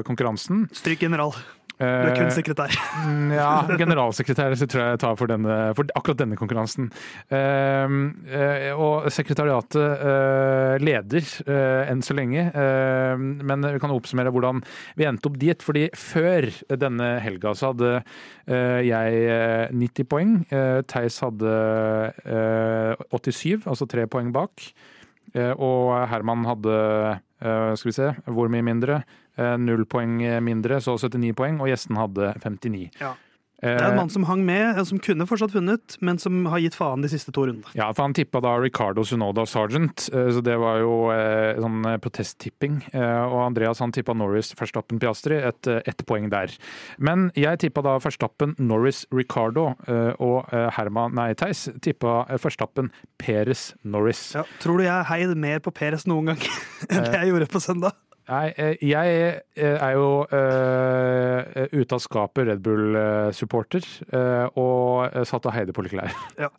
konkurransen. 0.09 0.71
Stryk 0.73 1.05
general. 1.05 1.37
Du 1.79 1.85
er 1.85 2.13
kun 2.15 2.29
sekretær. 2.31 2.71
Mm, 3.03 3.31
Ja, 3.33 3.63
generalsekretær 3.79 4.53
så 4.55 4.67
tror 4.69 4.81
jeg 4.83 4.93
jeg 4.93 4.99
tar 5.01 5.15
for, 5.19 5.27
denne, 5.31 5.55
for 5.75 5.89
akkurat 5.97 6.19
denne 6.21 6.37
konkurransen. 6.39 6.91
Ehm, 7.33 7.97
eh, 8.29 8.69
og 8.77 9.09
sekretariatet 9.11 9.75
eh, 9.81 10.75
leder 10.83 11.25
eh, 11.47 11.89
enn 11.91 12.03
så 12.05 12.15
lenge, 12.15 12.45
Ehm, 12.53 13.25
men 13.43 13.65
vi 13.65 13.79
kan 13.81 13.91
oppsummere 13.91 14.31
hvordan 14.33 14.61
vi 14.99 15.07
endte 15.09 15.27
opp 15.31 15.37
dit. 15.41 15.61
fordi 15.65 15.87
før 15.97 16.47
denne 16.79 17.19
helga 17.23 17.53
så 17.57 17.71
hadde 17.73 17.91
eh, 18.47 18.81
jeg 18.87 19.23
eh, 19.33 19.67
90 19.73 20.07
poeng. 20.11 20.33
Theis 20.87 21.19
hadde 21.23 21.53
eh, 22.25 22.95
87, 23.11 23.65
altså 23.67 23.87
tre 23.89 24.05
poeng 24.07 24.31
bak. 24.35 24.69
Eh, 25.33 25.51
og 25.57 25.95
Herman 26.11 26.45
hadde, 26.45 26.77
eh, 27.41 27.73
skal 27.79 27.89
vi 27.91 27.95
se, 27.97 28.11
hvor 28.29 28.51
mye 28.53 28.63
mindre? 28.65 29.01
Eh, 29.37 29.55
Null 29.57 29.85
poeng 29.89 30.19
mindre, 30.45 30.77
så 30.83 30.97
79 30.99 31.33
poeng, 31.37 31.61
og 31.61 31.71
gjesten 31.71 31.97
hadde 31.97 32.33
59. 32.43 32.89
Ja. 33.01 33.15
Eh, 33.63 33.77
Det 33.77 33.81
er 33.81 33.91
en 33.93 33.95
mann 33.95 34.09
som 34.11 34.25
hang 34.27 34.41
med, 34.45 34.75
som 34.85 34.99
kunne 34.99 35.23
fortsatt 35.25 35.53
vunnet, 35.55 35.95
men 36.03 36.17
som 36.19 36.41
har 36.51 36.59
gitt 36.59 36.75
faen 36.75 37.01
de 37.01 37.07
siste 37.07 37.31
to 37.31 37.45
rundene. 37.47 37.63
Ja, 37.73 37.85
for 37.95 38.03
han 38.03 38.13
tippa 38.13 38.41
da 38.43 38.57
Ricardo 38.59 39.05
Sunoda 39.07 39.45
Sargent, 39.47 40.09
eh, 40.11 40.27
så 40.35 40.43
det 40.43 40.57
var 40.59 40.81
jo 40.83 41.07
sånn 41.63 41.79
protesttipping. 42.03 42.81
Og 42.93 43.37
Andreas 43.45 43.79
han 43.79 43.93
tippa 43.95 44.13
Norris 44.13 44.51
Verstappen 44.59 44.99
Piastri, 44.99 45.39
et 45.39 45.65
eh, 45.71 46.03
poeng 46.05 46.27
der. 46.29 46.51
Men 46.99 47.31
jeg 47.39 47.57
tippa 47.63 47.81
da 47.81 47.97
Verstappen 48.03 48.53
Norris 48.59 49.05
Ricardo, 49.15 49.69
og 50.19 50.51
Herman, 50.51 51.15
nei, 51.15 51.33
Theis 51.33 51.69
tippa 51.81 52.25
Verstappen 52.35 52.91
Peres 53.17 53.73
Norris. 53.83 54.33
Ja. 54.35 54.43
Tror 54.59 54.77
du 54.77 54.83
jeg 54.83 55.05
heid 55.07 55.37
mer 55.37 55.59
på 55.63 55.71
Peres 55.71 56.03
noen 56.05 56.33
gang 56.33 56.43
enn 56.91 57.05
det 57.07 57.15
jeg 57.15 57.31
gjorde 57.31 57.47
på 57.55 57.63
søndag? 57.63 57.95
Nei, 58.23 58.53
eh, 58.55 58.77
jeg 58.87 59.15
eh, 59.59 59.73
er 59.83 59.97
jo 59.97 60.23
uh, 60.31 61.65
ute 61.73 61.97
av 61.97 61.99
skapet 61.99 62.47
Red 62.47 62.61
Bull-supporter, 62.63 63.83
uh, 64.13 64.47
og 64.59 65.17
satt 65.27 65.49
og 65.49 65.55
heide 65.55 65.75
på 65.75 65.83
litt 65.83 65.97
klær. 65.97 66.15
Ja. 66.43 66.49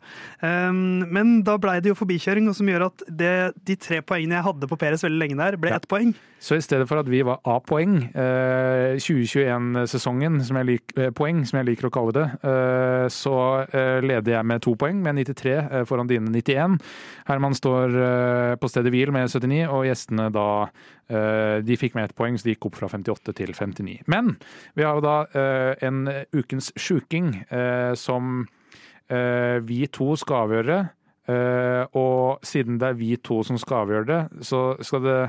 Um, 0.45 1.01
men 1.09 1.39
da 1.45 1.57
blei 1.61 1.79
det 1.83 1.91
jo 1.91 1.97
forbikjøring, 1.97 2.47
og 2.49 2.55
som 2.57 2.69
gjør 2.69 2.87
at 2.91 3.03
det, 3.09 3.33
de 3.65 3.75
tre 3.81 3.99
poengene 4.05 4.37
jeg 4.37 4.45
hadde 4.45 4.69
på 4.69 4.77
Peres 4.79 5.03
veldig 5.05 5.21
lenge 5.23 5.39
der, 5.41 5.57
ble 5.61 5.73
Ja. 5.73 5.81
ett 5.81 5.89
poeng. 5.89 6.13
Så 6.45 6.59
i 6.59 6.61
stedet 6.61 6.85
for 6.85 7.01
at 7.01 7.09
vi 7.09 7.23
var 7.25 7.41
A-poeng, 7.49 7.97
uh, 8.13 8.93
2021-sesongen, 9.01 10.37
som, 10.45 10.61
som 10.61 11.59
jeg 11.59 11.67
liker 11.71 11.89
å 11.89 11.93
kalle 11.93 12.13
det, 12.13 12.25
så 13.11 13.33
leder 14.05 14.35
jeg 14.35 14.47
med 14.47 14.61
to 14.63 14.75
poeng, 14.79 14.99
med 15.03 15.17
93 15.17 15.53
eh, 15.55 15.83
foran 15.87 16.09
dine 16.09 16.29
91. 16.31 16.77
Herman 17.27 17.55
står 17.57 17.95
på 18.61 18.69
stedet 18.69 18.91
hvil 18.93 19.11
med 19.15 19.31
79, 19.31 19.65
og 19.71 19.85
gjestene 19.87 20.27
da 20.33 20.47
de 21.07 21.75
fikk 21.77 21.93
med 21.93 22.07
ett 22.07 22.15
poeng, 22.17 22.37
så 22.37 22.47
de 22.47 22.55
gikk 22.55 22.65
opp 22.69 22.79
fra 22.79 22.87
58 22.89 23.33
til 23.37 23.51
59. 23.53 23.99
Men 24.09 24.35
vi 24.73 24.85
har 24.85 24.97
jo 24.97 25.03
da 25.05 25.15
eh, 25.37 25.85
en 25.85 26.05
ukens 26.33 26.71
sjuking 26.79 27.31
eh, 27.45 27.93
som 27.99 28.47
eh, 29.13 29.61
vi 29.61 29.85
to 29.93 30.15
skal 30.17 30.47
avgjøre. 30.47 30.79
Eh, 31.25 31.83
og 31.97 32.43
siden 32.45 32.77
det 32.77 32.91
er 32.91 32.97
vi 32.99 33.15
to 33.17 33.39
som 33.47 33.57
skal 33.57 33.85
avgjøre 33.87 34.05
det, 34.05 34.45
så 34.45 34.75
skal 34.85 35.01
det 35.01 35.19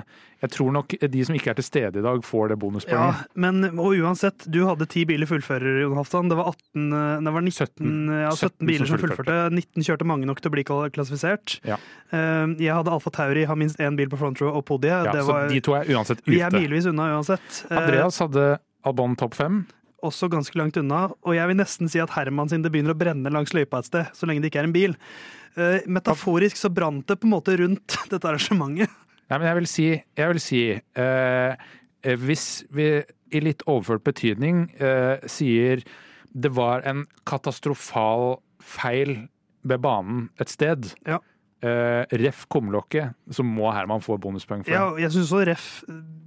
Jeg 0.42 0.50
tror 0.52 0.68
nok 0.74 0.92
de 1.00 1.22
som 1.24 1.32
ikke 1.32 1.54
er 1.54 1.56
til 1.56 1.64
stede 1.64 1.96
i 1.96 2.04
dag, 2.04 2.18
får 2.20 2.50
det 2.52 2.58
Ja, 2.92 3.24
men 3.34 3.64
og 3.80 3.96
uansett, 3.96 4.44
du 4.52 4.66
hadde 4.68 4.84
ti 4.92 5.06
biler 5.08 5.24
fullførere, 5.24 5.80
Jon 5.80 5.96
Halvdan. 5.96 6.28
Det 6.28 6.36
var 6.36 6.50
18, 6.52 6.92
eh, 6.92 7.24
det 7.24 7.32
var 7.32 7.40
19, 7.40 7.56
17, 7.56 8.20
ja, 8.20 8.30
17, 8.30 8.36
17 8.36 8.66
biler 8.68 8.84
som 8.84 8.98
som 8.98 9.06
fullførte. 9.06 9.38
19 9.56 9.86
kjørte 9.88 10.04
mange 10.04 10.28
nok 10.28 10.42
til 10.44 10.52
å 10.52 10.54
bli 10.58 10.66
klassifisert. 10.68 11.56
Ja. 11.64 11.80
Eh, 12.12 12.52
Jeg 12.60 12.74
hadde 12.76 12.92
Alfa 12.92 13.10
Tauri, 13.10 13.46
har 13.48 13.56
minst 13.56 13.80
én 13.80 13.96
bil 13.96 14.12
på 14.12 14.18
front 14.20 14.40
row 14.44 14.52
og 14.52 14.66
podiet. 14.68 15.08
Ja, 15.08 15.16
så 15.16 15.32
var, 15.32 15.48
de 15.48 15.60
to 15.64 15.72
er 15.72 15.88
uansett 15.88 16.20
vi 16.26 16.40
er 16.44 16.52
milevis 16.52 16.84
unna 16.92 17.08
uansett. 17.16 17.64
Eh, 17.70 17.76
Andreas 17.80 18.20
hadde 18.20 18.58
Albon 18.84 19.16
topp 19.16 19.34
fem. 19.34 19.64
Også 20.04 20.28
ganske 20.32 20.58
langt 20.58 20.76
unna. 20.80 21.06
Og 21.24 21.36
jeg 21.36 21.48
vil 21.50 21.58
nesten 21.58 21.90
si 21.92 22.00
at 22.02 22.12
Herman 22.16 22.50
sin 22.50 22.64
det 22.64 22.72
begynner 22.74 22.94
å 22.94 22.98
brenne 22.98 23.32
langs 23.32 23.54
løypa 23.56 23.80
et 23.80 23.88
sted, 23.88 24.12
så 24.16 24.28
lenge 24.28 24.44
det 24.44 24.52
ikke 24.52 24.64
er 24.64 24.70
en 24.70 24.76
bil. 24.76 24.96
Uh, 25.56 25.80
metaforisk 25.88 26.60
så 26.60 26.70
brant 26.72 27.06
det 27.08 27.18
på 27.20 27.28
en 27.28 27.36
måte 27.36 27.56
rundt 27.60 27.98
dette 28.12 28.28
arrangementet. 28.28 28.92
Nei, 29.26 29.38
men 29.40 29.48
jeg 29.48 29.58
vil 29.58 29.70
si, 29.70 29.86
jeg 30.20 30.30
vil 30.30 30.38
si 30.38 30.58
eh, 30.70 31.70
Hvis 32.22 32.44
vi 32.70 32.84
i 33.34 33.40
litt 33.42 33.64
overført 33.66 34.04
betydning 34.06 34.68
uh, 34.78 35.18
sier 35.26 35.82
det 36.30 36.52
var 36.54 36.84
en 36.86 37.00
katastrofal 37.26 38.36
feil 38.62 39.16
ved 39.66 39.82
banen 39.82 40.28
et 40.38 40.52
sted, 40.52 40.92
Ja. 41.08 41.18
Eh, 41.64 42.04
ref 42.20 42.44
kumlokket, 42.52 43.14
så 43.32 43.44
må 43.46 43.70
Herman 43.72 44.02
få 44.04 44.18
bonuspoeng 44.20 44.64
for 44.66 44.74
Ja, 44.74 44.90
jeg 45.00 45.14
syns 45.14 45.30
også 45.30 45.46
ref 45.48 45.66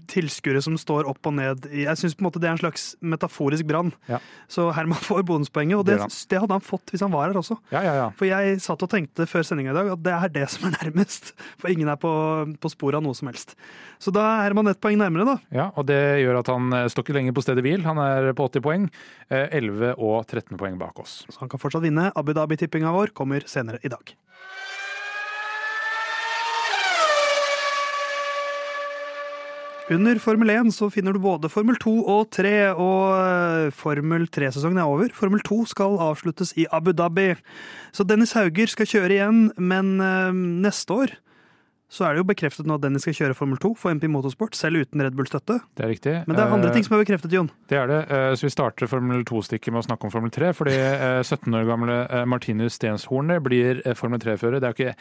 tilskuere 0.10 0.62
som 0.66 0.74
står 0.80 1.06
opp 1.10 1.28
og 1.30 1.36
ned 1.38 1.68
Jeg 1.70 1.94
syns 2.00 2.16
på 2.18 2.24
en 2.24 2.28
måte 2.30 2.40
det 2.42 2.48
er 2.50 2.56
en 2.56 2.62
slags 2.62 2.86
metaforisk 3.06 3.68
brann. 3.70 3.92
Ja. 4.10 4.18
Så 4.50 4.70
Herman 4.74 4.98
får 5.10 5.22
bonuspoenget, 5.28 5.78
og 5.78 5.86
det, 5.86 6.00
Det 6.32 6.42
hadde 6.42 6.56
han 6.58 6.66
fått 6.66 6.94
hvis 6.94 7.04
han 7.06 7.14
var 7.14 7.30
her 7.30 7.38
også. 7.40 7.60
Ja, 7.74 7.84
ja, 7.86 7.94
ja. 8.00 8.08
For 8.18 8.30
jeg 8.30 8.58
satt 8.64 8.86
og 8.86 8.90
tenkte 8.92 9.28
før 9.30 9.46
sendinga 9.46 9.74
i 9.76 9.78
dag 9.78 9.92
at 9.94 10.04
det 10.06 10.16
er 10.16 10.34
det 10.40 10.48
som 10.50 10.70
er 10.70 10.78
nærmest. 10.80 11.34
For 11.62 11.72
ingen 11.72 11.92
er 11.92 12.00
på, 12.02 12.12
på 12.60 12.72
sporet 12.74 13.00
av 13.00 13.06
noe 13.06 13.18
som 13.18 13.30
helst. 13.30 13.54
Så 14.02 14.14
da 14.16 14.24
er 14.40 14.48
Herman 14.48 14.72
ett 14.72 14.82
poeng 14.82 14.98
nærmere, 15.00 15.28
da. 15.28 15.38
ja. 15.54 15.68
Og 15.78 15.86
det 15.90 16.00
gjør 16.24 16.42
at 16.42 16.50
han 16.52 16.74
eh, 16.76 16.88
står 16.92 17.06
ikke 17.06 17.18
lenger 17.20 17.36
på 17.38 17.44
stedet 17.46 17.64
hvil. 17.66 17.86
Han 17.86 18.00
er 18.02 18.32
på 18.38 18.48
80 18.50 18.66
poeng. 18.66 18.88
Eh, 19.30 19.46
11 19.60 19.94
og 19.98 20.24
13 20.26 20.58
poeng 20.60 20.80
bak 20.82 20.98
oss. 21.04 21.22
Så 21.30 21.44
han 21.44 21.52
kan 21.52 21.62
fortsatt 21.62 21.86
vinne. 21.86 22.10
Abu 22.18 22.34
Dhabi-tippinga 22.34 22.94
vår 22.96 23.14
kommer 23.18 23.46
senere 23.50 23.82
i 23.86 23.92
dag. 23.92 24.16
Under 29.90 30.20
Formel 30.22 30.50
1 30.54 30.70
så 30.76 30.86
finner 30.94 31.16
du 31.16 31.20
både 31.24 31.50
Formel 31.50 31.78
2 31.82 31.92
og 32.14 32.28
3, 32.36 32.52
og 32.78 33.06
eh, 33.16 33.72
Formel 33.74 34.28
3-sesongen 34.30 34.78
er 34.78 34.90
over. 34.90 35.10
Formel 35.18 35.42
2 35.46 35.64
skal 35.72 35.96
avsluttes 36.06 36.54
i 36.62 36.68
Abu 36.76 36.92
Dhabi. 36.94 37.32
Så 37.96 38.06
Dennis 38.06 38.36
Hauger 38.38 38.70
skal 38.70 38.90
kjøre 38.92 39.16
igjen, 39.18 39.42
men 39.58 39.96
eh, 39.98 40.30
neste 40.68 40.94
år 40.94 41.16
så 41.90 42.06
er 42.06 42.14
det 42.14 42.22
jo 42.22 42.28
bekreftet 42.30 42.68
nå 42.70 42.76
at 42.78 42.84
Dennis 42.84 43.02
skal 43.02 43.18
kjøre 43.18 43.34
Formel 43.40 43.58
2 43.58 43.74
for 43.82 43.98
MP 43.98 44.06
Motorsport, 44.14 44.54
selv 44.54 44.84
uten 44.86 45.02
Red 45.02 45.18
Bull-støtte. 45.18 45.58
Det 45.74 45.88
er 45.88 45.90
riktig. 45.90 46.16
Men 46.30 46.38
det 46.38 46.44
er 46.46 46.54
andre 46.54 46.70
Eh, 46.70 46.76
ting 46.78 46.86
som 46.86 46.94
er 47.00 47.02
bekreftet, 47.02 47.34
Jon. 47.34 47.50
Det 47.66 47.82
er 47.82 47.90
det. 47.90 48.00
Så 48.38 48.46
vi 48.46 48.54
starter 48.54 48.92
Formel 48.94 49.26
2-stikket 49.26 49.74
med 49.74 49.82
å 49.82 49.88
snakke 49.90 50.06
om 50.06 50.14
Formel 50.14 50.30
3. 50.30 50.54
Fordi 50.54 50.78
eh, 50.78 51.24
17 51.26 51.50
år 51.50 51.66
gamle 51.66 52.00
Martinus 52.30 52.78
Stenshorne 52.78 53.42
blir 53.42 53.82
Formel 53.98 54.22
3-fører. 54.22 54.62
Det 54.62 54.70
er 54.70 54.76
jo 54.76 54.84
ikke 54.84 54.98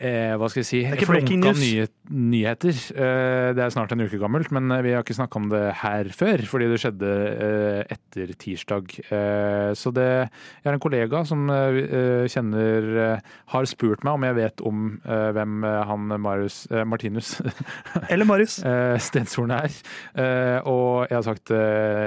eh, 0.00 0.32
hva 0.40 0.48
skal 0.50 0.62
jeg 0.62 0.68
si, 0.68 0.80
flunka 1.06 1.52
nye, 1.58 1.86
nyheter. 2.10 2.78
Eh, 2.94 3.48
det 3.56 3.62
er 3.64 3.72
snart 3.74 3.92
en 3.94 4.02
uke 4.04 4.18
gammelt, 4.20 4.50
men 4.54 4.70
eh, 4.74 4.82
vi 4.86 4.92
har 4.94 5.04
ikke 5.04 5.16
snakka 5.18 5.40
om 5.40 5.48
det 5.52 5.62
her 5.82 6.10
før, 6.14 6.42
fordi 6.50 6.68
det 6.72 6.78
skjedde 6.82 7.10
eh, 7.46 7.94
etter 7.96 8.32
tirsdag. 8.40 8.94
Eh, 9.08 9.70
så 9.78 9.92
det 9.94 10.06
Jeg 10.08 10.66
har 10.68 10.76
en 10.78 10.82
kollega 10.82 11.24
som 11.28 11.46
eh, 11.50 12.24
kjenner 12.30 13.20
Har 13.52 13.68
spurt 13.70 14.04
meg 14.04 14.14
om 14.18 14.24
jeg 14.26 14.36
vet 14.38 14.62
om 14.66 14.84
hvem 15.04 15.64
han 15.88 16.14
Marius 16.20 16.64
Martinus 16.86 17.34
Eller 18.12 18.24
Marius. 18.28 18.58
eh, 18.64 18.96
Stenshorn 19.02 19.52
er. 19.54 19.70
Eh, 20.14 20.58
og 20.68 21.06
jeg 21.10 21.16
har 21.18 21.26
sagt 21.26 21.52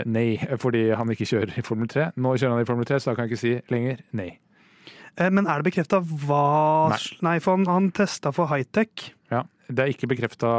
nei, 0.08 0.28
fordi 0.62 0.88
han 0.98 1.10
ikke 1.14 1.28
kjører 1.30 1.58
i 1.60 1.66
Formel 1.66 1.88
3. 1.92 2.12
Nå 2.18 2.36
kjører 2.38 2.58
han 2.58 2.66
i 2.66 2.70
Formel 2.70 2.88
3, 2.90 3.00
så 3.02 3.12
da 3.12 3.18
kan 3.18 3.28
jeg 3.28 3.36
ikke 3.36 3.44
si 3.46 3.56
lenger 3.74 4.04
nei. 4.18 4.30
Eh, 5.18 5.30
Men 5.34 5.50
er 5.50 5.62
det 5.62 5.72
bekrefta 5.72 6.02
hva 6.02 6.94
Nei. 6.94 7.04
Nei, 7.26 7.38
for 7.44 7.58
han, 7.58 7.68
han 7.70 7.92
testa 7.96 8.34
for 8.36 8.50
high-tech. 8.52 9.12
Ja, 9.28 9.42
Det 9.68 9.84
er 9.84 9.90
ikke 9.92 10.08
bekrefta 10.08 10.50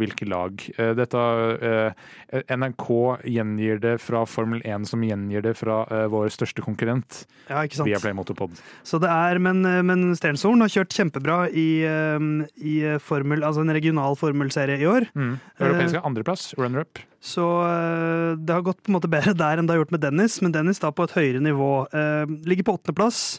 hvilke 0.00 0.26
lag. 0.26 0.58
Eh, 0.74 0.90
Dette, 0.98 1.20
eh, 1.62 2.40
NRK 2.50 2.88
gjengir 3.30 3.78
det 3.84 3.92
fra 4.02 4.24
Formel 4.26 4.58
1, 4.66 4.88
som 4.90 5.04
gjengir 5.06 5.44
det 5.44 5.52
fra 5.60 5.84
vår 6.10 6.32
største 6.34 6.64
konkurrent, 6.64 7.20
Ja, 7.46 7.62
ikke 7.62 7.78
sant? 7.78 7.86
Viaplay 7.86 8.16
Motorpod. 8.18 8.58
Så 8.82 8.98
det 8.98 9.12
er, 9.12 9.38
men, 9.38 9.62
men 9.62 10.08
Sternshorn 10.18 10.64
har 10.64 10.72
kjørt 10.72 10.96
kjempebra 10.98 11.38
i, 11.54 11.68
i 12.58 12.74
formel, 12.98 13.44
altså 13.46 13.62
en 13.62 13.76
regional 13.76 14.18
formelserie 14.18 14.80
i 14.82 14.90
år. 14.90 15.06
Mm. 15.14 15.38
Europeiske 15.62 16.02
andreplass, 16.02 16.50
runner-up. 16.58 16.98
Så 17.22 17.46
det 18.38 18.54
har 18.54 18.62
gått 18.66 18.82
på 18.82 18.90
en 18.90 18.98
måte 18.98 19.10
bedre 19.10 19.36
der 19.46 19.58
enn 19.62 19.70
det 19.70 19.76
har 19.76 19.84
gjort 19.84 19.94
med 19.94 20.02
Dennis, 20.02 20.40
men 20.42 20.54
Dennis 20.54 20.82
da 20.82 20.90
på 20.90 21.06
et 21.06 21.14
høyere 21.16 21.40
nivå. 21.44 21.72
Eh, 21.94 22.26
ligger 22.50 22.66
på 22.66 22.78
åttendeplass. 22.80 23.38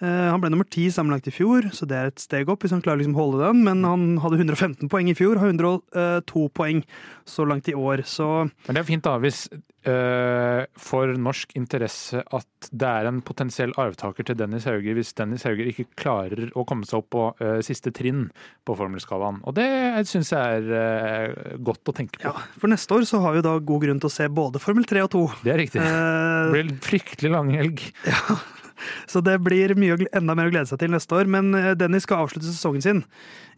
Eh, 0.00 0.26
han 0.30 0.40
ble 0.42 0.50
nummer 0.52 0.66
ti 0.68 0.88
sammenlagt 0.92 1.28
i 1.30 1.32
fjor, 1.32 1.70
så 1.72 1.86
det 1.88 1.96
er 1.96 2.10
et 2.12 2.20
steg 2.20 2.50
opp 2.52 2.64
hvis 2.66 2.74
han 2.76 2.82
klarer 2.84 3.00
liksom 3.00 3.16
å 3.16 3.22
holde 3.22 3.44
den. 3.46 3.62
Men 3.64 3.84
han 3.88 4.08
hadde 4.24 4.40
115 4.42 4.90
poeng 4.92 5.08
i 5.08 5.16
fjor, 5.16 5.40
har 5.40 5.52
102 5.54 6.48
poeng 6.56 6.82
så 7.28 7.46
langt 7.48 7.70
i 7.72 7.76
år. 7.76 8.04
Så 8.04 8.28
Men 8.66 8.76
det 8.76 8.82
er 8.84 8.90
fint 8.90 9.06
da, 9.06 9.14
hvis 9.22 9.46
øh, 9.88 10.62
for 10.76 11.12
norsk 11.16 11.54
interesse 11.58 12.20
at 12.34 12.68
det 12.72 12.88
er 12.90 13.08
en 13.08 13.20
potensiell 13.24 13.72
arvtaker 13.80 14.26
til 14.26 14.36
Dennis 14.38 14.66
Hauger, 14.68 14.96
hvis 14.98 15.14
Dennis 15.16 15.46
Hauger 15.46 15.70
ikke 15.70 15.86
klarer 15.98 16.50
å 16.58 16.64
komme 16.68 16.84
seg 16.88 17.00
opp 17.00 17.08
på 17.14 17.24
øh, 17.40 17.60
siste 17.66 17.92
trinn 17.94 18.26
på 18.66 18.76
formelskalaen. 18.78 19.40
Og 19.46 19.56
det 19.56 19.68
syns 20.10 20.32
jeg 20.34 20.60
er 20.60 20.68
øh, 20.76 21.56
godt 21.70 21.88
å 21.88 21.96
tenke 21.96 22.20
på. 22.20 22.26
ja, 22.28 22.34
for 22.60 22.72
neste 22.72 22.98
år 22.98 23.06
så 23.08 23.22
har 23.24 23.36
vi 23.38 23.44
da 23.46 23.56
god 23.58 23.86
grunn 23.86 24.02
til 24.02 24.10
å 24.10 24.16
se 24.16 24.28
både 24.28 24.60
Formel 24.62 24.84
3 24.88 25.06
og 25.06 25.10
2. 25.16 25.24
Det 25.46 25.54
er 25.56 25.62
riktig. 25.64 25.80
Det 25.80 25.94
Eh, 25.96 26.52
blir 26.52 26.68
fryktelig 26.84 27.30
lang 27.32 27.48
helg. 27.56 27.80
Så 29.12 29.22
det 29.24 29.38
blir 29.44 29.76
mye, 29.78 29.98
enda 30.16 30.36
mer 30.36 30.50
å 30.50 30.54
glede 30.54 30.70
seg 30.70 30.82
til 30.82 30.92
neste 30.94 31.16
år. 31.18 31.30
Men 31.30 31.54
eh, 31.56 31.72
Dennis 31.78 32.06
skal 32.08 32.26
avslutte 32.26 32.48
sesongen 32.48 32.84
sin 32.84 33.04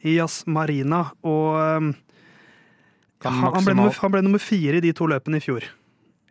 i 0.07 0.19
Jazz 0.19 0.45
Marina, 0.47 1.09
og 1.27 1.59
eh, 1.59 1.91
han, 3.27 3.43
han, 3.43 3.65
ble 3.67 3.75
nummer, 3.75 3.95
han 3.99 4.15
ble 4.15 4.23
nummer 4.23 4.43
fire 4.43 4.79
i 4.79 4.85
de 4.85 4.95
to 4.95 5.09
løpene 5.11 5.41
i 5.41 5.43
fjor. 5.43 5.67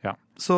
Ja. 0.05 0.13
Så 0.39 0.55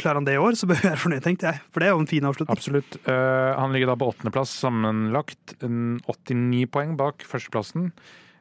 klarer 0.00 0.18
han 0.18 0.26
det 0.26 0.34
i 0.34 0.42
år, 0.42 0.56
så 0.58 0.66
bør 0.66 0.80
vi 0.80 0.88
være 0.88 1.02
fornøyd, 1.04 1.22
tenkte 1.22 1.52
jeg. 1.52 1.62
For 1.70 1.82
det 1.82 1.88
er 1.88 1.94
jo 1.94 2.02
en 2.02 2.10
fin 2.10 2.26
avslutning. 2.26 2.56
Absolutt. 2.56 2.98
Uh, 3.06 3.54
han 3.54 3.74
ligger 3.74 3.92
da 3.92 3.98
på 4.00 4.08
åttendeplass 4.10 4.54
sammenlagt. 4.64 5.54
89 5.62 6.66
poeng 6.74 6.96
bak 6.98 7.22
førsteplassen. 7.28 7.92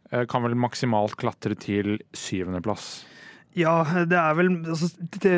Uh, 0.10 0.24
kan 0.32 0.46
vel 0.48 0.58
maksimalt 0.58 1.14
klatre 1.22 1.58
til 1.62 2.00
syvendeplass. 2.18 3.04
Ja, 3.56 3.76
det 4.04 4.18
er 4.20 4.36
vel 4.36 4.52
altså, 4.68 4.90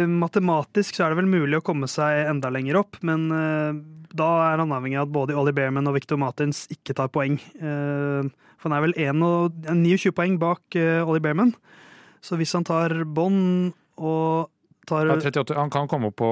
Matematisk 0.09 0.97
så 0.97 1.05
er 1.05 1.13
det 1.13 1.19
vel 1.19 1.29
mulig 1.29 1.59
å 1.59 1.65
komme 1.65 1.89
seg 1.91 2.25
enda 2.25 2.49
lenger 2.53 2.79
opp, 2.81 2.97
men 3.05 3.27
uh, 3.29 3.77
da 4.17 4.29
er 4.47 4.63
han 4.63 4.73
avhengig 4.73 4.97
av 4.97 5.05
at 5.05 5.13
både 5.13 5.37
Ollie 5.37 5.53
Bearman 5.53 5.89
og 5.89 5.97
Victor 5.99 6.17
Martins 6.21 6.63
ikke 6.73 6.95
tar 6.97 7.11
poeng. 7.13 7.37
Uh, 7.61 8.25
for 8.57 8.71
han 8.71 8.77
er 8.79 8.85
vel 8.87 8.97
1 8.97 9.21
29 9.69 10.15
poeng 10.17 10.39
bak 10.41 10.79
uh, 10.79 11.05
Ollie 11.05 11.21
Bearman. 11.21 11.53
Så 12.25 12.39
hvis 12.39 12.55
han 12.57 12.65
tar 12.65 12.95
bånd 13.05 13.75
og 14.01 14.49
tar 14.87 15.09
Ja, 15.09 15.17
38. 15.19 15.57
Han 15.57 15.73
kan 15.73 15.89
komme 15.91 16.11
opp 16.11 16.17
på 16.21 16.31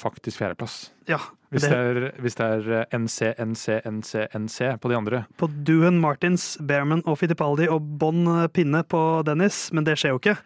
faktisk 0.00 0.40
fjerdeplass. 0.40 0.90
Ja, 1.10 1.20
Hvis 1.50 1.66
det, 1.66 1.70
det 1.70 1.78
er, 1.78 2.10
hvis 2.22 2.38
det 2.38 2.46
er 2.46 2.68
eh, 2.80 2.98
NC, 2.98 3.32
NC, 3.38 3.80
NC, 3.86 4.26
NC 4.38 4.58
på 4.80 4.90
de 4.90 4.98
andre. 4.98 5.24
på 5.36 5.48
Duhan 5.66 6.00
Martins, 6.00 6.56
Bearman 6.60 7.02
og 7.06 7.18
Fittipaldi 7.18 7.68
og 7.68 7.82
bånd 8.00 8.28
eh, 8.28 8.46
pinne 8.54 8.84
på 8.86 9.22
Dennis, 9.26 9.68
men 9.74 9.86
det 9.88 9.98
skjer 9.98 10.14
jo 10.14 10.22
ikke. 10.22 10.36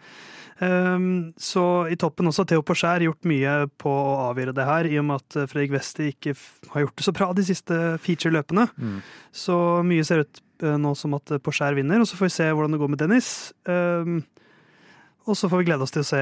Um, 0.62 1.32
så 1.34 1.88
i 1.90 1.96
toppen 1.98 2.30
også 2.30 2.44
Theo 2.46 2.62
Porcher 2.62 3.02
gjort 3.02 3.26
mye 3.26 3.64
på 3.80 3.90
å 3.90 4.28
avgjøre 4.28 4.54
det 4.54 4.66
her, 4.68 4.86
i 4.86 5.00
og 5.00 5.08
med 5.08 5.22
at 5.22 5.38
eh, 5.40 5.48
Fredrik 5.50 5.74
Westi 5.74 6.12
ikke 6.12 6.36
har 6.70 6.84
gjort 6.84 6.96
det 7.00 7.06
så 7.08 7.14
bra 7.16 7.32
de 7.34 7.46
siste 7.46 7.80
feature-løpene. 8.04 8.68
Mm. 8.78 9.00
Så 9.34 9.56
mye 9.86 10.06
ser 10.06 10.22
ut 10.24 10.42
uh, 10.62 10.76
nå 10.78 10.94
som 10.98 11.18
at 11.18 11.34
Porcher 11.42 11.74
vinner, 11.76 12.00
og 12.00 12.08
så 12.08 12.18
får 12.20 12.30
vi 12.30 12.36
se 12.36 12.48
hvordan 12.52 12.76
det 12.76 12.80
går 12.84 12.94
med 12.94 13.02
Dennis. 13.02 13.28
Um, 13.66 14.22
og 15.24 15.36
så 15.38 15.48
får 15.48 15.62
vi 15.62 15.68
glede 15.70 15.86
oss 15.86 15.94
til 15.94 16.04
å 16.04 16.08
se 16.08 16.20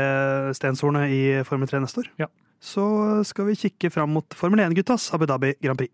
Stenshornet 0.58 1.10
i 1.10 1.22
Formel 1.48 1.70
3 1.70 1.82
neste 1.82 2.04
år. 2.04 2.10
Ja. 2.22 2.30
Så 2.62 2.84
skal 3.26 3.48
vi 3.50 3.58
kikke 3.58 3.90
fram 3.90 4.14
mot 4.14 4.38
Formel 4.38 4.62
1-guttas 4.62 5.10
Abu 5.16 5.26
Dhabi 5.26 5.56
Grand 5.62 5.80
Prix. 5.80 5.90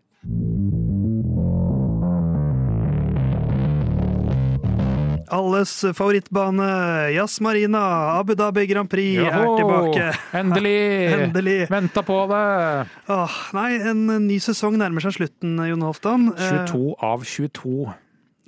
Alles 5.29 5.71
favorittbane, 5.93 6.67
Jazz 7.13 7.41
Marina, 7.41 7.81
Abu 8.17 8.33
Dhabi 8.35 8.65
Grand 8.69 8.89
Prix 8.89 9.21
er 9.21 9.45
tilbake. 9.57 10.07
Endelig! 10.33 10.79
Endelig. 11.19 11.57
Venta 11.69 12.01
på 12.05 12.17
det! 12.31 12.45
Åh, 13.13 13.35
nei, 13.57 13.69
en 13.91 14.05
ny 14.25 14.39
sesong 14.41 14.79
nærmer 14.81 15.05
seg 15.05 15.19
slutten, 15.19 15.53
Jon 15.69 15.85
Halvdan. 15.85 16.31
Eh, 16.33 16.55
22 16.65 16.95
av 17.05 17.25
22. 17.29 17.89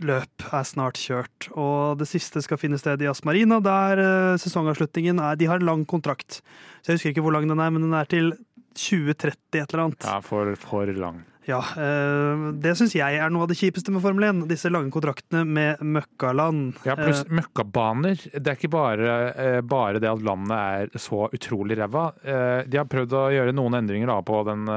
løp 0.07 0.45
er 0.51 0.67
snart 0.67 0.99
kjørt, 0.99 1.49
og 1.55 1.99
det 2.01 2.07
siste 2.09 2.41
skal 2.43 2.59
finne 2.61 2.79
sted 2.81 3.01
i 3.03 3.09
Asmarina, 3.11 3.59
der 3.63 4.01
eh, 4.01 4.37
sesongavslutningen 4.41 5.21
er 5.23 5.39
De 5.39 5.49
har 5.49 5.61
en 5.61 5.67
lang 5.67 5.83
kontrakt, 5.89 6.41
så 6.81 6.91
jeg 6.91 6.99
husker 6.99 7.13
ikke 7.13 7.25
hvor 7.25 7.35
lang 7.35 7.49
den 7.49 7.61
er, 7.61 7.73
men 7.73 7.87
den 7.87 7.97
er 7.97 8.09
til 8.09 8.31
2030 8.77 9.59
et 9.59 9.73
eller 9.73 9.85
annet. 9.87 10.07
Ja, 10.07 10.21
for, 10.23 10.53
for 10.59 10.91
lang. 10.95 11.21
Ja, 11.49 11.59
eh, 11.73 12.45
Det 12.63 12.75
syns 12.77 12.93
jeg 12.95 13.17
er 13.17 13.31
noe 13.33 13.47
av 13.47 13.51
det 13.51 13.57
kjipeste 13.59 13.91
med 13.91 14.03
Formel 14.03 14.27
1. 14.29 14.43
Disse 14.51 14.69
lange 14.71 14.93
kontraktene 14.93 15.41
med 15.45 15.81
møkkaland. 15.81 16.77
Ja, 16.87 16.95
pluss 16.99 17.25
Eh, 17.25 17.33
møkkabaner. 17.41 18.21
Det 18.31 18.45
er 18.45 18.59
ikke 18.59 18.71
bare, 18.71 19.61
bare 19.65 19.99
det 19.99 20.11
at 20.11 20.23
landet 20.23 20.55
er 20.93 21.01
så 21.01 21.25
utrolig 21.33 21.79
ræva. 21.81 22.11
De 22.67 22.79
har 22.79 22.89
prøvd 22.89 23.17
å 23.17 23.27
gjøre 23.33 23.57
noen 23.57 23.81
endringer 23.81 24.13
da, 24.13 24.21
på 24.25 24.43
den 24.47 24.69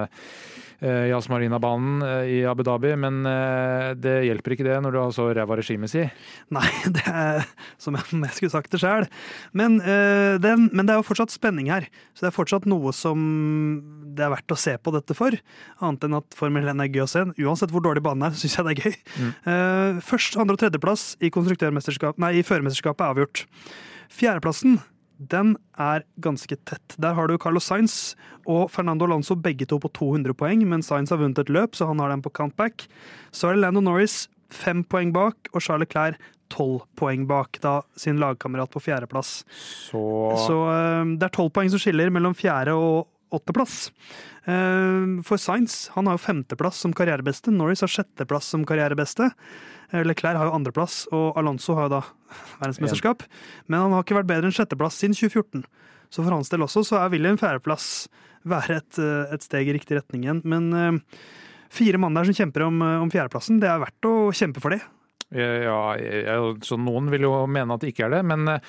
eh, 0.85 1.09
Jazz 1.11 1.29
Marina-banen 1.33 2.05
eh, 2.05 2.31
i 2.31 2.39
Abu 2.49 2.65
Dhabi, 2.67 2.93
men 3.01 3.25
eh, 3.29 3.91
det 3.99 4.15
hjelper 4.29 4.55
ikke 4.55 4.67
det 4.67 4.77
når 4.85 4.95
du 4.95 4.99
har 5.01 5.15
så 5.17 5.27
ræva 5.35 5.59
regime, 5.59 5.89
si. 5.91 6.05
Nei, 6.57 6.67
det 6.95 7.05
er 7.09 7.43
som 7.81 7.97
om 7.99 8.27
jeg 8.27 8.37
skulle 8.37 8.55
sagt 8.55 8.75
det 8.75 8.83
sjøl. 8.83 9.09
Men, 9.57 9.81
men 9.81 10.85
det 10.85 10.95
er 10.95 11.01
jo 11.01 11.07
fortsatt 11.07 11.35
spenning 11.35 11.71
her. 11.73 11.89
Så 12.15 12.25
det 12.25 12.31
er 12.31 12.37
fortsatt 12.37 12.69
noe 12.71 12.93
som 12.97 13.21
det 14.15 14.25
er 14.25 14.33
verdt 14.33 14.55
å 14.55 14.59
se 14.61 14.77
på 14.79 14.93
dette 14.95 15.17
for. 15.19 15.35
Annet 15.85 16.07
enn 16.07 16.19
at 16.21 16.39
Formel 16.39 16.69
1 16.71 16.85
er 16.85 16.93
gøy 16.93 17.05
å 17.05 17.11
se. 17.11 17.25
Uansett 17.43 17.75
hvor 17.75 17.85
dårlig 17.85 18.05
banen 18.05 18.29
er, 18.29 18.39
syns 18.39 18.57
jeg 18.59 18.69
det 18.69 18.75
er 18.77 18.85
gøy. 18.85 18.99
Mm. 19.19 20.01
Først, 20.07 20.39
andre- 20.39 20.57
og 20.57 20.63
tredjeplass 20.63 21.07
i 21.19 21.31
nei, 22.23 22.33
i 22.39 22.47
førermesterskapet 22.47 23.05
er 23.05 23.15
avgjort. 23.15 23.47
Fjerdeplassen 24.15 24.79
den 25.19 25.55
er 25.79 26.05
ganske 26.21 26.57
tett. 26.67 26.97
Der 26.99 27.15
har 27.15 27.29
du 27.29 27.37
Carlos 27.39 27.69
Sainz 27.71 28.15
og 28.51 28.71
Fernando 28.75 29.07
Alonso 29.07 29.37
begge 29.39 29.67
to 29.71 29.79
på 29.79 29.91
200 29.95 30.35
poeng, 30.35 30.65
men 30.69 30.83
Sainz 30.83 31.13
har 31.15 31.21
vunnet 31.23 31.39
et 31.39 31.53
løp, 31.53 31.77
så 31.79 31.87
han 31.91 32.03
har 32.03 32.11
den 32.11 32.23
på 32.25 32.33
countback. 32.35 32.89
Så 33.31 33.49
er 33.49 33.55
det 33.57 33.65
Lando 33.65 33.81
Norris 33.85 34.25
fem 34.55 34.85
poeng 34.85 35.13
bak, 35.15 35.51
og 35.53 35.63
Charles 35.63 35.87
Leclerc 35.89 36.19
tolv 36.53 36.85
poeng 36.99 37.25
bak 37.27 37.59
da 37.65 37.79
sin 37.99 38.21
lagkamerat 38.21 38.71
på 38.71 38.83
fjerdeplass. 38.85 39.43
Så, 39.91 40.03
Så 40.47 40.59
eh, 40.71 41.15
det 41.19 41.29
er 41.29 41.35
tolv 41.35 41.51
poeng 41.55 41.71
som 41.73 41.83
skiller 41.83 42.13
mellom 42.15 42.37
fjerde 42.37 42.77
og 42.77 43.09
åtteplass. 43.37 43.91
Eh, 44.47 45.23
For 45.27 45.41
Sainz 45.41 45.89
han 45.95 46.09
har 46.09 46.19
jo 46.19 46.25
femteplass 46.25 46.81
som 46.85 46.95
karrierebeste, 46.97 47.53
Norris 47.55 47.85
har 47.85 47.93
sjetteplass 47.93 48.51
som 48.55 48.65
karrierebeste. 48.69 49.31
Eh, 49.93 50.05
Leclerc 50.07 50.39
har 50.41 50.51
jo 50.51 50.57
andreplass, 50.57 51.05
og 51.13 51.39
Alonso 51.41 51.77
har 51.79 51.89
jo 51.89 51.95
da 51.97 52.03
verdensmesterskap. 52.63 53.25
Men 53.69 53.87
han 53.87 53.97
har 53.97 54.07
ikke 54.07 54.19
vært 54.21 54.31
bedre 54.31 54.51
enn 54.51 54.57
sjetteplass 54.57 55.01
siden 55.01 55.17
2014. 55.19 55.65
Så 56.15 56.23
for 56.23 56.35
hans 56.37 56.53
del 56.53 56.63
også 56.67 56.85
så 56.87 57.01
er 57.03 57.15
William 57.15 57.41
fjerdeplass 57.41 58.07
være 58.49 58.79
et, 58.83 59.01
eh, 59.03 59.35
et 59.35 59.45
steg 59.47 59.71
i 59.71 59.77
riktig 59.79 59.99
retning 59.99 60.27
igjen. 60.27 60.45
Men 60.45 61.01
fire 61.75 61.99
mann 61.99 62.15
der 62.15 62.29
som 62.29 62.37
kjemper 62.37 62.69
om, 62.69 62.83
om 63.03 63.11
fjerdeplassen, 63.11 63.59
det 63.63 63.71
er 63.71 63.81
verdt 63.83 64.07
å 64.07 64.31
kjempe 64.37 64.63
for 64.63 64.77
det. 64.77 64.85
Ja, 65.35 65.79
jeg- 65.99 66.63
så 66.65 66.79
noen 66.79 67.11
vil 67.11 67.27
jo 67.27 67.33
mene 67.51 67.75
at 67.75 67.81
det 67.83 67.93
ikke 67.93 68.07
er 68.07 68.11
det, 68.17 68.23
men 68.25 68.49
eh, 68.49 68.61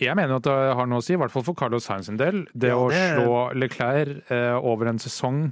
jeg 0.00 0.16
mener 0.16 0.36
at 0.40 0.46
det 0.48 0.74
har 0.78 0.86
noe 0.90 0.98
å 1.02 1.04
si, 1.04 1.14
i 1.14 1.20
hvert 1.20 1.30
fall 1.34 1.44
for 1.46 1.54
Carlos 1.54 1.84
Sainz 1.86 2.06
sin 2.10 2.16
del. 2.20 2.46
Det 2.56 2.72
Ja, 2.72 2.76
å 2.80 2.90
slå 2.90 3.38
Leclerc 3.54 4.30
eh, 4.32 4.54
over 4.58 4.88
en 4.92 4.98
sesong 5.02 5.50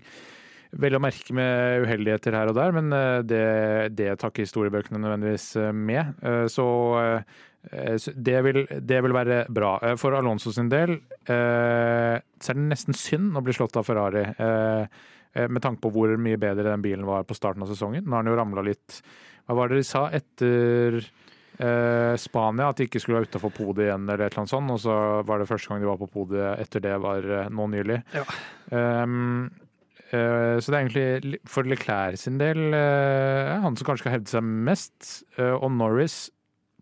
Vel 0.73 0.95
å 0.97 1.01
merke 1.05 1.35
med 1.37 1.83
uheldigheter 1.85 2.33
her 2.33 2.49
og 2.49 2.55
der, 2.57 2.71
men 2.73 2.87
eh, 2.97 3.19
det, 3.29 3.41
det 3.95 4.07
tar 4.19 4.31
ikke 4.33 4.47
historiebøkene 4.47 4.97
nødvendigvis 5.03 5.51
med. 5.77 6.15
Så 6.49 6.65
det 8.17 8.39
vil, 8.47 8.63
det 8.81 9.03
vil 9.05 9.13
være 9.15 9.43
bra. 9.53 9.75
For 10.01 10.17
Alonso 10.17 10.49
sin 10.51 10.71
del 10.73 10.95
så 11.29 11.37
er 11.37 12.57
det 12.57 12.65
nesten 12.73 12.97
synd 12.97 13.37
å 13.37 13.43
bli 13.45 13.53
slått 13.53 13.77
av 13.77 13.85
Ferrari. 13.85 14.25
Med 15.37 15.63
tanke 15.65 15.81
på 15.85 15.93
hvor 15.95 16.17
mye 16.21 16.41
bedre 16.41 16.65
den 16.73 16.83
bilen 16.85 17.05
var 17.09 17.29
på 17.29 17.37
starten 17.37 17.63
av 17.65 17.71
sesongen. 17.71 18.05
Nå 18.09 18.17
har 18.17 18.25
den 18.25 18.33
jo 18.33 18.41
ramla 18.41 18.65
litt 18.67 18.99
Hva 19.47 19.59
var 19.59 19.71
det 19.71 19.81
de 19.81 19.87
sa 19.87 20.05
etter 20.15 20.99
eh, 21.01 22.15
Spania? 22.21 22.69
At 22.71 22.79
de 22.79 22.87
ikke 22.89 23.03
skulle 23.03 23.21
være 23.21 23.31
utafor 23.31 23.55
podiet 23.57 23.89
igjen, 23.89 24.07
eller 24.07 24.27
et 24.27 24.33
eller 24.33 24.45
annet 24.45 24.55
sånt. 24.55 24.75
Og 24.75 24.83
så 24.85 24.99
var 25.29 25.43
det 25.43 25.49
første 25.51 25.73
gang 25.73 25.83
de 25.83 25.91
var 25.91 26.01
på 26.01 26.11
podiet 26.13 26.63
etter 26.63 26.85
det 26.85 26.95
var 27.03 27.27
eh, 27.27 27.51
nå 27.51 27.69
nylig. 27.75 27.99
Ja. 28.17 28.27
Um, 28.71 29.51
så 30.13 30.69
det 30.69 30.77
er 30.77 30.83
egentlig 30.83 31.39
for 31.49 31.65
Leclerc 31.65 32.21
sin 32.21 32.35
del 32.37 32.75
eh, 32.77 33.53
han 33.63 33.79
som 33.81 33.87
kanskje 33.89 34.03
skal 34.03 34.13
hevde 34.19 34.29
seg 34.29 34.45
mest. 34.45 35.07
Og 35.41 35.71
Norris, 35.73 36.27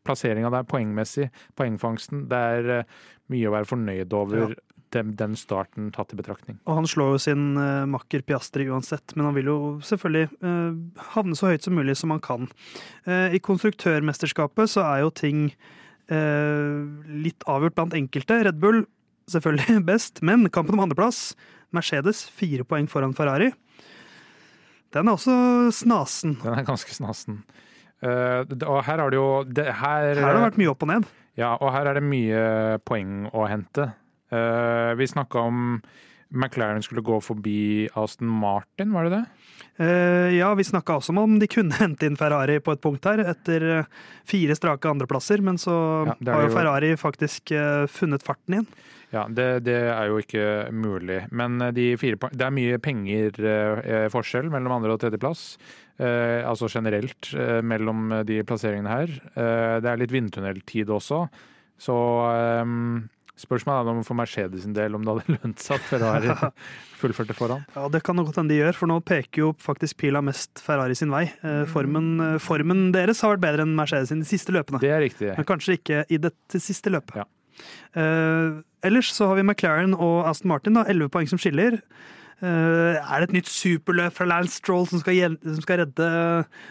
plasseringa 0.03 0.51
der 0.51 0.67
poengmessig, 0.67 1.29
poengfangsten, 1.55 2.25
det 2.33 2.41
er 2.57 2.83
mye 3.31 3.47
å 3.47 3.55
være 3.55 3.71
fornøyd 3.71 4.17
over. 4.19 4.51
Den, 4.51 4.59
den 4.93 5.37
starten 5.39 5.91
tatt 5.95 6.13
i 6.15 6.19
betraktning. 6.19 6.59
Og 6.67 6.81
han 6.81 6.89
slår 6.89 7.15
jo 7.15 7.21
sin 7.23 7.45
uh, 7.59 7.87
makker 7.91 8.25
Piastri 8.27 8.67
uansett, 8.71 9.15
men 9.17 9.29
han 9.29 9.37
vil 9.37 9.51
jo 9.51 9.59
selvfølgelig 9.87 10.31
uh, 10.43 11.03
havne 11.15 11.39
så 11.39 11.53
høyt 11.53 11.67
som 11.67 11.77
mulig 11.79 11.97
som 11.99 12.15
han 12.15 12.23
kan. 12.25 12.49
Uh, 13.07 13.31
I 13.35 13.43
konstruktørmesterskapet 13.43 14.73
så 14.73 14.87
er 14.89 15.05
jo 15.05 15.15
ting 15.15 15.51
litt 16.11 17.45
avgjort 17.47 17.77
blant 17.77 17.93
enkelte. 17.95 18.41
Red 18.43 18.57
Bull 18.59 18.81
selvfølgelig 19.31 19.77
best, 19.93 20.17
men 20.27 20.49
kampen 20.51 20.75
om 20.75 20.83
andreplass 20.83 21.37
Mercedes 21.71 22.25
fire 22.35 22.65
poeng 22.67 22.89
foran 22.91 23.15
Ferrari. 23.15 23.53
Den 24.91 25.07
er 25.07 25.15
også 25.15 25.37
snasen. 25.71 26.35
Den 26.43 26.57
er 26.59 26.67
ganske 26.67 26.91
snasen. 26.97 27.45
Og 28.03 28.81
her 28.89 29.05
har 29.05 29.15
det 29.15 29.21
jo 29.21 29.29
det, 29.47 29.69
her, 29.71 30.09
Her 30.19 30.25
har 30.25 30.41
det 30.41 30.45
vært 30.49 30.59
mye 30.65 30.73
opp 30.73 30.83
og 30.83 30.91
ned. 30.91 31.07
Ja, 31.39 31.55
og 31.55 31.71
her 31.77 31.87
er 31.87 32.01
det 32.01 32.05
mye 32.11 32.43
poeng 32.83 33.29
å 33.31 33.47
hente. 33.47 33.93
Eh, 34.31 34.95
vi 34.99 35.07
snakka 35.11 35.39
om 35.39 35.81
McLaren 36.31 36.83
skulle 36.83 37.03
gå 37.03 37.17
forbi 37.21 37.89
Aston 37.99 38.29
Martin, 38.29 38.93
var 38.93 39.05
det 39.05 39.17
det? 39.17 39.25
Uh, 39.81 40.31
ja, 40.37 40.53
vi 40.55 40.65
snakka 40.65 40.99
også 40.99 41.11
om 41.15 41.19
om 41.25 41.39
de 41.41 41.49
kunne 41.51 41.75
hente 41.81 42.07
inn 42.07 42.19
Ferrari 42.21 42.61
på 42.63 42.75
et 42.77 42.83
punkt 42.83 43.09
her, 43.09 43.23
etter 43.33 43.67
eh, 43.79 43.91
fire 44.29 44.55
strake 44.55 44.91
andreplasser, 44.91 45.43
men 45.43 45.59
så 45.59 45.75
Ja, 46.07 46.15
har 46.35 46.47
jo 46.47 46.55
Ferrari 46.55 46.95
faktisk 47.01 47.55
uh, 47.57 47.87
funnet 47.91 48.27
farten 48.27 48.59
igjen. 48.59 48.71
Ja, 49.11 49.25
det, 49.27 49.65
det 49.67 49.79
er 49.91 50.07
jo 50.07 50.21
ikke 50.23 50.71
mulig. 50.71 51.25
Men 51.35 51.59
de 51.75 51.97
fire 51.99 52.31
Det 52.31 52.45
er 52.47 52.55
mye 52.55 52.79
penger 52.79 53.41
uh, 53.43 54.07
forskjell 54.13 54.53
mellom 54.53 54.77
andre- 54.79 54.95
og 54.95 55.03
tredjeplass. 55.03 55.55
Altså 56.01 56.65
generelt 56.73 57.29
mellom 57.61 58.23
de 58.25 58.39
plasseringene 58.49 58.89
her. 58.89 59.11
Det 59.85 59.91
er 59.91 59.99
litt 60.01 60.15
vindtunneltid 60.15 60.89
også, 60.89 61.27
så 61.81 61.97
eh, 62.29 62.65
Spørsmålet 63.41 63.89
er 63.89 63.99
om 63.99 64.05
for 64.05 64.19
Mercedes 64.19 64.65
sin 64.67 64.75
del 64.77 64.95
om 64.99 65.05
det 65.07 65.15
hadde 65.15 65.35
lønt 65.39 65.63
seg 65.65 65.79
at 65.79 65.87
Ferrari 65.89 66.35
fullførte 67.01 67.37
foran. 67.39 67.65
Ja, 67.77 67.89
Det 67.93 68.03
kan 68.05 68.21
godt 68.21 68.37
hende 68.41 68.53
de 68.53 68.61
gjør, 68.61 68.77
for 68.77 68.91
nå 68.93 68.99
peker 69.09 69.45
jo 69.47 69.51
faktisk 69.61 69.97
pila 70.03 70.21
mest 70.25 70.61
Ferrari 70.65 70.97
sin 70.99 71.13
vei. 71.15 71.25
Eh, 71.41 71.65
Formen, 71.73 72.13
eh, 72.27 72.39
formen 72.43 72.91
deres 72.97 73.23
har 73.25 73.35
vært 73.37 73.45
bedre 73.47 73.65
enn 73.67 73.77
Mercedes 73.79 74.13
sin 74.13 74.21
de 74.25 74.29
siste 74.29 74.53
løpene. 74.55 74.81
Det 74.83 74.93
er 74.93 75.01
riktig. 75.07 75.33
Men 75.39 75.49
kanskje 75.49 75.79
ikke 75.81 76.05
i 76.13 76.21
dette 76.21 76.61
siste 76.63 76.93
løpet. 76.93 77.23
Ja. 77.23 77.29
Eh, 77.97 78.61
ellers 78.87 79.11
så 79.13 79.27
har 79.31 79.37
vi 79.41 79.45
McLaren 79.45 79.97
og 79.97 80.25
Aston 80.29 80.53
Martin, 80.53 80.77
da, 80.79 80.85
11 80.89 81.11
poeng 81.13 81.29
som 81.31 81.41
skiller. 81.41 81.81
Eh, 82.41 82.97
er 82.97 83.21
det 83.21 83.27
et 83.29 83.35
nytt 83.37 83.51
superløp 83.53 84.15
fra 84.17 84.27
Lance 84.31 84.57
Stroll 84.61 84.87
som 84.89 85.03
skal, 85.03 85.35
som 85.45 85.59
skal 85.61 85.83
redde 85.83 86.07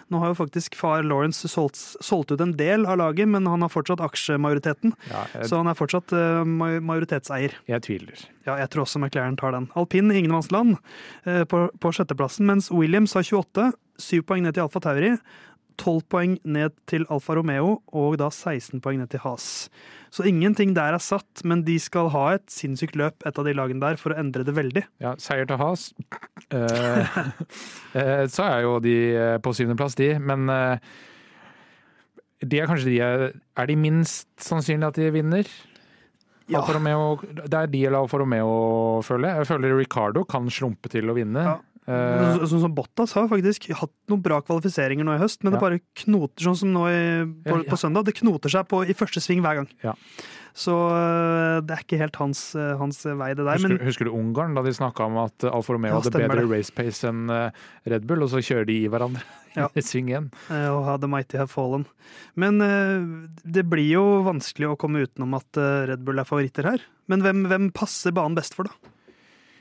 Nå 0.09 0.22
har 0.22 0.32
jo 0.32 0.38
faktisk 0.39 0.74
far 0.80 1.03
Lawrence 1.05 1.45
solgt, 1.51 1.78
solgt 1.78 2.34
ut 2.34 2.41
en 2.41 2.55
del 2.57 2.88
av 2.89 2.97
laget, 2.97 3.30
men 3.30 3.45
han 3.45 3.61
har 3.61 3.70
fortsatt 3.70 4.01
aksjemajoriteten. 4.01 4.95
Ja, 5.11 5.28
jeg, 5.36 5.49
Så 5.51 5.59
han 5.61 5.70
er 5.70 5.78
fortsatt 5.78 6.13
eh, 6.17 6.41
majoritetseier. 6.82 7.53
jeg 7.70 7.86
tviler. 7.86 8.26
Ja, 8.47 8.57
jeg 8.57 8.72
tror 8.74 8.88
også 8.88 9.01
McLaren 9.01 9.38
tar 9.38 9.53
den. 9.53 9.70
Alpin 9.78 10.09
ingenmannsland 10.09 10.78
eh, 11.26 11.43
på, 11.45 11.67
på 11.78 11.93
sjetteplassen, 11.93 12.49
mens 12.49 12.72
Williams 12.74 13.13
har 13.13 13.28
28, 13.28 13.70
7 13.99 14.24
poeng 14.26 14.45
ned 14.45 14.55
til 14.57 14.65
Alfa 14.65 14.82
Tauri, 14.82 15.13
12 15.80 16.04
poeng 16.12 16.36
ned 16.44 16.76
til 16.90 17.06
Alfa 17.12 17.38
Romeo 17.38 17.78
og 17.96 18.18
da 18.22 18.30
16 18.30 18.82
poeng 18.84 19.00
ned 19.00 19.12
til 19.14 19.24
Haas. 19.24 19.70
Så 20.14 20.26
ingenting 20.28 20.74
der 20.76 20.98
er 20.98 21.04
satt, 21.04 21.44
men 21.48 21.64
de 21.68 21.78
skal 21.82 22.10
ha 22.14 22.26
et 22.36 22.48
sinnssykt 22.52 22.98
løp, 23.00 23.24
et 23.26 23.40
av 23.40 23.46
de 23.46 23.54
lagene 23.56 23.82
der, 23.84 24.00
for 24.02 24.14
å 24.14 24.20
endre 24.20 24.46
det 24.48 24.56
veldig. 24.58 24.84
Ja, 25.04 25.14
seier 25.22 25.48
til 25.50 25.62
Haas. 25.62 25.92
Eh, 26.50 27.18
eh, 28.00 28.26
så 28.32 28.48
er 28.48 28.64
jo 28.66 28.80
de 28.84 28.98
eh, 29.14 29.38
på 29.44 29.54
syvendeplass, 29.54 29.98
de. 30.00 30.12
Men 30.18 30.50
eh, 30.50 30.92
de 32.42 32.62
er 32.62 32.70
kanskje 32.70 32.90
de 32.90 33.02
er, 33.06 33.26
er 33.60 33.70
de 33.70 33.76
minst 33.78 34.30
sannsynlig 34.42 34.90
at 34.90 34.98
de 34.98 35.12
vinner? 35.14 35.52
Ja. 36.50 36.64
Romeo, 36.66 37.20
det 37.22 37.54
er 37.54 37.70
de 37.70 37.84
eller 37.86 38.02
Alfa 38.02 38.18
Romeo, 38.18 38.54
føler 39.06 39.30
jeg. 39.30 39.44
Jeg 39.44 39.50
føler 39.52 39.76
Ricardo 39.78 40.24
kan 40.26 40.50
slumpe 40.50 40.90
til 40.90 41.12
å 41.12 41.16
vinne. 41.18 41.46
Ja. 41.46 41.58
Eh, 41.90 42.40
Sånn 42.46 42.50
så, 42.52 42.60
som 42.68 42.74
Bottas 42.78 43.16
har 43.18 43.30
faktisk 43.32 43.70
hatt 43.74 43.94
noen 44.12 44.22
bra 44.26 44.38
kvalifiseringer 44.46 45.08
nå 45.08 45.16
i 45.18 45.22
høst, 45.24 45.42
men 45.44 45.56
det 45.56 45.62
bare 45.64 45.80
knoter 46.04 46.46
sånn 46.46 46.58
som 46.60 46.74
nå 46.76 46.84
i, 46.92 47.00
på, 47.48 47.56
Ja, 47.56 47.62
ja. 47.64 47.70
på 47.72 47.80
søndag. 47.82 48.06
Det 48.06 48.14
knoter 48.20 48.54
seg 48.54 48.68
på, 48.70 48.84
i 48.86 48.94
første 48.98 49.24
sving 49.24 49.42
hver 49.42 49.62
gang. 49.64 49.72
Ja. 49.82 49.96
Så 50.60 50.74
øh, 50.76 51.62
det 51.64 51.72
er 51.76 51.82
ikke 51.86 52.00
helt 52.02 52.18
hans, 52.20 52.40
øh, 52.58 52.74
hans 52.82 52.98
vei, 53.06 53.30
det 53.38 53.46
der. 53.46 53.56
husker, 53.58 53.70
Men 53.78 53.86
husker 53.88 54.10
du 54.10 54.12
Ungarn, 54.18 54.54
da 54.58 54.64
de 54.66 54.74
snakka 54.76 55.06
om 55.08 55.18
at 55.24 55.46
Alfa 55.50 55.74
Romeo 55.74 55.94
Ja, 55.94 56.02
hadde 56.02 56.12
bedre 56.20 56.42
det. 56.44 56.50
race 56.52 56.74
pace 56.76 57.06
enn 57.10 57.30
eh, 57.32 57.52
Red 57.90 58.06
Bull, 58.10 58.26
og 58.26 58.30
så 58.34 58.42
kjører 58.44 58.68
de 58.70 58.78
i 58.84 58.90
hverandre 58.92 59.24
Ja. 59.58 59.66
i 59.74 59.82
sving 59.82 60.10
igjen. 60.12 60.28
Og 60.52 60.84
ha 60.86 60.98
The 61.02 61.08
Mighty 61.10 61.38
Have 61.40 61.50
Fallen. 61.50 61.88
Men 62.38 62.60
det 63.42 63.64
blir 63.66 63.88
jo 63.96 64.04
vanskelig 64.28 64.70
å 64.70 64.78
komme 64.78 65.02
utenom 65.08 65.34
at 65.40 65.58
Red 65.90 66.04
Bull 66.06 66.22
er 66.22 66.28
favoritter 66.30 66.68
her. 66.70 66.84
Men 67.10 67.24
hvem, 67.26 67.42
hvem 67.50 67.66
passer 67.74 68.14
banen 68.14 68.38
best 68.38 68.54
for, 68.54 68.70
da? 68.70 68.92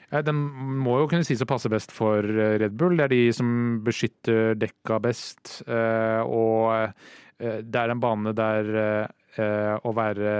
Ja, 0.08 0.22
Den 0.24 0.38
må 0.80 0.98
jo 1.02 1.08
kunne 1.10 1.26
sies 1.26 1.42
å 1.44 1.48
passe 1.48 1.68
best 1.72 1.92
for 1.92 2.24
eh, 2.24 2.54
Red 2.62 2.76
Bull. 2.80 2.96
Det 2.96 3.04
er 3.08 3.12
de 3.12 3.22
som 3.36 3.48
beskytter 3.84 4.54
dekka 4.56 5.00
best. 5.04 5.58
eh, 5.68 6.22
Og 6.24 6.72
eh, 6.72 7.58
det 7.62 7.82
er 7.82 7.92
en 7.92 8.00
bane 8.00 8.32
der 8.36 8.70
eh, 8.84 9.10
eh, 9.44 9.74
å 9.84 9.92
være 9.96 10.32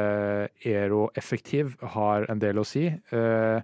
aeroeffektiv 0.65 1.77
har 1.97 2.25
en 2.33 2.41
del 2.43 2.59
å 2.59 2.67
si. 2.67 2.87
Eh, 2.89 3.61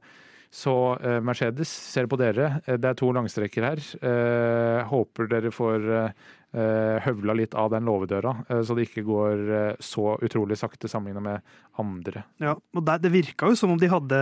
Så 0.54 0.72
eh, 1.02 1.18
Mercedes 1.24 1.66
ser 1.72 2.06
på 2.06 2.16
dere. 2.20 2.60
Eh, 2.66 2.76
Det 2.76 2.92
er 2.92 2.94
to 3.00 3.08
langstrekker 3.10 3.64
her. 3.66 3.80
Eh, 4.04 4.84
Håper 4.92 5.26
dere 5.32 5.50
får 5.50 5.88
eh, 5.88 6.04
eh, 6.04 6.12
høvla 6.54 7.34
litt 7.34 7.54
av 7.58 7.72
den 7.72 7.86
låvedøra, 7.88 8.34
eh, 8.48 8.60
så 8.66 8.76
det 8.76 8.86
ikke 8.88 9.04
går 9.06 9.42
eh, 9.58 9.82
så 9.82 10.14
utrolig 10.22 10.58
sakte 10.60 10.90
sammenlignet 10.90 11.24
med 11.24 11.56
andre. 11.82 12.24
Ja, 12.42 12.54
og 12.54 12.86
der, 12.86 13.02
Det 13.02 13.12
virka 13.14 13.50
jo 13.50 13.58
som 13.58 13.74
om 13.74 13.80
de 13.80 13.90
hadde 13.90 14.20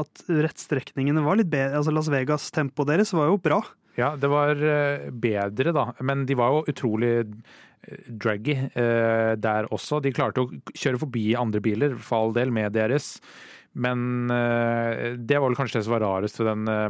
at 0.00 0.24
rettstrekningene 0.28 1.22
var 1.24 1.38
litt 1.38 1.52
bedre. 1.52 1.78
Altså 1.78 1.94
Las 1.94 2.10
Vegas-tempoet 2.12 2.90
deres 2.90 3.14
var 3.14 3.30
jo 3.30 3.38
bra. 3.42 3.62
Ja, 3.98 4.14
det 4.16 4.30
var 4.32 4.56
eh, 4.56 5.10
bedre, 5.10 5.74
da. 5.76 5.90
Men 6.00 6.26
de 6.26 6.36
var 6.38 6.56
jo 6.56 6.66
utrolig 6.72 7.14
eh, 7.20 8.04
draggy 8.08 8.56
eh, 8.72 9.32
der 9.36 9.68
også. 9.70 10.00
De 10.02 10.14
klarte 10.16 10.46
å 10.46 10.52
kjøre 10.72 11.02
forbi 11.04 11.32
andre 11.38 11.62
biler, 11.64 11.98
for 12.00 12.26
all 12.26 12.36
del, 12.36 12.54
med 12.54 12.72
deres. 12.74 13.18
Men 13.72 14.30
eh, 14.32 15.12
det 15.16 15.38
var 15.38 15.48
vel 15.48 15.58
kanskje 15.58 15.80
det 15.80 15.86
som 15.86 15.96
var 15.96 16.04
rarest 16.04 16.40
ved 16.40 16.50
den 16.50 16.68
eh, 16.68 16.88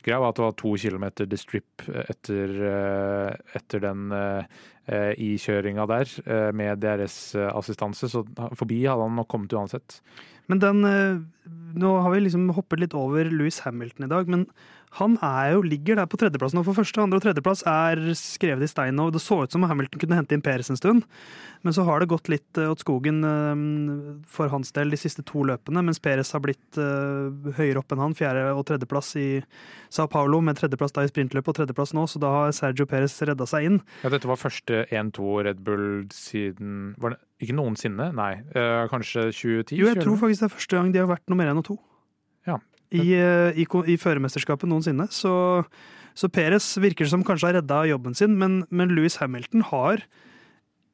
Max 0.00 0.08
Verstappen-Russell-greia, 0.08 0.28
at 0.28 0.36
det 0.36 0.44
var 0.44 0.56
to 0.56 0.76
kilometer 0.76 1.36
strip 1.36 1.82
etter, 2.08 2.48
eh, 2.70 3.36
etter 3.54 3.80
den 3.80 4.12
eh, 4.12 4.44
eh, 4.88 5.14
ikjøringa 5.14 5.86
der, 5.86 6.06
eh, 6.26 6.52
med 6.52 6.80
DRS-assistanse. 6.80 8.08
Så 8.08 8.24
forbi 8.56 8.86
hadde 8.86 9.02
han 9.02 9.16
nok 9.16 9.28
kommet 9.28 9.52
uansett. 9.52 10.00
Men 10.48 10.58
den 10.58 11.26
Nå 11.70 12.02
har 12.02 12.10
vi 12.10 12.20
liksom 12.24 12.50
hoppet 12.50 12.80
litt 12.80 12.94
over 12.94 13.24
Louis 13.30 13.60
Hamilton 13.60 14.04
i 14.04 14.08
dag, 14.10 14.26
men 14.26 14.46
han 14.98 15.14
er 15.22 15.52
jo, 15.54 15.60
ligger 15.62 16.00
der 16.00 16.08
på 16.10 16.18
tredjeplass 16.18 16.54
nå. 16.56 16.64
For 16.66 16.74
første, 16.74 16.98
andre 16.98 17.20
og 17.20 17.22
tredjeplass 17.22 17.62
er 17.68 18.00
skrevet 18.18 18.66
i 18.66 18.70
stein 18.70 18.96
nå. 18.98 19.06
Det 19.14 19.22
så 19.22 19.38
ut 19.44 19.54
som 19.54 19.62
Hamilton 19.62 20.02
kunne 20.02 20.18
hente 20.18 20.34
inn 20.34 20.42
Peres 20.42 20.70
en 20.72 20.78
stund, 20.80 21.04
men 21.62 21.76
så 21.76 21.84
har 21.86 22.02
det 22.02 22.08
gått 22.10 22.30
litt 22.32 22.58
øh, 22.58 22.72
åt 22.72 22.82
skogen 22.82 23.22
øh, 23.22 23.62
for 24.26 24.50
hans 24.50 24.74
del 24.74 24.90
de 24.90 24.98
siste 24.98 25.22
to 25.28 25.44
løpene, 25.46 25.84
mens 25.86 26.02
Peres 26.02 26.34
har 26.34 26.42
blitt 26.42 26.80
øh, 26.80 27.52
høyere 27.60 27.84
opp 27.84 27.94
enn 27.94 28.02
han. 28.02 28.16
Fjerde- 28.18 28.50
og 28.50 28.64
tredjeplass 28.66 29.12
i 29.20 29.28
Sao 29.92 30.10
Paulo, 30.10 30.40
med 30.42 30.58
tredjeplass 30.58 30.96
da 30.96 31.06
i 31.06 31.12
sprintløpet 31.12 31.52
og 31.52 31.60
tredjeplass 31.60 31.94
nå, 31.94 32.08
så 32.10 32.22
da 32.22 32.32
har 32.34 32.56
Sergio 32.56 32.88
Peres 32.90 33.14
redda 33.22 33.46
seg 33.46 33.68
inn. 33.68 33.78
Ja, 34.02 34.10
dette 34.10 34.30
var 34.30 34.40
første 34.42 34.82
1-2 34.90 35.36
Red 35.46 35.62
Bull 35.66 35.86
siden 36.14 36.96
var 36.98 37.14
det, 37.14 37.22
Ikke 37.40 37.54
noensinne, 37.56 38.10
nei. 38.16 38.32
Eh, 38.58 38.82
kanskje 38.90 39.30
2010? 39.30 39.78
Jo, 39.78 39.86
jeg 39.88 40.02
tror 40.02 40.18
faktisk 40.20 40.42
det 40.42 40.50
er 40.50 40.56
første 40.58 40.76
gang 40.76 40.90
de 40.92 41.00
har 41.00 41.08
vært 41.08 41.30
nummer 41.30 41.48
én 41.48 41.62
og 41.62 41.68
to. 41.70 41.78
I, 42.90 43.06
eh, 43.14 43.58
i, 43.60 43.66
i 43.66 43.98
førermesterskapet 44.00 44.70
noensinne. 44.70 45.06
Så, 45.14 45.32
så 46.18 46.30
Perez 46.32 46.72
virker 46.82 47.08
som 47.10 47.24
kanskje 47.26 47.50
har 47.50 47.58
redda 47.60 47.84
jobben 47.90 48.16
sin, 48.18 48.38
men, 48.40 48.64
men 48.70 48.94
Louis 48.96 49.20
Hamilton 49.22 49.66
har, 49.70 50.02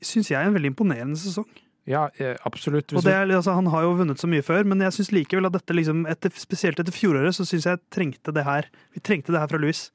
syns 0.05 0.33
jeg, 0.33 0.43
en 0.43 0.57
veldig 0.57 0.75
imponerende 0.75 1.21
sesong. 1.21 1.49
Ja, 1.87 2.09
eh, 2.19 2.35
absolutt. 2.49 2.91
Og 2.99 3.05
det 3.07 3.15
er, 3.15 3.29
altså, 3.31 3.55
han 3.55 3.71
har 3.71 3.87
jo 3.87 3.95
vunnet 4.01 4.21
så 4.21 4.29
mye 4.31 4.45
før, 4.45 4.67
men 4.67 4.83
jeg 4.83 4.97
syns 4.97 5.13
likevel 5.15 5.47
at 5.47 5.55
dette, 5.55 5.77
liksom, 5.77 6.03
etter, 6.11 6.35
spesielt 6.35 6.81
etter 6.83 6.95
fjoråret, 6.95 7.37
så 7.37 7.47
syns 7.47 7.69
jeg 7.69 7.83
trengte 7.95 8.35
det 8.35 8.43
her. 8.47 8.67
Vi 8.97 9.03
trengte 9.07 9.33
det 9.33 9.43
her 9.43 9.53
fra 9.53 9.61
Louis. 9.63 9.87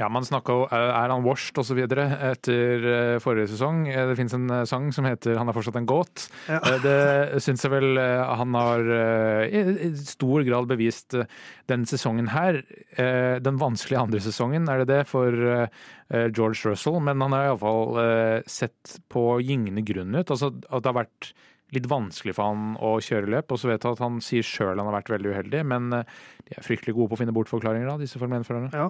Ja, 0.00 0.08
man 0.08 0.24
snakka 0.24 0.54
jo 0.56 0.62
Er 0.72 1.10
han 1.12 1.24
washed 1.26 1.58
osv. 1.60 1.76
etter 1.84 2.86
eh, 2.88 3.18
forrige 3.20 3.50
sesong? 3.52 3.82
Eh, 3.90 4.06
Det 4.08 4.16
fins 4.16 4.32
en 4.34 4.46
eh, 4.48 4.64
sang 4.64 4.88
som 4.96 5.04
heter 5.04 5.36
'Han 5.36 5.48
er 5.48 5.52
fortsatt 5.52 5.76
en 5.76 5.86
gåt'. 5.86 6.28
Ja. 6.48 6.60
Eh, 6.64 6.78
Det 6.80 7.42
syns 7.42 7.62
jeg 7.62 7.70
vel 7.70 7.98
eh, 7.98 8.24
han 8.36 8.54
har 8.54 8.80
eh, 8.80 9.84
i 9.84 9.92
stor 9.96 10.42
grad 10.42 10.66
bevist 10.68 11.10
denne 11.12 11.26
den 11.68 11.84
sesongen 11.86 12.28
her. 12.28 12.62
Eh, 12.96 13.38
Den 13.40 13.58
vanskelige 13.58 14.00
andre 14.00 14.20
sesongen, 14.20 14.68
er 14.68 14.78
det 14.84 14.88
det, 14.88 15.06
for 15.06 15.28
eh, 15.32 15.68
eh, 16.10 16.28
George 16.30 16.64
Russell? 16.64 17.00
Men 17.00 17.20
han 17.20 17.32
har 17.32 17.50
iallfall 17.50 17.98
eh, 18.00 18.42
sett 18.46 19.00
på 19.08 19.40
gyngende 19.40 19.84
grunn 19.84 20.14
ut. 20.16 20.30
Altså 20.30 20.48
at 20.70 20.82
det 20.82 20.86
har 20.94 21.04
vært 21.04 21.32
litt 21.72 21.86
vanskelig 21.86 22.34
for 22.34 22.50
han 22.50 22.76
å 22.80 22.96
kjøre 23.00 23.30
løp. 23.30 23.52
Og 23.52 23.58
så 23.60 23.68
vet 23.70 23.84
jeg 23.84 23.92
at 23.92 24.02
han 24.02 24.20
sier 24.20 24.42
sjøl 24.42 24.78
han 24.78 24.88
har 24.88 24.96
vært 25.02 25.12
veldig 25.12 25.30
uheldig, 25.34 25.62
men 25.66 25.92
eh, 25.92 26.02
de 26.48 26.56
er 26.56 26.66
fryktelig 26.66 26.94
gode 26.96 27.12
på 27.12 27.18
å 27.18 27.22
finne 27.22 27.36
bortforklaringer, 27.36 27.86
da, 27.88 27.96
disse 28.00 28.18
Formel 28.18 28.42
1-førerne. 28.42 28.72
Ja, 28.74 28.88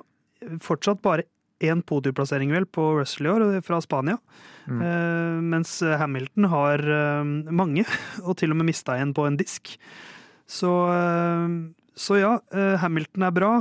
fortsatt 0.64 1.02
bare 1.04 1.26
én 1.60 1.82
podiumplassering 1.84 2.52
vel 2.54 2.66
på 2.66 2.84
Russell 2.98 3.28
i 3.28 3.30
år, 3.34 3.44
fra 3.64 3.80
Spania. 3.84 4.16
Mm. 4.70 4.80
Eh, 4.80 5.40
mens 5.52 5.74
Hamilton 6.00 6.48
har 6.52 6.84
eh, 6.84 7.34
mange, 7.52 7.84
og 8.26 8.38
til 8.40 8.54
og 8.54 8.60
med 8.60 8.70
mista 8.70 8.96
en 9.00 9.12
på 9.16 9.26
en 9.28 9.36
disk. 9.40 9.74
Så, 10.50 10.70
eh, 10.94 11.58
så 12.00 12.16
ja, 12.20 12.32
Hamilton 12.80 13.26
er 13.28 13.36
bra. 13.36 13.52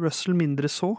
Russell 0.00 0.34
mindre 0.38 0.70
så. 0.72 0.94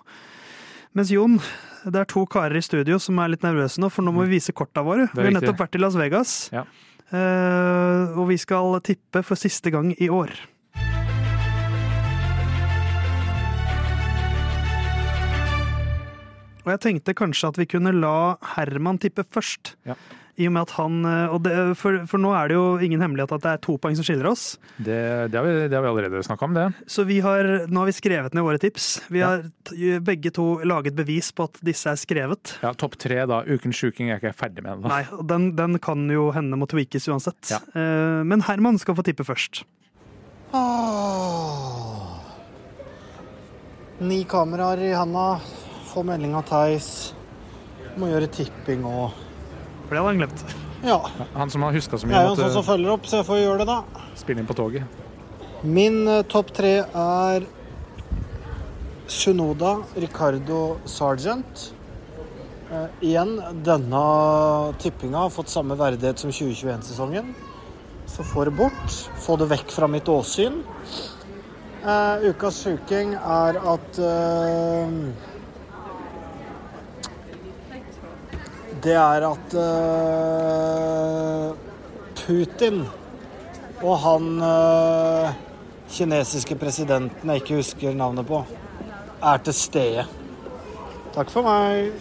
Mens 0.94 1.10
Jon, 1.14 1.40
det 1.88 1.98
er 1.98 2.08
to 2.12 2.26
karer 2.30 2.60
i 2.60 2.64
studio 2.64 3.00
som 3.02 3.18
er 3.24 3.32
litt 3.34 3.46
nervøse 3.46 3.82
nå, 3.82 3.90
for 3.90 4.06
nå 4.06 4.14
må 4.14 4.28
vi 4.28 4.36
vise 4.38 4.54
korta 4.54 4.84
våre. 4.86 5.08
Mm. 5.10 5.16
Er 5.16 5.22
Vi 5.22 5.30
har 5.32 5.38
nettopp 5.40 5.64
vært 5.64 5.80
i 5.80 5.82
Las 5.82 5.98
Vegas, 5.98 6.34
Ja. 6.54 6.66
og 8.12 8.28
vi 8.30 8.38
skal 8.38 8.78
tippe 8.86 9.24
for 9.26 9.40
siste 9.40 9.72
gang 9.74 9.96
i 9.98 10.12
år. 10.12 10.36
Og 16.66 16.72
jeg 16.76 16.82
tenkte 16.88 17.14
kanskje 17.18 17.50
at 17.54 17.58
vi 17.62 17.66
kunne 17.70 17.94
la 17.98 18.16
Herman 18.56 19.00
tippe 19.02 19.24
først. 19.26 19.76
Ja. 19.88 19.96
I 20.40 20.46
og 20.48 20.54
med 20.56 20.62
at 20.64 20.72
han 20.78 20.94
og 21.36 21.42
det, 21.44 21.52
for, 21.78 21.98
for 22.10 22.18
nå 22.22 22.30
er 22.34 22.48
det 22.50 22.56
jo 22.56 22.64
ingen 22.82 23.02
hemmelighet 23.04 23.34
at 23.36 23.44
det 23.44 23.50
er 23.52 23.60
to 23.62 23.76
poeng 23.78 23.98
som 24.00 24.06
skiller 24.08 24.30
oss. 24.30 24.56
Det, 24.80 24.96
det, 25.30 25.36
har 25.38 25.44
vi, 25.46 25.52
det 25.70 25.76
har 25.76 25.84
vi 25.84 25.90
allerede 25.92 26.22
snakka 26.26 26.48
om, 26.48 26.56
det. 26.56 26.64
Så 26.90 27.04
vi 27.06 27.20
har, 27.22 27.50
nå 27.70 27.82
har 27.84 27.90
vi 27.90 27.94
skrevet 27.98 28.34
ned 28.38 28.46
våre 28.48 28.62
tips. 28.64 28.88
Vi 29.12 29.20
Ja. 29.22 29.28
har 29.36 30.00
begge 30.08 30.32
to 30.34 30.46
laget 30.66 30.96
bevis 30.98 31.30
på 31.36 31.46
at 31.50 31.60
disse 31.68 31.92
er 31.92 32.00
skrevet. 32.00 32.56
Ja, 32.64 32.72
Topp 32.74 32.96
tre, 32.98 33.20
da. 33.30 33.42
Ukens 33.46 33.78
sjuking 33.84 34.10
er 34.10 34.18
ikke 34.22 34.32
jeg 34.32 34.40
ferdig 34.40 34.64
med 34.66 34.72
ennå. 34.80 34.90
Nei, 34.90 35.04
og 35.20 35.28
den, 35.30 35.52
den 35.60 35.78
kan 35.84 36.08
jo 36.10 36.30
hende 36.34 36.58
må 36.58 36.66
tweakes 36.72 37.06
uansett. 37.12 37.52
Ja. 37.52 37.60
Eh, 37.76 38.24
Men 38.32 38.42
Herman 38.48 38.80
skal 38.82 38.98
få 38.98 39.06
tippe 39.06 39.28
først. 39.28 39.62
Åh. 40.56 42.18
Ni 44.02 44.24
kameraer 44.26 44.82
i 44.90 44.94
handa. 44.98 45.28
Få 45.92 46.04
melding 46.08 46.36
av 46.40 46.46
Theis. 46.48 46.90
Må 48.00 48.08
gjøre 48.08 48.30
tipping 48.32 48.86
og 48.88 49.12
For 49.88 49.96
det 49.96 50.00
hadde 50.00 50.12
han 50.14 50.22
glemt. 50.22 50.44
Ja. 50.88 51.00
Han 51.36 51.52
som 51.52 51.66
har 51.68 51.76
huska 51.76 51.98
så 52.00 52.08
Jeg 52.08 52.14
mye, 52.14 52.22
er 52.22 52.30
jo 52.30 52.36
en 52.38 52.40
sånn 52.40 52.56
som 52.56 52.66
følger 52.66 52.94
opp, 52.94 53.06
så 53.10 53.20
jeg 53.20 53.28
får 53.28 53.42
gjøre 53.42 53.66
det, 53.66 53.68
da. 53.70 54.06
spille 54.18 54.42
inn 54.42 54.48
på 54.50 54.56
toget. 54.58 55.02
Min 55.62 56.00
eh, 56.10 56.24
topp 56.32 56.54
tre 56.58 56.72
er 56.88 57.46
Sunoda, 59.12 59.76
Ricardo 60.00 60.80
Sargent. 60.90 61.68
Eh, 62.72 62.88
igjen, 63.12 63.36
denne 63.68 64.02
tippinga 64.82 65.26
har 65.26 65.34
fått 65.36 65.52
samme 65.52 65.76
verdighet 65.76 66.24
som 66.24 66.32
2021-sesongen. 66.32 67.34
Så 68.08 68.24
få 68.24 68.48
det 68.48 68.56
bort. 68.56 68.96
Få 69.22 69.36
det 69.38 69.52
vekk 69.52 69.76
fra 69.76 69.92
mitt 69.92 70.10
åsyn. 70.10 70.64
Eh, 71.84 72.26
ukas 72.32 72.62
sjuking 72.64 73.14
er 73.20 73.60
at 73.76 74.00
eh, 74.00 74.98
Det 78.82 78.94
er 78.98 79.26
at 79.28 79.54
eh, 79.62 81.52
Putin 82.18 82.80
og 83.82 84.00
han 84.02 84.26
øh, 84.42 85.28
kinesiske 85.90 86.56
presidenten 86.58 87.30
jeg 87.30 87.44
ikke 87.44 87.60
husker 87.60 87.94
navnet 87.94 88.26
på, 88.26 88.42
er 89.22 89.38
til 89.46 89.54
stede. 89.54 90.06
Takk 91.14 91.30
for 91.30 91.46
meg. 91.46 91.92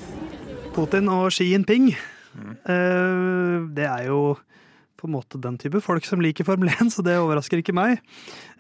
Putin 0.73 1.09
og 1.13 1.33
Xi 1.35 1.51
Jinping. 1.51 1.91
Eh, 1.93 3.57
det 3.77 3.85
er 3.85 4.07
jo 4.07 4.37
på 5.01 5.09
en 5.09 5.15
måte 5.17 5.41
den 5.43 5.57
type 5.61 5.81
folk 5.83 6.05
som 6.07 6.21
liker 6.23 6.47
Formel 6.47 6.69
1, 6.73 6.93
så 6.95 7.03
det 7.07 7.17
overrasker 7.19 7.63
ikke 7.63 7.75
meg. 7.77 7.99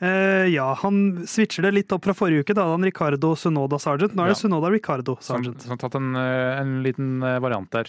Uh, 0.00 0.48
ja, 0.50 0.70
han 0.82 1.00
switcher 1.28 1.68
det 1.68 1.74
litt 1.76 1.92
opp 1.96 2.08
fra 2.08 2.16
forrige 2.16 2.42
uke. 2.46 2.56
Da 2.56 2.64
hadde 2.66 2.78
han 2.80 2.88
Ricardo 2.88 3.34
Sunoda 3.36 3.78
Sargent. 3.82 4.16
Nå 4.16 4.24
er 4.24 4.32
det 4.32 4.38
Ja. 4.38 4.40
Sunoda 4.42 4.72
Ricardo 4.72 5.18
Som, 5.20 5.38
Sargent. 5.44 5.62
som 5.66 5.76
har 5.76 5.82
tatt 5.84 5.98
en, 6.00 6.10
eh, 6.16 6.60
en 6.62 6.74
liten 6.86 7.12
eh, 7.22 7.38
variant 7.44 7.70
der. 7.76 7.88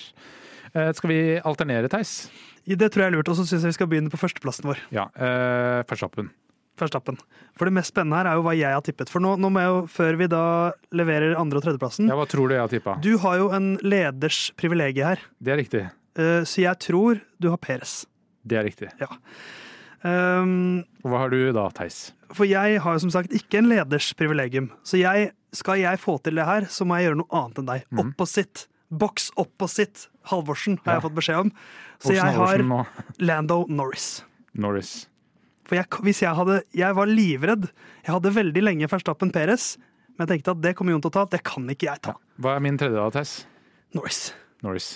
Uh, 0.75 0.91
Skal 0.95 1.09
vi 1.11 1.21
alternere, 1.43 1.89
Theis? 1.91 2.29
Det 2.67 2.91
tror 2.93 3.03
jeg 3.07 3.09
er 3.11 3.15
lurt. 3.17 3.31
Og 3.31 3.35
så 3.39 3.43
syns 3.47 3.63
jeg 3.65 3.71
vi 3.73 3.77
skal 3.79 3.89
begynne 3.91 4.11
på 4.13 4.19
førsteplassen 4.21 4.67
vår. 4.69 4.83
Ja. 4.93 5.07
uh, 5.17 5.81
Verstappen. 5.89 6.29
Verstappen. 6.79 7.17
For 7.59 7.67
det 7.67 7.73
mest 7.75 7.91
spennende 7.91 8.17
her 8.21 8.29
er 8.31 8.37
jo 8.39 8.43
hva 8.45 8.53
jeg 8.57 8.71
har 8.73 8.81
tippet. 8.85 9.09
For 9.11 9.21
nå, 9.21 9.35
nå 9.37 9.49
må 9.53 9.59
jeg 9.61 9.69
jo, 9.73 9.81
før 9.91 10.15
vi 10.17 10.27
da 10.31 10.43
leverer 10.95 11.35
andre- 11.37 11.59
og 11.59 11.65
tredjeplassen 11.65 12.07
Ja, 12.09 12.15
hva 12.17 12.25
tror 12.29 12.47
du 12.49 12.55
jeg 12.55 12.63
har 12.63 12.71
tippa? 12.71 12.95
Du 13.03 13.11
har 13.21 13.37
jo 13.41 13.49
en 13.53 13.73
leders 13.83 14.51
privilegium 14.57 15.11
her, 15.11 15.19
Det 15.43 15.51
er 15.53 15.59
riktig. 15.61 15.83
Uh, 16.17 16.41
så 16.47 16.63
jeg 16.63 16.79
tror 16.87 17.19
du 17.39 17.49
har 17.51 17.59
Peres. 17.61 18.05
Det 18.47 18.57
er 18.57 18.65
riktig. 18.67 18.89
Um, 20.01 20.81
hva 21.05 21.23
har 21.23 21.29
du 21.33 21.37
da, 21.53 21.67
Theis? 21.77 22.09
For 22.33 22.47
jeg 22.49 22.79
har 22.81 22.97
som 23.03 23.11
sagt 23.13 23.33
ikke 23.37 23.59
en 23.61 23.69
leders 23.69 24.11
privilegium. 24.17 24.71
Så 24.87 24.97
jeg, 25.01 25.31
skal 25.53 25.81
jeg 25.83 25.99
få 26.01 26.17
til 26.25 26.39
det 26.39 26.47
her, 26.47 26.65
så 26.71 26.87
må 26.87 26.97
jeg 26.97 27.09
gjøre 27.11 27.21
noe 27.21 27.41
annet 27.41 27.61
enn 27.61 27.69
deg. 27.69 27.87
Mhm. 27.91 28.03
Opposite. 28.07 28.67
Boks 28.91 29.29
opposite 29.39 30.09
Halvorsen, 30.27 30.75
har 30.83 30.97
jeg 30.97 31.03
fått 31.05 31.15
beskjed 31.15 31.45
om. 31.45 31.51
Så 32.01 32.11
Horsen, 32.11 32.17
jeg 32.17 32.35
har 32.35 32.59
Horsen, 32.59 33.13
Lando 33.23 33.61
Norris. 33.71 34.07
Norris. 34.51 34.91
For 35.63 35.79
jeg, 35.79 35.87
hvis 36.03 36.19
jeg 36.25 36.35
hadde 36.35 36.57
Jeg 36.75 36.97
var 36.97 37.07
livredd. 37.07 37.69
Jeg 38.03 38.11
hadde 38.11 38.33
veldig 38.35 38.63
lenge 38.65 38.89
Verstappen 38.91 39.31
Peres, 39.31 39.77
men 40.17 40.25
jeg 40.27 40.33
tenkte 40.33 40.57
at 40.57 40.63
det 40.65 40.75
kommer 40.75 40.91
Jon 40.91 41.05
til 41.05 41.13
å 41.13 41.15
ta. 41.21 41.25
Det 41.31 41.39
kan 41.47 41.69
ikke 41.71 41.87
jeg 41.87 42.03
ta. 42.09 42.17
Hva 42.41 42.57
er 42.57 42.65
min 42.67 42.75
tredje 42.81 42.99
da, 42.99 43.07
Theis? 43.15 43.45
Norris. 43.95 44.33
Norris. 44.61 44.91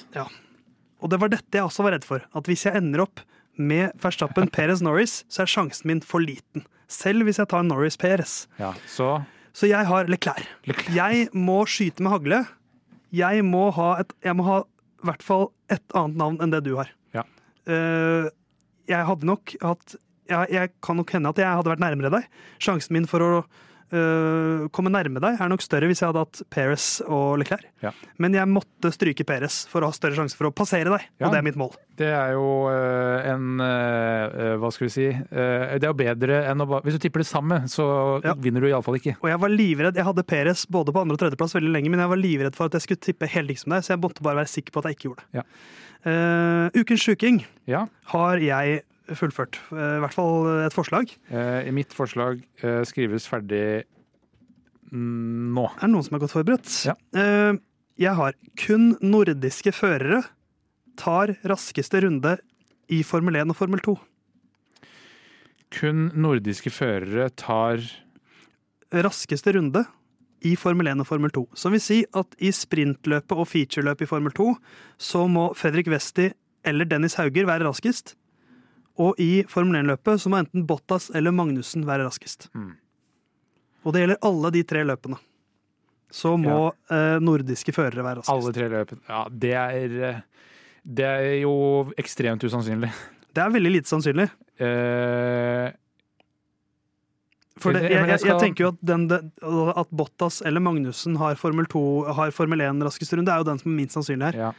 Og 1.06 1.12
det 1.14 1.20
var 1.22 1.30
dette 1.30 1.54
jeg 1.54 1.68
også 1.68 1.86
var 1.86 1.94
redd 1.94 2.06
for. 2.08 2.24
At 2.34 2.50
hvis 2.50 2.66
jeg 2.66 2.80
ender 2.80 3.04
opp 3.06 3.22
med 3.56 3.94
Verstappen 4.02 4.50
Perez 4.52 4.82
Norris, 4.84 5.20
så 5.30 5.44
er 5.44 5.52
sjansen 5.52 5.88
min 5.92 6.02
for 6.02 6.24
liten. 6.24 6.66
Selv 6.92 7.28
hvis 7.28 7.38
jeg 7.38 7.50
tar 7.52 7.66
Norris 7.66 7.98
Perez. 7.98 8.46
Ja, 8.58 8.74
så 8.90 9.22
Så 9.56 9.70
jeg 9.70 9.88
har 9.88 10.10
Leclerc. 10.12 10.50
Leclerc. 10.68 10.96
Jeg 10.96 11.30
må 11.32 11.62
skyte 11.70 12.04
med 12.04 12.12
hagle. 12.12 12.42
Jeg 13.14 13.46
må 13.46 13.70
ha 13.72 14.02
et 14.02 14.12
Jeg 14.24 14.36
må 14.36 14.44
ha 14.44 14.58
i 14.66 15.06
hvert 15.06 15.24
fall 15.24 15.52
et 15.70 15.86
annet 15.94 16.18
navn 16.18 16.42
enn 16.42 16.52
det 16.52 16.64
du 16.66 16.74
har. 16.76 16.90
Ja. 17.14 17.22
Uh, 17.70 18.28
jeg 18.90 19.06
hadde 19.06 19.30
nok 19.30 19.54
hatt 19.62 19.96
jeg, 20.26 20.50
jeg 20.50 20.72
kan 20.82 20.98
nok 20.98 21.12
hende 21.14 21.30
at 21.30 21.38
jeg 21.38 21.46
hadde 21.46 21.70
vært 21.70 21.84
nærmere 21.84 22.10
deg. 22.10 22.28
Sjansen 22.58 22.98
min 22.98 23.06
for 23.08 23.22
å 23.22 23.32
eh, 23.94 24.68
komme 24.74 24.90
nærme 24.90 25.22
deg 25.22 25.40
er 25.42 25.50
nok 25.52 25.62
større 25.62 25.86
hvis 25.90 26.02
jeg 26.02 26.10
hadde 26.10 26.24
hatt 26.24 26.42
Perez 26.50 27.02
og 27.06 27.38
Leclerc. 27.42 27.66
Ja. 27.84 27.92
Men 28.18 28.34
jeg 28.34 28.48
måtte 28.50 28.92
stryke 28.94 29.26
Perez 29.28 29.66
for 29.70 29.82
å 29.86 29.90
ha 29.92 29.96
større 29.96 30.16
sjanse 30.18 30.36
for 30.36 30.48
å 30.50 30.54
passere 30.56 30.90
deg, 30.90 31.06
Ja. 31.20 31.28
og 31.28 31.34
det 31.34 31.40
er 31.40 31.46
mitt 31.46 31.56
mål. 31.60 31.76
Det 31.96 32.10
er 32.12 32.34
jo 32.36 32.68
uh, 32.68 33.22
en 33.32 33.62
uh, 33.62 34.56
Hva 34.60 34.72
skal 34.74 34.88
vi 34.88 34.92
si? 34.92 35.06
Det 35.32 35.80
er 35.80 35.88
jo 35.88 35.94
bedre 35.96 36.42
enn 36.50 36.60
å 36.60 36.68
bare 36.68 36.84
Hvis 36.84 36.98
du 36.98 37.04
tipper 37.06 37.24
det 37.24 37.28
samme, 37.30 37.62
så 37.72 37.86
Ja. 38.26 38.34
vinner 38.36 38.60
du 38.62 38.68
iallfall 38.68 38.98
ikke. 39.00 39.16
Og 39.22 39.30
jeg 39.30 39.40
var 39.40 39.50
livredd. 39.54 39.96
Jeg 39.96 40.04
hadde 40.10 40.24
Perez 40.28 40.66
både 40.66 40.92
på 40.92 41.02
andre- 41.06 41.16
og 41.16 41.20
tredjeplass 41.24 41.56
veldig 41.56 41.72
lenge, 41.72 41.90
men 41.90 42.00
jeg 42.04 42.10
var 42.10 42.18
livredd 42.20 42.56
for 42.56 42.66
at 42.66 42.74
jeg 42.74 42.82
skulle 42.88 43.00
tippe 43.06 43.28
helt 43.32 43.48
likt 43.48 43.64
som 43.64 43.72
deg, 43.72 43.84
så 43.86 43.94
jeg 43.96 44.02
måtte 44.04 44.22
bare 44.26 44.42
være 44.44 44.52
sikker 44.52 44.72
på 44.76 44.80
at 44.84 44.90
jeg 44.92 44.98
ikke 44.98 45.10
gjorde 45.10 45.24
det. 45.24 45.40
Ja. 45.40 45.44
Ukens 46.76 47.02
sjuking 47.02 47.46
Ja. 47.66 47.88
har 48.12 48.38
jeg 48.38 48.84
fullført. 49.14 49.60
Eh, 49.72 49.98
I 49.98 50.02
hvert 50.04 50.16
fall 50.16 50.50
et 50.66 50.76
forslag. 50.76 51.12
I 51.32 51.74
mitt 51.76 51.94
forslag 51.96 52.42
eh, 52.64 52.82
skrives 52.88 53.28
ferdig 53.30 53.86
nå. 54.96 55.66
Er 55.66 55.86
det 55.86 55.92
noen 55.92 56.06
som 56.06 56.18
er 56.18 56.24
godt 56.24 56.36
forberedt? 56.36 56.72
Ja. 56.88 56.96
Eh, 57.18 57.58
jeg 58.02 58.18
har 58.18 58.36
kun 58.60 58.94
nordiske 59.04 59.72
førere 59.76 60.24
tar 61.00 61.36
raskeste 61.48 62.02
runde 62.06 62.38
i 62.92 63.02
Formel 63.08 63.38
1 63.42 63.52
og 63.52 63.60
Formel 63.60 63.82
2. 63.84 63.96
Kun 65.76 66.10
nordiske 66.14 66.72
førere 66.72 67.30
tar 67.36 67.84
Raskeste 68.96 69.52
runde 69.56 69.82
i 70.46 70.54
Formel 70.56 70.88
1 70.88 71.02
og 71.02 71.08
Formel 71.10 71.32
2. 71.34 71.42
Som 71.58 71.74
vil 71.76 71.82
si 71.84 71.98
at 72.16 72.38
i 72.38 72.52
sprintløpet 72.54 73.34
og 73.34 73.48
featureløpet 73.50 74.06
i 74.06 74.10
Formel 74.10 74.36
2 74.36 74.46
så 75.02 75.26
må 75.28 75.50
Fredrik 75.58 75.90
Westi 75.92 76.30
eller 76.66 76.88
Dennis 76.88 77.18
Hauger 77.20 77.50
være 77.50 77.66
raskest. 77.68 78.14
Og 79.02 79.20
i 79.20 79.44
Formel 79.52 79.82
1-løpet 79.82 80.22
så 80.24 80.32
må 80.32 80.40
enten 80.40 80.66
Bottas 80.68 81.10
eller 81.16 81.34
Magnussen 81.36 81.84
være 81.88 82.06
raskest. 82.08 82.48
Mm. 82.56 82.76
Og 83.86 83.94
det 83.94 84.04
gjelder 84.04 84.22
alle 84.26 84.52
de 84.56 84.62
tre 84.68 84.84
løpene. 84.88 85.20
Så 86.16 86.36
må 86.40 86.70
eh, 86.94 87.18
nordiske 87.24 87.74
førere 87.76 88.06
være 88.06 88.22
raskest. 88.22 88.32
alle 88.32 88.54
tre 88.56 88.70
løpene. 88.72 89.04
Ja, 89.10 89.24
det 89.30 89.56
er 89.60 89.96
eh, 90.10 90.22
Det 90.86 91.06
er 91.06 91.34
jo 91.42 91.56
ekstremt 91.98 92.44
usannsynlig. 92.46 92.92
Det 93.36 93.44
er 93.44 93.52
veldig 93.52 93.72
lite 93.74 93.90
sannsynlig. 93.92 94.30
Uh, 94.64 95.68
For 97.60 97.76
det, 97.76 97.82
jeg, 97.92 98.06
jeg, 98.08 98.22
jeg 98.30 98.38
tenker 98.40 98.64
jo 98.64 98.70
at, 98.72 98.78
den, 98.80 99.10
at 99.12 99.90
Bottas 99.92 100.38
eller 100.48 100.64
Magnussen 100.64 101.18
har 101.20 101.36
Formel 101.36 101.68
2, 101.68 101.82
har 102.16 102.32
Formel 102.32 102.64
1 102.64 102.80
raskeste 102.88 103.20
runde, 103.20 103.34
er 103.34 103.44
jo 103.44 103.50
den 103.50 103.60
som 103.60 103.74
er 103.74 103.76
minst 103.82 103.98
sannsynlig 103.98 104.30
her. 104.30 104.40
Ja. 104.40 104.54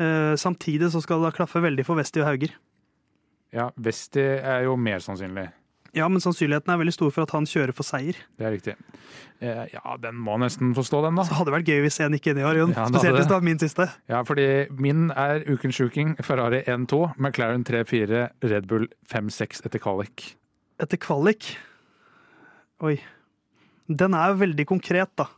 Uh, 0.00 0.32
samtidig 0.40 0.88
så 0.94 1.04
skal 1.04 1.20
det 1.20 1.28
da 1.28 1.36
klaffe 1.36 1.60
veldig 1.66 1.84
for 1.84 2.00
Westi 2.00 2.24
og 2.24 2.30
Hauger. 2.30 2.56
Ja, 3.54 3.68
Vesti 3.78 4.22
er 4.42 4.64
jo 4.66 4.74
mer 4.80 4.98
sannsynlig. 5.04 5.48
Ja, 5.94 6.08
men 6.10 6.18
sannsynligheten 6.18 6.72
er 6.74 6.78
veldig 6.80 6.92
stor 6.96 7.12
for 7.14 7.22
at 7.22 7.30
han 7.36 7.44
kjører 7.46 7.70
for 7.76 7.86
seier. 7.86 8.16
Det 8.34 8.42
er 8.48 8.50
riktig. 8.56 8.72
Eh, 9.38 9.60
ja, 9.76 9.92
den 10.02 10.16
må 10.18 10.34
nesten 10.42 10.72
få 10.74 10.82
stå, 10.82 11.04
den, 11.06 11.14
da. 11.14 11.22
Så 11.22 11.36
hadde 11.38 11.52
det 11.52 11.54
vært 11.54 11.68
gøy 11.70 11.84
hvis 11.84 12.00
en 12.02 12.16
gikk 12.18 12.26
inn 12.32 12.40
i 12.42 12.46
år, 12.48 12.58
Jon. 12.58 12.72
Ja, 12.74 12.88
Spesielt 12.90 13.14
hvis 13.14 13.28
det. 13.28 13.30
det 13.30 13.36
var 13.36 13.46
min 13.46 13.60
siste. 13.62 13.86
Ja, 14.10 14.24
fordi 14.26 14.46
min 14.74 15.04
er 15.14 15.44
ukens 15.46 15.78
sjuking. 15.78 16.16
Ferrari 16.26 16.64
1-2, 16.66 16.98
McLaren 17.22 17.62
3-4, 17.68 18.24
Red 18.42 18.66
Bull 18.66 18.88
5-6 19.06 19.62
etter 19.70 19.78
kvalik. 19.86 20.32
Etter 20.82 20.98
kvalik 20.98 21.52
Oi. 22.82 22.96
Den 23.86 24.18
er 24.18 24.32
jo 24.34 24.40
veldig 24.42 24.66
konkret, 24.66 25.14
da. 25.16 25.28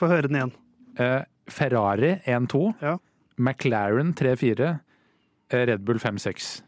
Få 0.00 0.08
høre 0.08 0.30
den 0.32 0.40
igjen. 0.40 0.54
Eh, 0.96 1.20
Ferrari 1.52 2.14
1-2, 2.24 2.64
Ja. 2.80 2.96
McLaren 3.36 4.14
3-4, 4.16 4.80
eh, 5.52 5.66
Red 5.68 5.84
Bull 5.84 6.00
5-6. 6.00 6.62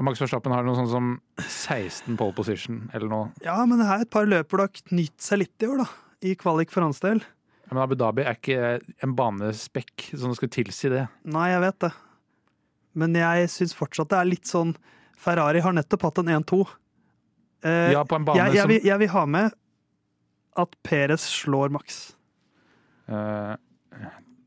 Max 0.00 0.20
Verstappen 0.22 0.54
har 0.54 0.64
noe 0.64 0.78
sånn 0.78 0.88
som 0.90 1.10
16 1.42 2.16
pole 2.16 2.34
position, 2.36 2.86
eller 2.96 3.10
noe. 3.10 3.26
Ja, 3.44 3.58
men 3.68 3.82
det 3.82 3.86
er 3.86 4.06
et 4.06 4.10
par 4.12 4.26
løp 4.26 4.48
hvor 4.50 4.62
det 4.62 4.68
har 4.70 4.88
knytt 4.88 5.20
seg 5.22 5.42
litt 5.44 5.64
i 5.64 5.68
år, 5.68 5.84
da. 5.84 5.88
I 6.22 6.32
kvalik 6.38 6.72
for 6.72 6.86
hans 6.86 7.02
del. 7.02 7.20
Men 7.68 7.82
Abu 7.82 7.94
Dhabi 7.98 8.24
er 8.24 8.38
ikke 8.38 8.78
en 9.04 9.14
banespekk 9.18 10.08
som 10.18 10.34
skal 10.36 10.50
tilsi 10.52 10.90
det. 10.92 11.06
Nei, 11.28 11.50
jeg 11.52 11.62
vet 11.64 11.78
det. 11.86 11.92
Men 12.98 13.16
jeg 13.16 13.48
syns 13.52 13.76
fortsatt 13.76 14.10
det 14.12 14.18
er 14.20 14.28
litt 14.28 14.48
sånn 14.48 14.74
Ferrari 15.22 15.62
har 15.64 15.74
nettopp 15.76 16.08
hatt 16.08 16.20
en 16.22 16.32
1-2. 16.40 16.62
Eh, 17.64 17.92
Ja, 17.94 18.02
på 18.04 18.18
en 18.18 18.26
bane 18.26 18.40
jeg, 18.40 18.56
jeg, 18.56 18.64
som 18.64 18.72
vil, 18.72 18.88
jeg 18.90 19.02
vil 19.04 19.12
ha 19.14 19.26
med 19.36 19.58
at 20.62 20.74
Perez 20.84 21.24
slår 21.24 21.72
Max. 21.72 22.02
Uh... 23.08 23.54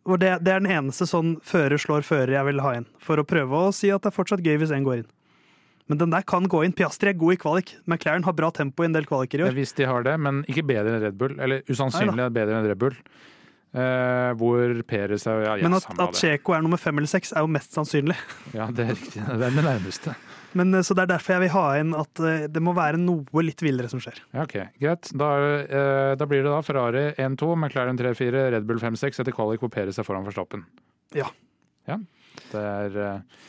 Det, 0.06 0.36
det 0.46 0.52
er 0.54 0.62
den 0.62 0.70
eneste 0.70 1.08
sånn 1.10 1.39
fører 1.41 1.82
slår 1.82 2.04
fører 2.06 2.36
jeg 2.36 2.46
vil 2.52 2.60
ha 2.62 2.76
inn. 2.78 2.86
For 3.02 3.18
å 3.18 3.26
prøve 3.26 3.58
å 3.58 3.72
si 3.74 3.89
at 3.89 4.04
det 4.04 4.12
er 4.12 4.18
fortsatt 4.20 4.43
gøy 4.46 4.60
hvis 4.62 4.74
en 4.76 4.86
går 4.86 5.02
inn. 5.02 5.08
Men 5.92 6.00
den 6.02 6.14
der 6.16 6.26
kan 6.26 6.48
gå 6.50 6.64
inn. 6.66 6.74
Piastri 6.74 7.12
er 7.12 7.18
god 7.20 7.36
i 7.36 7.40
kvalik. 7.42 7.76
McLaren 7.86 8.26
har 8.26 8.34
bra 8.34 8.50
tempo 8.56 8.84
i 8.84 8.90
en 8.90 8.96
del 8.96 9.06
kvaliker 9.06 9.44
i 9.44 9.48
år. 9.48 9.56
Hvis 9.58 9.76
de 9.78 9.86
har 9.86 10.06
det, 10.08 10.16
men 10.22 10.42
ikke 10.50 10.66
bedre 10.66 10.96
enn 10.96 11.04
Red 11.04 11.18
Bull. 11.20 11.36
Eller 11.38 11.62
usannsynlig 11.70 12.30
bedre 12.34 12.58
enn 12.58 12.70
Red 12.72 12.82
Bull. 12.82 12.98
Eh, 13.76 14.32
hvor 14.40 14.72
Perez 14.88 15.26
er 15.28 15.42
ja, 15.44 15.56
Men 15.60 15.76
at, 15.76 15.84
at 15.92 16.16
Cheko 16.16 16.16
Checo 16.16 16.54
er 16.56 16.64
nummer 16.64 16.80
fem 16.80 16.96
eller 16.96 17.12
seks, 17.12 17.34
er 17.36 17.44
jo 17.44 17.52
mest 17.52 17.76
sannsynlig. 17.76 18.16
Ja, 18.56 18.70
det 18.72 18.86
er 18.86 18.94
riktig. 18.94 19.20
Det 19.20 19.36
er 19.36 19.58
det 19.58 19.66
nærmeste. 19.66 20.16
Men, 20.56 20.74
eh, 20.74 20.86
så 20.88 20.96
Det 20.96 21.04
er 21.04 21.12
derfor 21.12 21.36
jeg 21.36 21.44
vil 21.44 21.54
ha 21.58 21.66
inn 21.82 21.92
at 22.00 22.22
eh, 22.24 22.46
det 22.48 22.64
må 22.64 22.74
være 22.78 23.02
noe 23.02 23.44
litt 23.44 23.60
villere 23.62 23.92
som 23.92 24.00
skjer. 24.00 24.22
Ja, 24.32 24.46
ok, 24.48 24.56
Greit. 24.80 25.12
Da, 25.20 25.32
eh, 25.60 26.14
da 26.16 26.28
blir 26.32 26.46
det 26.46 26.54
da 26.54 26.62
Ferrari 26.64 27.10
1-2, 27.20 27.52
McLaren 27.60 28.00
3-4, 28.00 28.46
Red 28.56 28.70
Bull 28.70 28.80
5-6 28.80 29.20
etter 29.22 29.36
kvalik 29.36 29.60
hvor 29.64 29.74
Perez 29.74 30.00
er 30.00 30.08
foran 30.08 30.26
Verstappen. 30.28 30.64
Ja. 31.14 31.28
Ja, 31.90 32.00
det 32.54 32.64
er 32.64 32.96
eh, 33.04 33.44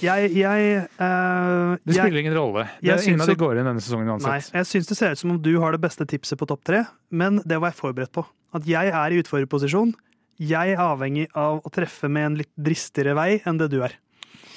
Jeg, 0.00 0.30
jeg, 0.32 0.84
uh, 0.96 1.76
Det 1.84 1.96
jeg 1.96 2.06
spiller 2.06 2.22
ingen 2.22 2.36
rolle. 2.36 2.66
Det 2.80 2.88
jeg 2.88 2.96
er 2.96 3.08
ingen 3.10 3.24
av 3.24 3.30
de 3.30 3.38
går 3.40 3.60
inn 3.60 3.68
denne 3.68 3.82
sesongen 3.84 4.22
Nei, 4.24 4.38
jeg 4.40 4.68
syns 4.68 4.88
det 4.88 4.96
ser 4.98 5.16
ut 5.16 5.20
som 5.20 5.34
om 5.34 5.40
du 5.42 5.52
har 5.60 5.76
det 5.76 5.80
beste 5.82 6.06
tipset 6.08 6.40
på 6.40 6.48
topp 6.48 6.62
tre, 6.66 6.84
men 7.12 7.42
det 7.44 7.60
var 7.60 7.74
jeg 7.74 7.80
forberedt 7.82 8.14
på. 8.16 8.24
At 8.56 8.68
jeg 8.68 8.92
er 8.96 9.14
i 9.14 9.20
utfordrerposisjon. 9.20 9.92
Jeg 10.40 10.74
er 10.74 10.80
avhengig 10.80 11.26
av 11.36 11.60
å 11.60 11.72
treffe 11.74 12.08
med 12.08 12.30
en 12.30 12.38
litt 12.40 12.52
dristigere 12.56 13.12
vei 13.18 13.42
enn 13.44 13.60
det 13.60 13.68
du 13.72 13.82
er. 13.84 13.98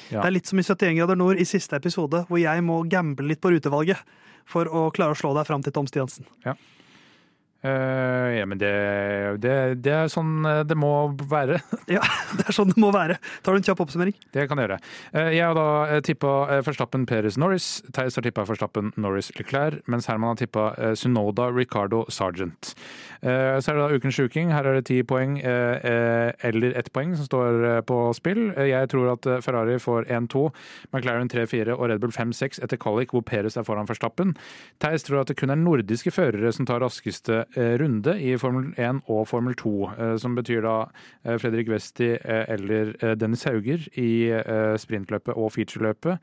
Ja. 0.10 0.22
Det 0.22 0.28
er 0.30 0.36
litt 0.38 0.50
som 0.50 0.62
i 0.62 0.64
71 0.64 0.96
grader 1.00 1.20
nord 1.20 1.40
i 1.42 1.48
siste 1.48 1.76
episode, 1.80 2.24
hvor 2.30 2.40
jeg 2.40 2.64
må 2.64 2.80
gamble 2.88 3.28
litt 3.28 3.42
på 3.44 3.52
rutevalget 3.52 4.00
for 4.50 4.68
å 4.68 4.88
klare 4.96 5.16
å 5.16 5.20
slå 5.20 5.34
deg 5.36 5.48
fram 5.48 5.64
til 5.66 5.76
Tom 5.76 5.88
Stiansen. 5.90 6.28
Eh, 7.64 8.30
ja, 8.40 8.46
men 8.46 8.60
det, 8.60 8.72
det, 9.40 9.54
det 9.86 9.92
er 9.96 10.10
sånn 10.12 10.44
eh, 10.44 10.64
det 10.68 10.76
må 10.76 10.92
være. 11.32 11.62
Ja, 11.94 12.02
det 12.38 12.48
er 12.50 12.56
sånn 12.56 12.74
det 12.74 12.80
må 12.82 12.90
være. 12.96 13.16
Tar 13.44 13.56
du 13.56 13.60
en 13.62 13.66
kjapp 13.66 13.84
oppsummering? 13.86 14.16
Det 14.36 14.46
kan 14.50 14.60
jeg 14.60 14.68
gjøre. 14.68 14.80
Uh, 15.16 15.30
Jeg 15.32 15.46
har 15.46 15.56
da 15.56 16.00
tippa 16.04 16.34
Verstappen 16.66 17.06
Perez 17.08 17.38
Norris. 17.40 17.68
Theis 17.96 18.18
har 18.20 18.26
tippa 18.26 18.44
Verstappen 18.48 18.92
Norris 19.00 19.32
Leclerc, 19.38 19.80
mens 19.92 20.08
Herman 20.12 20.34
har 20.34 20.42
tippa 20.42 20.66
Sunoda 21.00 21.48
Ricardo 21.56 22.04
Sargent. 22.12 22.74
Uh, 23.24 23.60
Så 23.64 23.72
er 23.72 23.80
det 23.80 23.86
da 23.86 24.00
ukens 24.00 24.20
sjuking. 24.20 24.52
Her 24.52 24.68
er 24.68 24.80
det 24.80 24.88
ti 24.90 25.00
poeng 25.08 25.38
eller 25.44 26.76
ett 26.80 26.90
poeng 26.96 27.14
som 27.16 27.28
står 27.28 27.84
på 27.88 27.98
spill. 28.18 28.50
Jeg 28.68 28.90
tror 28.92 29.14
at 29.14 29.28
Ferrari 29.46 29.78
får 29.82 30.10
1-2, 30.12 30.44
McLaren 30.92 31.32
3-4 31.32 31.76
og 31.78 31.88
Red 31.92 32.02
Bull 32.04 32.14
5-6 32.16 32.60
etter 32.64 32.80
Kallik, 32.82 33.14
hvor 33.16 33.24
Perez 33.28 33.56
er 33.60 33.68
foran 33.68 33.88
Verstappen. 33.90 34.34
Theis 34.84 35.06
tror 35.08 35.22
at 35.24 35.32
det 35.32 35.38
kun 35.40 35.54
er 35.54 35.60
nordiske 35.60 36.12
førere 36.14 36.52
som 36.56 36.68
tar 36.68 36.84
raskeste 36.84 37.44
runde 37.58 38.16
i 38.22 38.38
Formel 38.38 38.74
1 38.78 39.02
og 39.12 39.28
Formel 39.28 39.56
2, 39.56 39.74
eh, 39.92 40.16
som 40.18 40.36
betyr 40.36 40.64
da 40.66 40.76
eh, 41.26 41.38
Fredrik 41.42 41.70
Westi 41.70 42.14
eh, 42.16 42.46
eller 42.54 42.94
eh, 43.00 43.16
Dennis 43.20 43.44
Hauger 43.44 43.86
i 44.00 44.12
eh, 44.32 44.76
sprintløpet 44.80 45.36
og 45.36 45.52
featureløpet. 45.56 46.18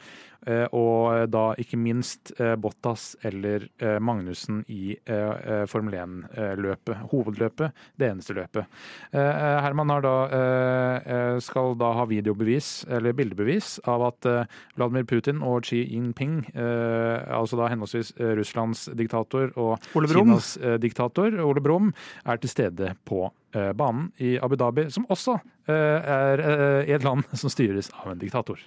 Eh, 0.46 0.66
Og 0.72 1.28
da 1.28 1.42
ikke 1.60 1.76
minst 1.76 2.32
eh, 2.40 2.54
Bottas 2.56 3.12
eller 3.26 3.66
eh, 3.82 3.98
Magnussen 4.00 4.62
i 4.72 4.94
eh, 4.96 5.14
eh, 5.14 5.64
Formel 5.68 5.98
1-løpet. 6.00 7.02
Hovedløpet, 7.10 7.76
det 8.00 8.08
eneste 8.08 8.36
løpet. 8.38 8.64
Eh, 9.12 9.20
eh, 9.20 9.58
Herman 9.66 9.92
har 9.92 10.04
da, 10.06 10.14
eh, 10.38 11.12
eh, 11.12 11.36
skal 11.44 11.76
da 11.80 11.92
ha 11.98 12.06
videobevis, 12.08 12.86
eller 12.88 13.12
bildebevis, 13.18 13.74
av 13.90 14.06
at 14.08 14.30
eh, 14.30 14.58
Vladimir 14.78 15.04
Putin 15.10 15.44
og 15.44 15.68
Xi 15.68 15.82
Jinping, 15.90 16.40
eh, 16.54 17.36
altså 17.36 17.60
da 17.60 17.68
henholdsvis 17.74 18.14
eh, 18.16 18.32
Russlands 18.40 18.86
diktator 18.96 19.52
og 19.60 19.76
Kinas 19.92 20.54
eh, 20.56 20.78
diktator, 20.80 21.36
Ole 21.44 21.60
Brumm, 21.64 21.92
er 22.24 22.40
til 22.40 22.52
stede 22.52 22.94
på 23.04 23.26
eh, 23.54 23.72
banen 23.76 24.08
i 24.18 24.38
Abu 24.40 24.56
Dhabi, 24.56 24.88
som 24.90 25.04
også 25.12 25.36
eh, 25.68 26.12
er 26.16 26.44
eh, 26.48 26.94
et 26.96 27.04
land 27.04 27.28
som 27.40 27.52
styres 27.52 27.92
av 28.00 28.14
en 28.14 28.22
diktator. 28.24 28.60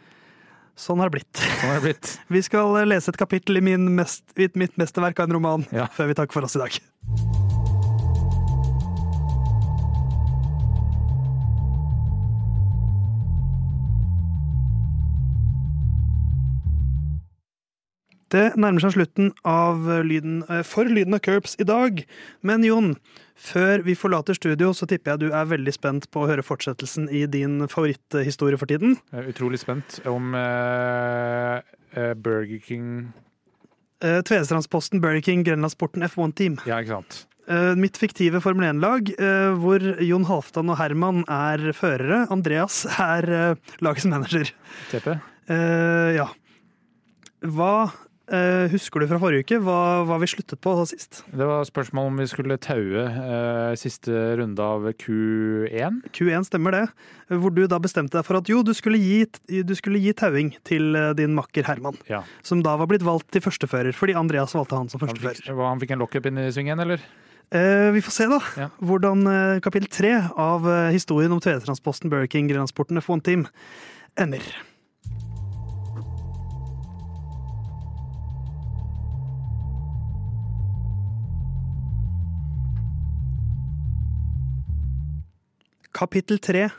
Sånn 0.76 1.00
har 1.04 1.10
det 1.12 1.20
blitt. 1.20 1.38
Sånn 1.38 1.70
er 1.70 1.80
det 1.80 1.86
blitt. 1.86 2.14
Vi 2.34 2.42
skal 2.46 2.74
lese 2.90 3.14
et 3.14 3.20
kapittel 3.22 3.60
i 3.62 3.66
min 3.66 3.92
mest, 3.96 4.24
i 4.42 4.50
mitt 4.58 4.76
mesterverk 4.82 5.20
av 5.22 5.30
en 5.30 5.38
roman 5.40 5.68
Ja. 5.72 5.88
før 5.94 6.10
vi 6.10 6.18
takker 6.18 6.34
for 6.40 6.50
oss 6.50 6.58
i 6.58 6.64
dag. 6.64 7.43
Det 18.34 18.56
nærmer 18.58 18.82
seg 18.82 18.96
slutten 18.96 19.28
av 19.46 19.84
lyden, 20.02 20.40
eh, 20.50 20.64
for 20.66 20.90
lyden 20.90 21.14
av 21.14 21.22
Curbs 21.22 21.54
i 21.62 21.68
dag. 21.70 22.00
Men 22.42 22.64
Jon, 22.66 22.96
før 23.38 23.84
vi 23.86 23.94
forlater 23.94 24.34
studio, 24.34 24.72
så 24.74 24.88
tipper 24.90 25.14
jeg 25.14 25.20
du 25.20 25.28
er 25.30 25.46
veldig 25.46 25.74
spent 25.76 26.08
på 26.10 26.24
å 26.24 26.30
høre 26.32 26.42
fortsettelsen 26.42 27.12
i 27.14 27.28
din 27.30 27.68
favoritthistorie 27.70 28.58
for 28.58 28.66
tiden. 28.66 28.98
Utrolig 29.14 29.60
spent 29.62 30.00
om 30.10 30.34
uh, 30.34 31.62
Burger 31.94 32.58
King 32.66 33.14
uh, 34.04 34.22
Tvedestrandsposten, 34.26 35.02
Burger 35.04 35.22
King, 35.22 35.44
Grenlandsporten 35.46 36.02
F1 36.02 36.34
Team. 36.34 36.58
Ja, 36.66 36.80
ikke 36.82 36.98
sant? 36.98 37.28
Uh, 37.44 37.76
mitt 37.76 38.00
fiktive 38.00 38.40
Formel 38.42 38.66
1-lag, 38.72 39.14
uh, 39.20 39.54
hvor 39.62 39.84
Jon 40.02 40.26
Halvdan 40.26 40.72
og 40.72 40.80
Herman 40.80 41.22
er 41.28 41.70
førere. 41.78 42.24
Andreas 42.34 42.82
er 42.98 43.30
uh, 43.30 43.74
lagets 43.84 44.08
manager. 44.10 44.50
TP? 44.90 45.12
Ja. 46.16 46.30
Hva 47.44 47.92
eh, 48.32 48.72
husker 48.72 49.04
du 49.04 49.08
fra 49.10 49.20
forrige 49.22 49.44
uke? 49.44 49.58
Hva, 49.64 50.04
hva 50.08 50.18
vi 50.22 50.30
sluttet 50.32 50.62
på 50.64 50.74
sist? 50.90 51.22
Det 51.28 51.48
var 51.48 51.66
spørsmål 51.68 52.10
om 52.12 52.22
vi 52.22 52.28
skulle 52.32 52.58
taue 52.62 53.04
uh, 53.04 53.74
siste 53.80 54.12
runde 54.40 54.64
av 54.64 54.88
Q1. 55.02 56.00
Q1 56.16 56.48
stemmer 56.48 56.78
det. 56.78 56.84
Hvor 57.34 57.54
du 57.56 57.64
da 57.68 57.80
bestemte 57.84 58.18
deg 58.18 58.28
for 58.28 58.40
at 58.40 58.50
jo, 58.52 58.62
du 58.66 58.74
skulle 58.78 59.00
gi, 59.02 59.24
du 59.64 59.76
skulle 59.78 60.02
gi 60.04 60.14
tauing 60.18 60.54
til 60.68 60.96
eh, 61.00 61.12
din 61.18 61.36
makker 61.38 61.66
Herman. 61.68 61.98
Ja. 62.10 62.24
Som 62.46 62.64
da 62.66 62.76
var 62.80 62.90
blitt 62.92 63.06
valgt 63.06 63.32
til 63.34 63.44
førstefører, 63.44 63.96
fordi 63.98 64.18
Andreas 64.20 64.56
valgte 64.58 64.80
han 64.80 64.92
som 64.92 65.02
Han 65.02 65.14
førstefører. 65.14 65.44
fikk, 65.44 65.64
han 65.64 65.82
fikk 65.84 65.96
en 65.96 66.04
lockup 66.04 66.28
inn 66.30 66.44
i 66.44 66.50
svingen, 66.54 66.84
eller? 66.84 67.04
Vi 67.54 68.02
får 68.02 68.14
se, 68.16 68.26
da. 68.32 68.40
Ja. 68.58 68.68
Hvordan 68.82 69.28
kapittel 69.62 69.92
tre 69.94 70.14
av 70.42 70.66
historien 70.96 71.36
om 71.36 71.42
tvedestrandsposten 71.44 72.10
Burger 72.10 72.32
King 72.32 72.48
Grenlandsporten 72.50 72.98
F1 72.98 73.22
Team 73.28 73.44
ender. 74.18 74.42
Kapittel 85.94 86.40
tre 86.40 86.70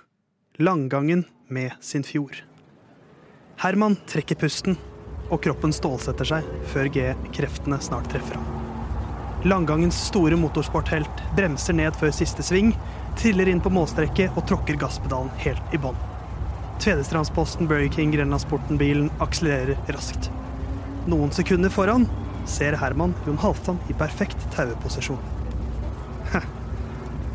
Langgangen 0.56 1.24
med 1.48 1.72
sin 1.80 2.02
fjord. 2.02 2.44
Herman 3.56 3.94
trekker 4.10 4.34
pusten, 4.34 4.74
og 5.30 5.38
kroppen 5.44 5.70
stålsetter 5.70 6.26
seg 6.26 6.48
før 6.72 6.88
G-kreftene 6.96 7.78
snart 7.78 8.08
treffer 8.10 8.40
ham. 8.40 8.48
Langgangens 9.46 10.00
store 10.08 10.34
motorsporthelt 10.40 11.22
bremser 11.38 11.78
ned 11.78 11.94
før 12.00 12.10
siste 12.16 12.42
sving, 12.42 12.72
triller 13.20 13.52
inn 13.52 13.62
på 13.62 13.70
målstrekket 13.76 14.34
og 14.34 14.48
tråkker 14.50 14.80
gasspedalen 14.82 15.30
helt 15.44 15.78
i 15.78 15.78
bånn. 15.86 16.02
Tvedestrandsposten 16.82 17.70
Burger 17.70 17.94
King 17.94 18.16
Grenlandsporten-bilen 18.16 19.12
akselererer 19.22 19.94
raskt. 19.94 20.26
Noen 21.06 21.30
sekunder 21.38 21.70
foran 21.70 22.10
ser 22.50 22.80
Herman 22.82 23.14
Jon 23.28 23.38
Halvdan 23.46 23.78
i 23.86 23.98
perfekt 24.02 24.42
taueposisjon. 24.58 25.22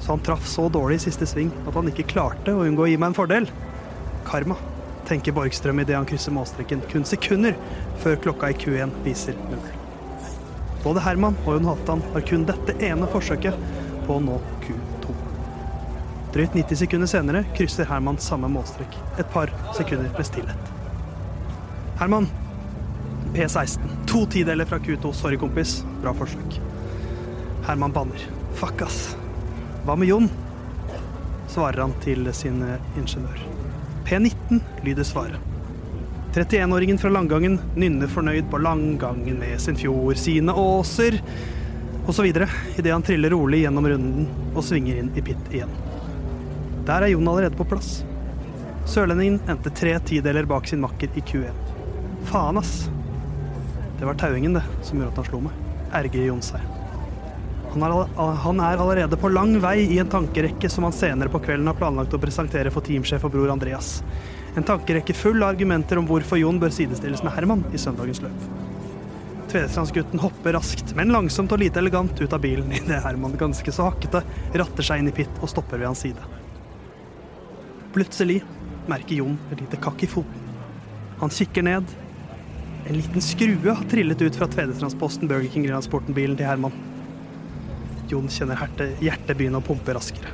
Han 0.10 0.20
traff 0.26 0.48
så 0.50 0.66
dårlig 0.74 0.98
i 0.98 1.04
siste 1.06 1.28
sving 1.30 1.52
at 1.70 1.76
han 1.78 1.90
ikke 1.92 2.08
klarte 2.10 2.54
å 2.56 2.64
unngå 2.66 2.88
å 2.88 2.90
gi 2.90 2.98
meg 2.98 3.12
en 3.12 3.18
fordel. 3.18 3.50
Karma, 4.26 4.58
tenker 5.10 5.36
Borgstrøm 5.38 5.82
idet 5.84 5.98
han 5.98 6.08
krysser 6.10 6.34
målstreken 6.34 6.82
kun 6.90 7.06
sekunder 7.06 7.58
før 8.02 8.18
klokka 8.26 8.50
i 8.50 8.58
Q1 8.58 8.94
viser 9.06 9.38
null. 9.52 9.68
Både 10.84 11.04
Herman 11.04 11.38
og 11.46 11.58
Jon 11.58 11.70
Halvdan 11.70 12.04
har 12.14 12.26
kun 12.26 12.46
dette 12.48 12.76
ene 12.86 13.10
forsøket 13.14 13.58
på 14.08 14.18
å 14.18 14.24
nå 14.24 14.40
Q2. 14.64 15.16
Drøyt 16.34 16.58
90 16.58 16.82
sekunder 16.84 17.10
senere 17.10 17.44
krysser 17.58 17.90
Herman 17.90 18.18
samme 18.24 18.50
målstrek. 18.54 18.98
Et 19.22 19.34
par 19.34 19.52
sekunder 19.78 20.10
med 20.16 20.30
stillhet. 20.30 20.74
Herman, 22.00 22.30
P16. 23.34 23.82
To 24.08 24.26
tideler 24.26 24.66
fra 24.66 24.80
Q2. 24.82 25.14
Sorry, 25.14 25.38
kompis. 25.38 25.82
Bra 26.02 26.16
forsøk. 26.18 26.62
Herman 27.68 27.94
banner. 27.94 28.30
Fuck, 28.58 28.82
ass. 28.82 29.19
Hva 29.90 29.96
med 29.96 30.08
Jon? 30.08 30.28
Svarer 31.50 31.82
han 31.82 31.96
til 32.04 32.28
sin 32.38 32.60
eh, 32.62 32.84
ingeniør. 33.00 33.40
P19 34.06 34.60
lyder 34.86 35.08
svaret. 35.08 35.40
31-åringen 36.36 37.00
fra 37.02 37.10
Langgangen 37.10 37.56
nynner 37.74 38.12
fornøyd 38.14 38.52
på 38.52 38.60
Langgangen 38.62 39.40
med 39.42 39.58
sin 39.58 39.80
fjord, 39.82 40.14
sine 40.22 40.54
åser 40.54 41.18
osv. 42.06 42.30
idet 42.30 42.94
han 42.94 43.08
triller 43.08 43.34
rolig 43.34 43.64
gjennom 43.64 43.90
runden 43.90 44.30
og 44.54 44.62
svinger 44.68 45.02
inn 45.02 45.10
i 45.18 45.26
pit 45.26 45.50
igjen. 45.50 45.74
Der 46.86 47.08
er 47.08 47.16
Jon 47.16 47.34
allerede 47.34 47.58
på 47.58 47.66
plass. 47.74 48.04
Sørlendingen 48.86 49.42
endte 49.50 49.74
tre 49.74 49.98
tideler 50.06 50.46
bak 50.46 50.70
sin 50.70 50.86
makker 50.86 51.18
i 51.18 51.26
Q1. 51.32 51.66
Faen, 52.30 52.62
ass. 52.62 52.92
Det 53.98 54.06
var 54.06 54.22
tauingen, 54.22 54.54
det, 54.54 54.68
som 54.86 55.02
gjorde 55.02 55.16
at 55.16 55.24
han 55.24 55.34
slo 55.34 55.48
meg. 55.50 55.66
Erger 56.04 56.30
Jon 56.30 56.46
seg. 56.46 56.79
Han 57.70 57.84
er, 57.86 57.94
han 58.44 58.60
er, 58.66 58.82
allerede 58.82 59.18
på 59.22 59.30
lang 59.30 59.52
vei 59.62 59.84
i 59.84 60.00
en 60.02 60.10
tankerekke 60.10 60.70
som 60.74 60.88
han 60.88 60.96
senere 60.96 61.30
på 61.30 61.42
kvelden 61.44 61.70
har 61.70 61.78
planlagt 61.78 62.16
å 62.18 62.22
presentere 62.22 62.72
for 62.74 62.86
teamsjef 62.86 63.28
og 63.28 63.36
bror 63.36 63.52
Andreas. 63.54 64.00
En 64.58 64.66
tankerekke 64.66 65.14
full 65.14 65.44
av 65.44 65.54
argumenter 65.54 66.02
om 66.02 66.08
hvorfor 66.10 66.42
Jon 66.42 66.58
bør 66.62 66.74
sidestilles 66.74 67.22
med 67.22 67.36
Herman 67.36 67.62
i 67.70 67.82
søndagens 67.82 68.24
løp. 68.26 68.50
Tvedestrandsgutten 69.50 70.22
hopper 70.22 70.58
raskt, 70.58 70.96
men 70.98 71.14
langsomt 71.14 71.54
og 71.54 71.62
lite 71.62 71.82
elegant 71.82 72.18
ut 72.18 72.34
av 72.34 72.42
bilen 72.42 72.74
idet 72.74 73.02
Herman 73.06 73.38
ganske 73.38 73.74
så 73.74 73.88
hakkete 73.92 74.24
ratter 74.62 74.86
seg 74.86 75.02
inn 75.02 75.14
i 75.14 75.16
pit 75.22 75.42
og 75.42 75.50
stopper 75.54 75.82
ved 75.82 75.92
hans 75.92 76.04
side. 76.06 76.26
Plutselig 77.94 78.44
merker 78.90 79.22
Jon 79.22 79.38
et 79.54 79.62
lite 79.62 79.78
kakk 79.82 80.06
i 80.06 80.10
foten. 80.10 80.46
Han 81.22 81.34
kikker 81.34 81.66
ned. 81.66 81.98
En 82.90 82.96
liten 82.98 83.22
skrue 83.22 83.74
har 83.74 83.90
trillet 83.92 84.22
ut 84.22 84.38
fra 84.38 84.48
Tvedestrandsposten 84.50 85.30
Burger 85.30 85.50
King-transporten-bilen 85.54 86.38
til 86.40 86.50
Herman. 86.50 86.74
Jon 88.10 88.30
kjenner 88.32 88.60
hjertet 89.04 89.38
begynne 89.38 89.60
å 89.62 89.66
pumpe 89.66 89.94
raskere. 89.96 90.32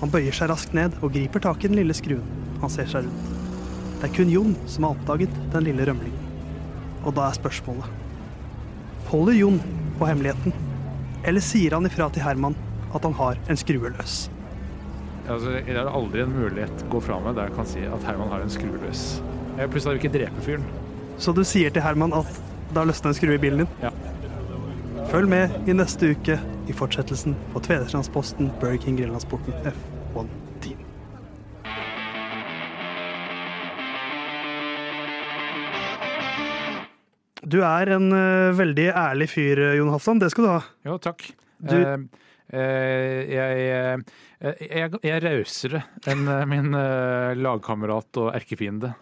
Han 0.00 0.12
bøyer 0.12 0.34
seg 0.34 0.50
raskt 0.52 0.76
ned 0.76 0.94
og 1.02 1.12
griper 1.14 1.42
tak 1.42 1.64
i 1.64 1.70
den 1.70 1.80
lille 1.80 1.96
skruen. 1.96 2.24
Han 2.62 2.72
ser 2.72 2.88
seg 2.90 3.06
rundt. 3.06 3.34
Det 3.98 4.06
er 4.06 4.14
kun 4.14 4.30
Jon 4.30 4.54
som 4.70 4.86
har 4.86 4.94
oppdaget 4.94 5.38
den 5.52 5.64
lille 5.66 5.86
rømlingen. 5.88 6.26
Og 7.02 7.14
da 7.16 7.26
er 7.26 7.38
spørsmålet 7.38 9.08
Holder 9.08 9.34
Jon 9.38 9.60
på 9.98 10.06
hemmeligheten, 10.06 10.52
eller 11.26 11.42
sier 11.42 11.74
han 11.74 11.88
ifra 11.88 12.06
til 12.12 12.22
Herman 12.22 12.54
at 12.94 13.04
han 13.04 13.16
har 13.18 13.40
en 13.50 13.58
skrue 13.58 13.90
løs? 13.94 14.18
Altså, 15.28 15.56
det 15.64 15.74
er 15.74 15.88
aldri 15.88 16.22
en 16.22 16.32
mulighet 16.32 16.84
å 16.84 16.90
gå 16.92 17.00
fra 17.04 17.18
meg 17.24 17.34
der 17.36 17.50
jeg 17.50 17.56
kan 17.56 17.68
si 17.68 17.82
at 17.88 18.04
Herman 18.06 18.30
har 18.32 18.44
en 18.44 18.52
skrue 18.52 18.78
løs. 18.84 19.06
Plutselig 19.58 19.96
vil 19.96 20.02
ikke 20.02 20.14
drepe 20.14 20.44
fyren. 20.44 20.68
Så 21.18 21.34
du 21.34 21.42
sier 21.48 21.72
til 21.74 21.82
Herman 21.82 22.14
at 22.16 22.30
det 22.68 22.78
har 22.78 22.86
løsna 22.88 23.10
en 23.10 23.18
skrue 23.18 23.36
i 23.36 23.42
bilen 23.42 23.64
din? 23.64 23.74
Ja. 23.82 23.90
Følg 25.10 25.32
med 25.32 25.68
i 25.68 25.74
neste 25.74 26.12
uke 26.14 26.38
i 26.68 26.74
fortsettelsen 26.76 27.36
på 27.52 27.62
Tvedestrandsposten 27.64 28.50
Burger 28.60 28.76
King 28.82 28.98
Grenlandsporten 29.00 29.54
F1 29.64 30.28
Team. 30.60 30.78
Du 37.42 37.60
er 37.64 37.94
en 37.96 38.10
uh, 38.12 38.54
veldig 38.58 38.88
ærlig 38.92 39.30
fyr, 39.32 39.62
Jon 39.78 39.92
Halvdan. 39.94 40.20
Det 40.20 40.32
skal 40.34 40.44
du 40.44 40.50
ha. 40.52 40.62
Jo, 40.90 40.98
takk. 41.02 41.30
Du... 41.58 41.76
Uh, 41.76 42.08
uh, 42.52 43.20
jeg, 43.32 44.02
jeg, 44.38 44.92
jeg 45.02 45.14
er 45.16 45.24
rausere 45.24 45.82
enn 46.08 46.28
min 46.48 46.76
lagkamerat 47.40 48.20
og 48.20 48.34
erkefiende. 48.36 48.92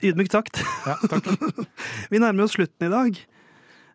Ydmykt 0.00 0.32
sagt. 0.32 0.62
Ja, 0.88 0.96
takk. 1.12 1.28
Vi 2.12 2.20
nærmer 2.22 2.46
oss 2.46 2.56
slutten 2.56 2.88
i 2.88 2.92
dag. 2.92 3.20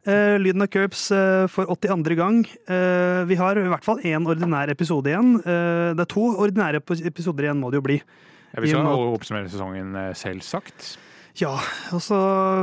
Uh, 0.05 0.35
Lyden 0.37 0.61
av 0.61 0.69
Curbs 0.69 1.07
uh, 1.09 1.47
for 1.49 1.65
82. 1.73 2.13
gang. 2.19 2.43
Uh, 2.69 3.25
vi 3.25 3.37
har 3.39 3.57
i 3.57 3.65
hvert 3.71 3.85
fall 3.85 4.03
én 4.05 4.27
ordinær 4.29 4.69
episode 4.69 5.09
igjen. 5.09 5.39
det 5.41 6.03
er 6.03 6.11
to 6.11 6.27
ordinære 6.45 6.83
episoder 7.09 7.47
igjen, 7.47 7.61
må 7.61 7.71
det 7.73 7.81
jo 7.81 7.87
bli. 7.87 7.97
Ja, 8.53 8.61
vi 8.61 8.69
skal 8.69 8.85
oppsummere 8.85 9.49
sesongen, 9.49 9.97
selvsagt. 10.15 10.93
Ja, 11.35 11.51
og 11.91 11.99
så 11.99 12.17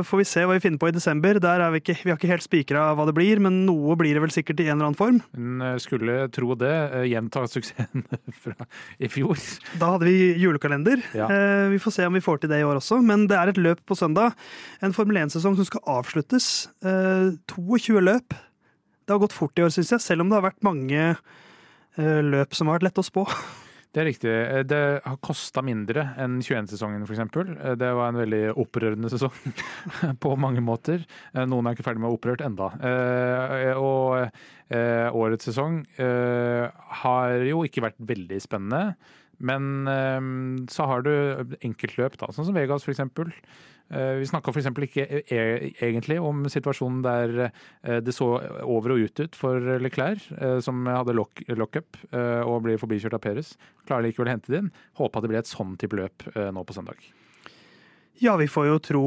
får 0.07 0.19
vi 0.19 0.25
se 0.25 0.43
hva 0.47 0.55
vi 0.55 0.61
finner 0.63 0.79
på 0.81 0.87
i 0.89 0.95
desember. 0.95 1.37
Der 1.41 1.61
er 1.61 1.73
vi, 1.75 1.81
ikke, 1.83 1.93
vi 2.01 2.09
har 2.09 2.17
ikke 2.17 2.31
helt 2.31 2.45
spikra 2.45 2.85
hva 2.97 3.05
det 3.05 3.13
blir, 3.13 3.37
men 3.43 3.59
noe 3.67 3.93
blir 3.99 4.17
det 4.17 4.23
vel 4.23 4.33
sikkert 4.33 4.63
i 4.63 4.65
en 4.65 4.79
eller 4.79 4.89
annen 4.89 4.97
form. 4.97 5.19
En 5.37 5.81
skulle 5.81 6.15
tro 6.33 6.57
det. 6.57 6.73
Gjenta 7.11 7.43
suksessen 7.51 8.07
fra 8.43 8.67
i 8.97 9.11
fjor. 9.13 9.37
Da 9.77 9.91
hadde 9.93 10.09
vi 10.09 10.33
julekalender. 10.41 11.03
Ja. 11.13 11.29
Vi 11.69 11.81
får 11.83 11.97
se 11.99 12.09
om 12.09 12.17
vi 12.17 12.23
får 12.25 12.41
til 12.41 12.53
det 12.53 12.63
i 12.63 12.65
år 12.65 12.81
også. 12.81 12.97
Men 13.05 13.27
det 13.29 13.37
er 13.37 13.53
et 13.53 13.61
løp 13.61 13.83
på 13.85 13.97
søndag. 13.99 14.33
En 14.81 14.95
Formel 14.97 15.21
1-sesong 15.21 15.59
som 15.59 15.69
skal 15.69 15.85
avsluttes. 15.99 16.49
22 16.81 18.01
løp. 18.01 18.33
Det 19.03 19.13
har 19.13 19.21
gått 19.21 19.37
fort 19.37 19.59
i 19.59 19.67
år, 19.67 19.73
syns 19.75 19.93
jeg, 19.93 20.01
selv 20.01 20.25
om 20.25 20.31
det 20.31 20.39
har 20.39 20.49
vært 20.49 20.65
mange 20.65 21.11
løp 21.99 22.57
som 22.57 22.71
har 22.71 22.79
vært 22.79 22.89
lette 22.89 23.05
å 23.05 23.11
spå. 23.13 23.27
Det 23.93 24.01
er 24.01 24.07
riktig. 24.09 24.31
Det 24.65 24.81
har 25.05 25.17
kosta 25.21 25.61
mindre 25.65 26.07
enn 26.17 26.39
21-sesongen 26.41 27.03
f.eks. 27.05 27.19
Det 27.77 27.89
var 27.93 28.09
en 28.09 28.17
veldig 28.23 28.43
opprørende 28.57 29.11
sesong 29.13 29.53
på 30.23 30.31
mange 30.41 30.63
måter. 30.65 31.03
Noen 31.37 31.69
er 31.69 31.77
ikke 31.77 31.85
ferdig 31.85 32.01
med 32.01 32.09
å 32.09 32.17
opprørt 32.17 32.41
enda. 32.41 32.71
Og 33.77 34.73
årets 35.21 35.45
sesong 35.51 35.83
har 37.03 37.45
jo 37.45 37.61
ikke 37.67 37.85
vært 37.85 38.01
veldig 38.01 38.41
spennende. 38.41 38.95
Men 39.43 40.65
så 40.73 40.89
har 40.89 41.05
du 41.05 41.13
enkeltløp, 41.61 42.17
da, 42.17 42.31
sånn 42.33 42.49
som 42.49 42.57
Vegas 42.57 42.85
f.eks. 42.87 43.05
Eh, 43.91 44.13
vi 44.21 44.27
snakka 44.27 44.51
f.eks. 44.51 44.69
ikke 44.87 45.03
e, 45.21 45.39
egentlig 45.83 46.17
om 46.23 46.45
situasjonen 46.49 47.01
der 47.05 47.33
eh, 47.45 47.99
det 48.01 48.15
så 48.15 48.29
over 48.63 48.95
og 48.95 49.03
ut 49.05 49.21
ut 49.21 49.37
for 49.37 49.59
Leclerc, 49.83 50.25
eh, 50.39 50.57
som 50.63 50.85
hadde 50.87 51.15
lockup 51.17 51.99
og 52.13 52.63
blir 52.65 52.79
forbikjørt 52.81 53.17
av 53.17 53.23
Peres. 53.23 53.53
Klarer 53.87 54.07
likevel 54.07 54.31
å 54.31 54.33
hente 54.33 54.53
det 54.53 54.63
inn. 54.63 54.71
Håper 54.99 55.19
at 55.19 55.25
det 55.25 55.33
blir 55.33 55.41
et 55.43 55.49
sånn 55.49 55.75
type 55.79 55.97
løp 55.97 56.25
nå 56.33 56.63
på 56.65 56.75
søndag. 56.75 56.99
Ja, 58.21 58.35
vi 58.39 58.47
får 58.47 58.69
jo 58.69 58.81
tro 58.83 59.05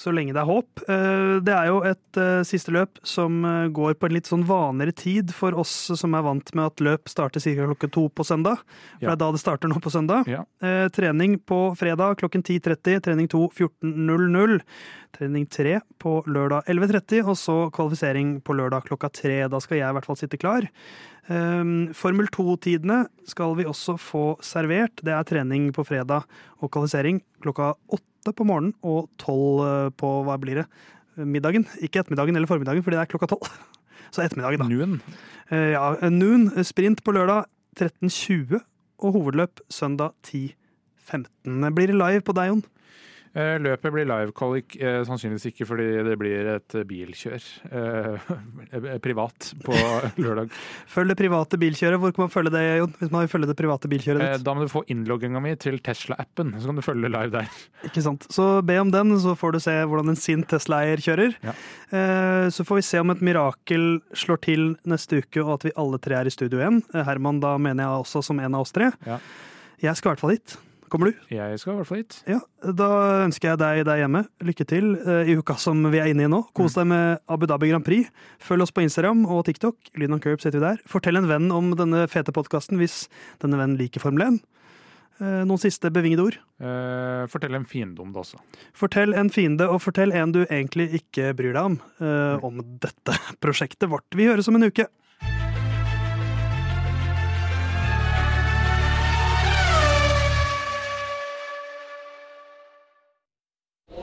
så 0.00 0.12
lenge 0.14 0.32
det 0.32 0.40
er 0.40 0.48
håp. 0.48 0.80
Eh, 0.88 1.34
det 1.44 1.52
er 1.52 1.68
jo 1.68 1.80
et 1.84 2.20
eh, 2.20 2.40
siste 2.48 2.72
løp 2.72 3.00
som 3.06 3.42
eh, 3.44 3.66
går 3.74 3.98
på 4.00 4.08
en 4.08 4.14
litt 4.16 4.30
sånn 4.30 4.46
vanligere 4.48 4.96
tid 4.96 5.34
for 5.36 5.56
oss 5.60 5.74
som 6.00 6.16
er 6.16 6.24
vant 6.24 6.54
med 6.56 6.70
at 6.70 6.84
løp 6.84 7.10
starter 7.10 7.42
ca. 7.44 7.66
klokken 7.68 7.92
to 7.92 8.06
på 8.08 8.24
søndag. 8.24 8.62
For 8.96 9.10
det 9.10 9.12
er 9.12 9.20
da 9.20 9.30
det 9.34 9.42
starter 9.42 9.72
nå 9.72 9.80
på 9.82 9.92
søndag. 9.92 10.30
Ja. 10.30 10.46
Trening 10.94 11.36
på 11.44 11.60
fredag 11.78 12.20
klokken 12.22 12.44
10.30, 12.46 13.04
trening 13.04 13.28
2 13.30 13.44
14.00. 13.52 14.60
Trening 15.16 15.46
tre 15.50 15.78
på 16.00 16.20
lørdag 16.30 16.68
11.30, 16.70 17.24
og 17.26 17.36
så 17.38 17.56
kvalifisering 17.74 18.36
på 18.46 18.54
lørdag 18.54 18.86
klokka 18.86 19.10
tre. 19.12 19.40
Da 19.50 19.58
skal 19.62 19.80
jeg 19.80 19.90
i 19.90 19.96
hvert 19.96 20.06
fall 20.06 20.18
sitte 20.20 20.38
klar. 20.40 20.66
Formel 21.30 22.30
2-tidene 22.34 23.04
skal 23.28 23.56
vi 23.58 23.66
også 23.68 23.96
få 24.00 24.24
servert. 24.44 25.02
Det 25.04 25.12
er 25.14 25.26
trening 25.28 25.68
på 25.74 25.84
fredag 25.86 26.24
og 26.58 26.72
kvalifisering 26.72 27.20
klokka 27.44 27.74
åtte 27.92 28.34
på 28.36 28.46
morgenen 28.48 28.74
og 28.86 29.08
tolv 29.20 29.62
eh, 29.64 29.90
på 29.96 30.08
hva 30.26 30.36
blir 30.40 30.62
det? 30.62 30.66
Middagen. 31.20 31.66
Ikke 31.80 32.02
ettermiddagen 32.02 32.36
eller 32.36 32.50
formiddagen, 32.50 32.84
fordi 32.84 32.98
det 32.98 33.04
er 33.04 33.12
klokka 33.12 33.30
tolv. 33.30 33.50
Så 34.14 34.24
ettermiddagen, 34.24 34.62
da. 34.62 34.68
Noon. 34.70 34.98
Eh, 35.50 35.72
ja, 35.74 35.84
noon. 36.10 36.50
Sprint 36.66 37.04
på 37.06 37.14
lørdag 37.16 37.46
13.20 37.78 38.60
og 39.00 39.16
hovedløp 39.16 39.62
søndag 39.72 40.14
10.15. 40.26 41.70
Blir 41.76 41.92
det 41.92 41.98
live 41.98 42.24
på 42.26 42.34
deg, 42.36 42.52
Jon? 42.52 42.64
Eh, 43.30 43.60
løpet 43.62 43.92
blir 43.94 44.08
live-colic, 44.10 44.74
eh, 44.82 45.04
sannsynligvis 45.06 45.44
ikke 45.52 45.66
fordi 45.68 45.84
det 46.02 46.16
blir 46.18 46.48
et 46.56 46.74
bilkjør 46.88 47.44
eh, 47.70 48.96
privat 49.04 49.52
på 49.62 49.74
lørdag. 50.24 50.48
Følg 50.90 51.12
det 51.12 51.16
private 51.20 51.60
bilkjøret. 51.62 52.00
Hvor 52.02 52.14
kan 52.16 52.24
man 52.24 52.32
følge 52.32 52.50
det, 52.56 52.62
Jon? 52.80 52.96
Hvis 52.98 53.12
man 53.14 53.22
vil 53.22 53.30
følge 53.30 53.50
det 53.52 53.56
private 53.60 53.90
bilkjøret 53.92 54.24
ditt? 54.24 54.46
Da 54.48 54.54
må 54.56 54.64
du 54.66 54.72
få 54.72 54.82
innlogginga 54.90 55.42
mi 55.44 55.52
til 55.62 55.78
Tesla-appen, 55.78 56.56
så 56.58 56.72
kan 56.72 56.80
du 56.80 56.82
følge 56.82 57.10
live 57.12 57.30
der. 57.36 57.60
Ikke 57.86 58.02
sant. 58.02 58.26
Så 58.34 58.48
be 58.66 58.80
om 58.82 58.90
den, 58.90 59.14
så 59.22 59.36
får 59.38 59.54
du 59.54 59.60
se 59.62 59.76
hvordan 59.78 60.10
en 60.10 60.18
sint 60.18 60.48
Tesla-eier 60.50 61.02
kjører. 61.04 61.36
Ja. 61.46 61.54
Så 62.50 62.66
får 62.66 62.80
vi 62.80 62.86
se 62.86 63.02
om 63.02 63.12
et 63.14 63.22
mirakel 63.24 63.86
slår 64.16 64.40
til 64.46 64.66
neste 64.90 65.20
uke, 65.22 65.44
og 65.44 65.52
at 65.58 65.68
vi 65.68 65.74
alle 65.78 66.00
tre 66.02 66.18
er 66.18 66.30
i 66.30 66.34
studio 66.34 66.58
igjen. 66.58 66.82
Herman, 67.06 67.38
da 67.42 67.54
mener 67.62 67.86
jeg 67.86 68.02
også 68.02 68.24
som 68.26 68.42
en 68.42 68.58
av 68.58 68.66
oss 68.66 68.74
tre. 68.74 68.90
Ja. 69.06 69.20
Jeg 69.86 69.98
skal 69.98 70.10
i 70.10 70.12
hvert 70.14 70.24
fall 70.24 70.34
hit 70.34 70.58
Kommer 70.90 71.10
du? 71.12 71.18
Jeg 71.30 71.58
skal 71.62 71.72
i 71.72 71.78
hvert 71.78 71.86
fall 71.88 72.00
hit. 72.02 72.16
Ja, 72.26 72.40
Da 72.66 72.88
ønsker 73.24 73.52
jeg 73.52 73.60
deg 73.62 73.84
der 73.86 74.00
hjemme 74.02 74.24
lykke 74.42 74.66
til 74.66 74.92
eh, 74.98 75.30
i 75.30 75.36
uka 75.38 75.54
som 75.62 75.84
vi 75.92 76.00
er 76.02 76.10
inne 76.10 76.26
i 76.26 76.30
nå. 76.30 76.42
Kos 76.56 76.74
deg 76.74 76.88
med 76.90 77.20
Abu 77.30 77.46
Dhabi 77.46 77.70
Grand 77.70 77.86
Prix. 77.86 78.10
Følg 78.42 78.66
oss 78.66 78.74
på 78.74 78.82
Instagram 78.82 79.22
og 79.30 79.44
TikTok. 79.46 79.78
Lyden 79.94 80.18
on 80.18 80.22
Curb 80.24 80.42
heter 80.42 80.58
vi 80.58 80.64
der. 80.66 80.80
Fortell 80.90 81.20
en 81.20 81.30
venn 81.30 81.46
om 81.54 81.70
denne 81.78 82.06
fete 82.10 82.34
podkasten 82.34 82.80
hvis 82.82 83.04
denne 83.44 83.60
vennen 83.60 83.78
liker 83.78 84.02
Formel 84.02 84.26
1. 84.32 84.40
Eh, 85.20 85.42
Noen 85.46 85.60
siste 85.62 85.92
bevingede 85.94 86.24
ord? 86.26 86.38
Eh, 86.64 87.24
fortell 87.30 87.54
en 87.58 87.66
fiende 87.68 88.02
om 88.02 88.10
det 88.14 88.22
også. 88.24 88.40
Fortell 88.76 89.14
en 89.14 89.30
fiende, 89.30 89.66
og 89.70 89.82
fortell 89.84 90.14
en 90.16 90.32
du 90.34 90.42
egentlig 90.46 90.88
ikke 91.02 91.30
bryr 91.38 91.52
deg 91.54 91.70
om, 91.70 91.76
eh, 92.00 92.46
om 92.46 92.62
dette 92.82 93.14
prosjektet 93.44 93.90
vårt. 93.92 94.08
Vi 94.16 94.26
høres 94.30 94.48
om 94.50 94.56
en 94.58 94.66
uke. 94.72 94.88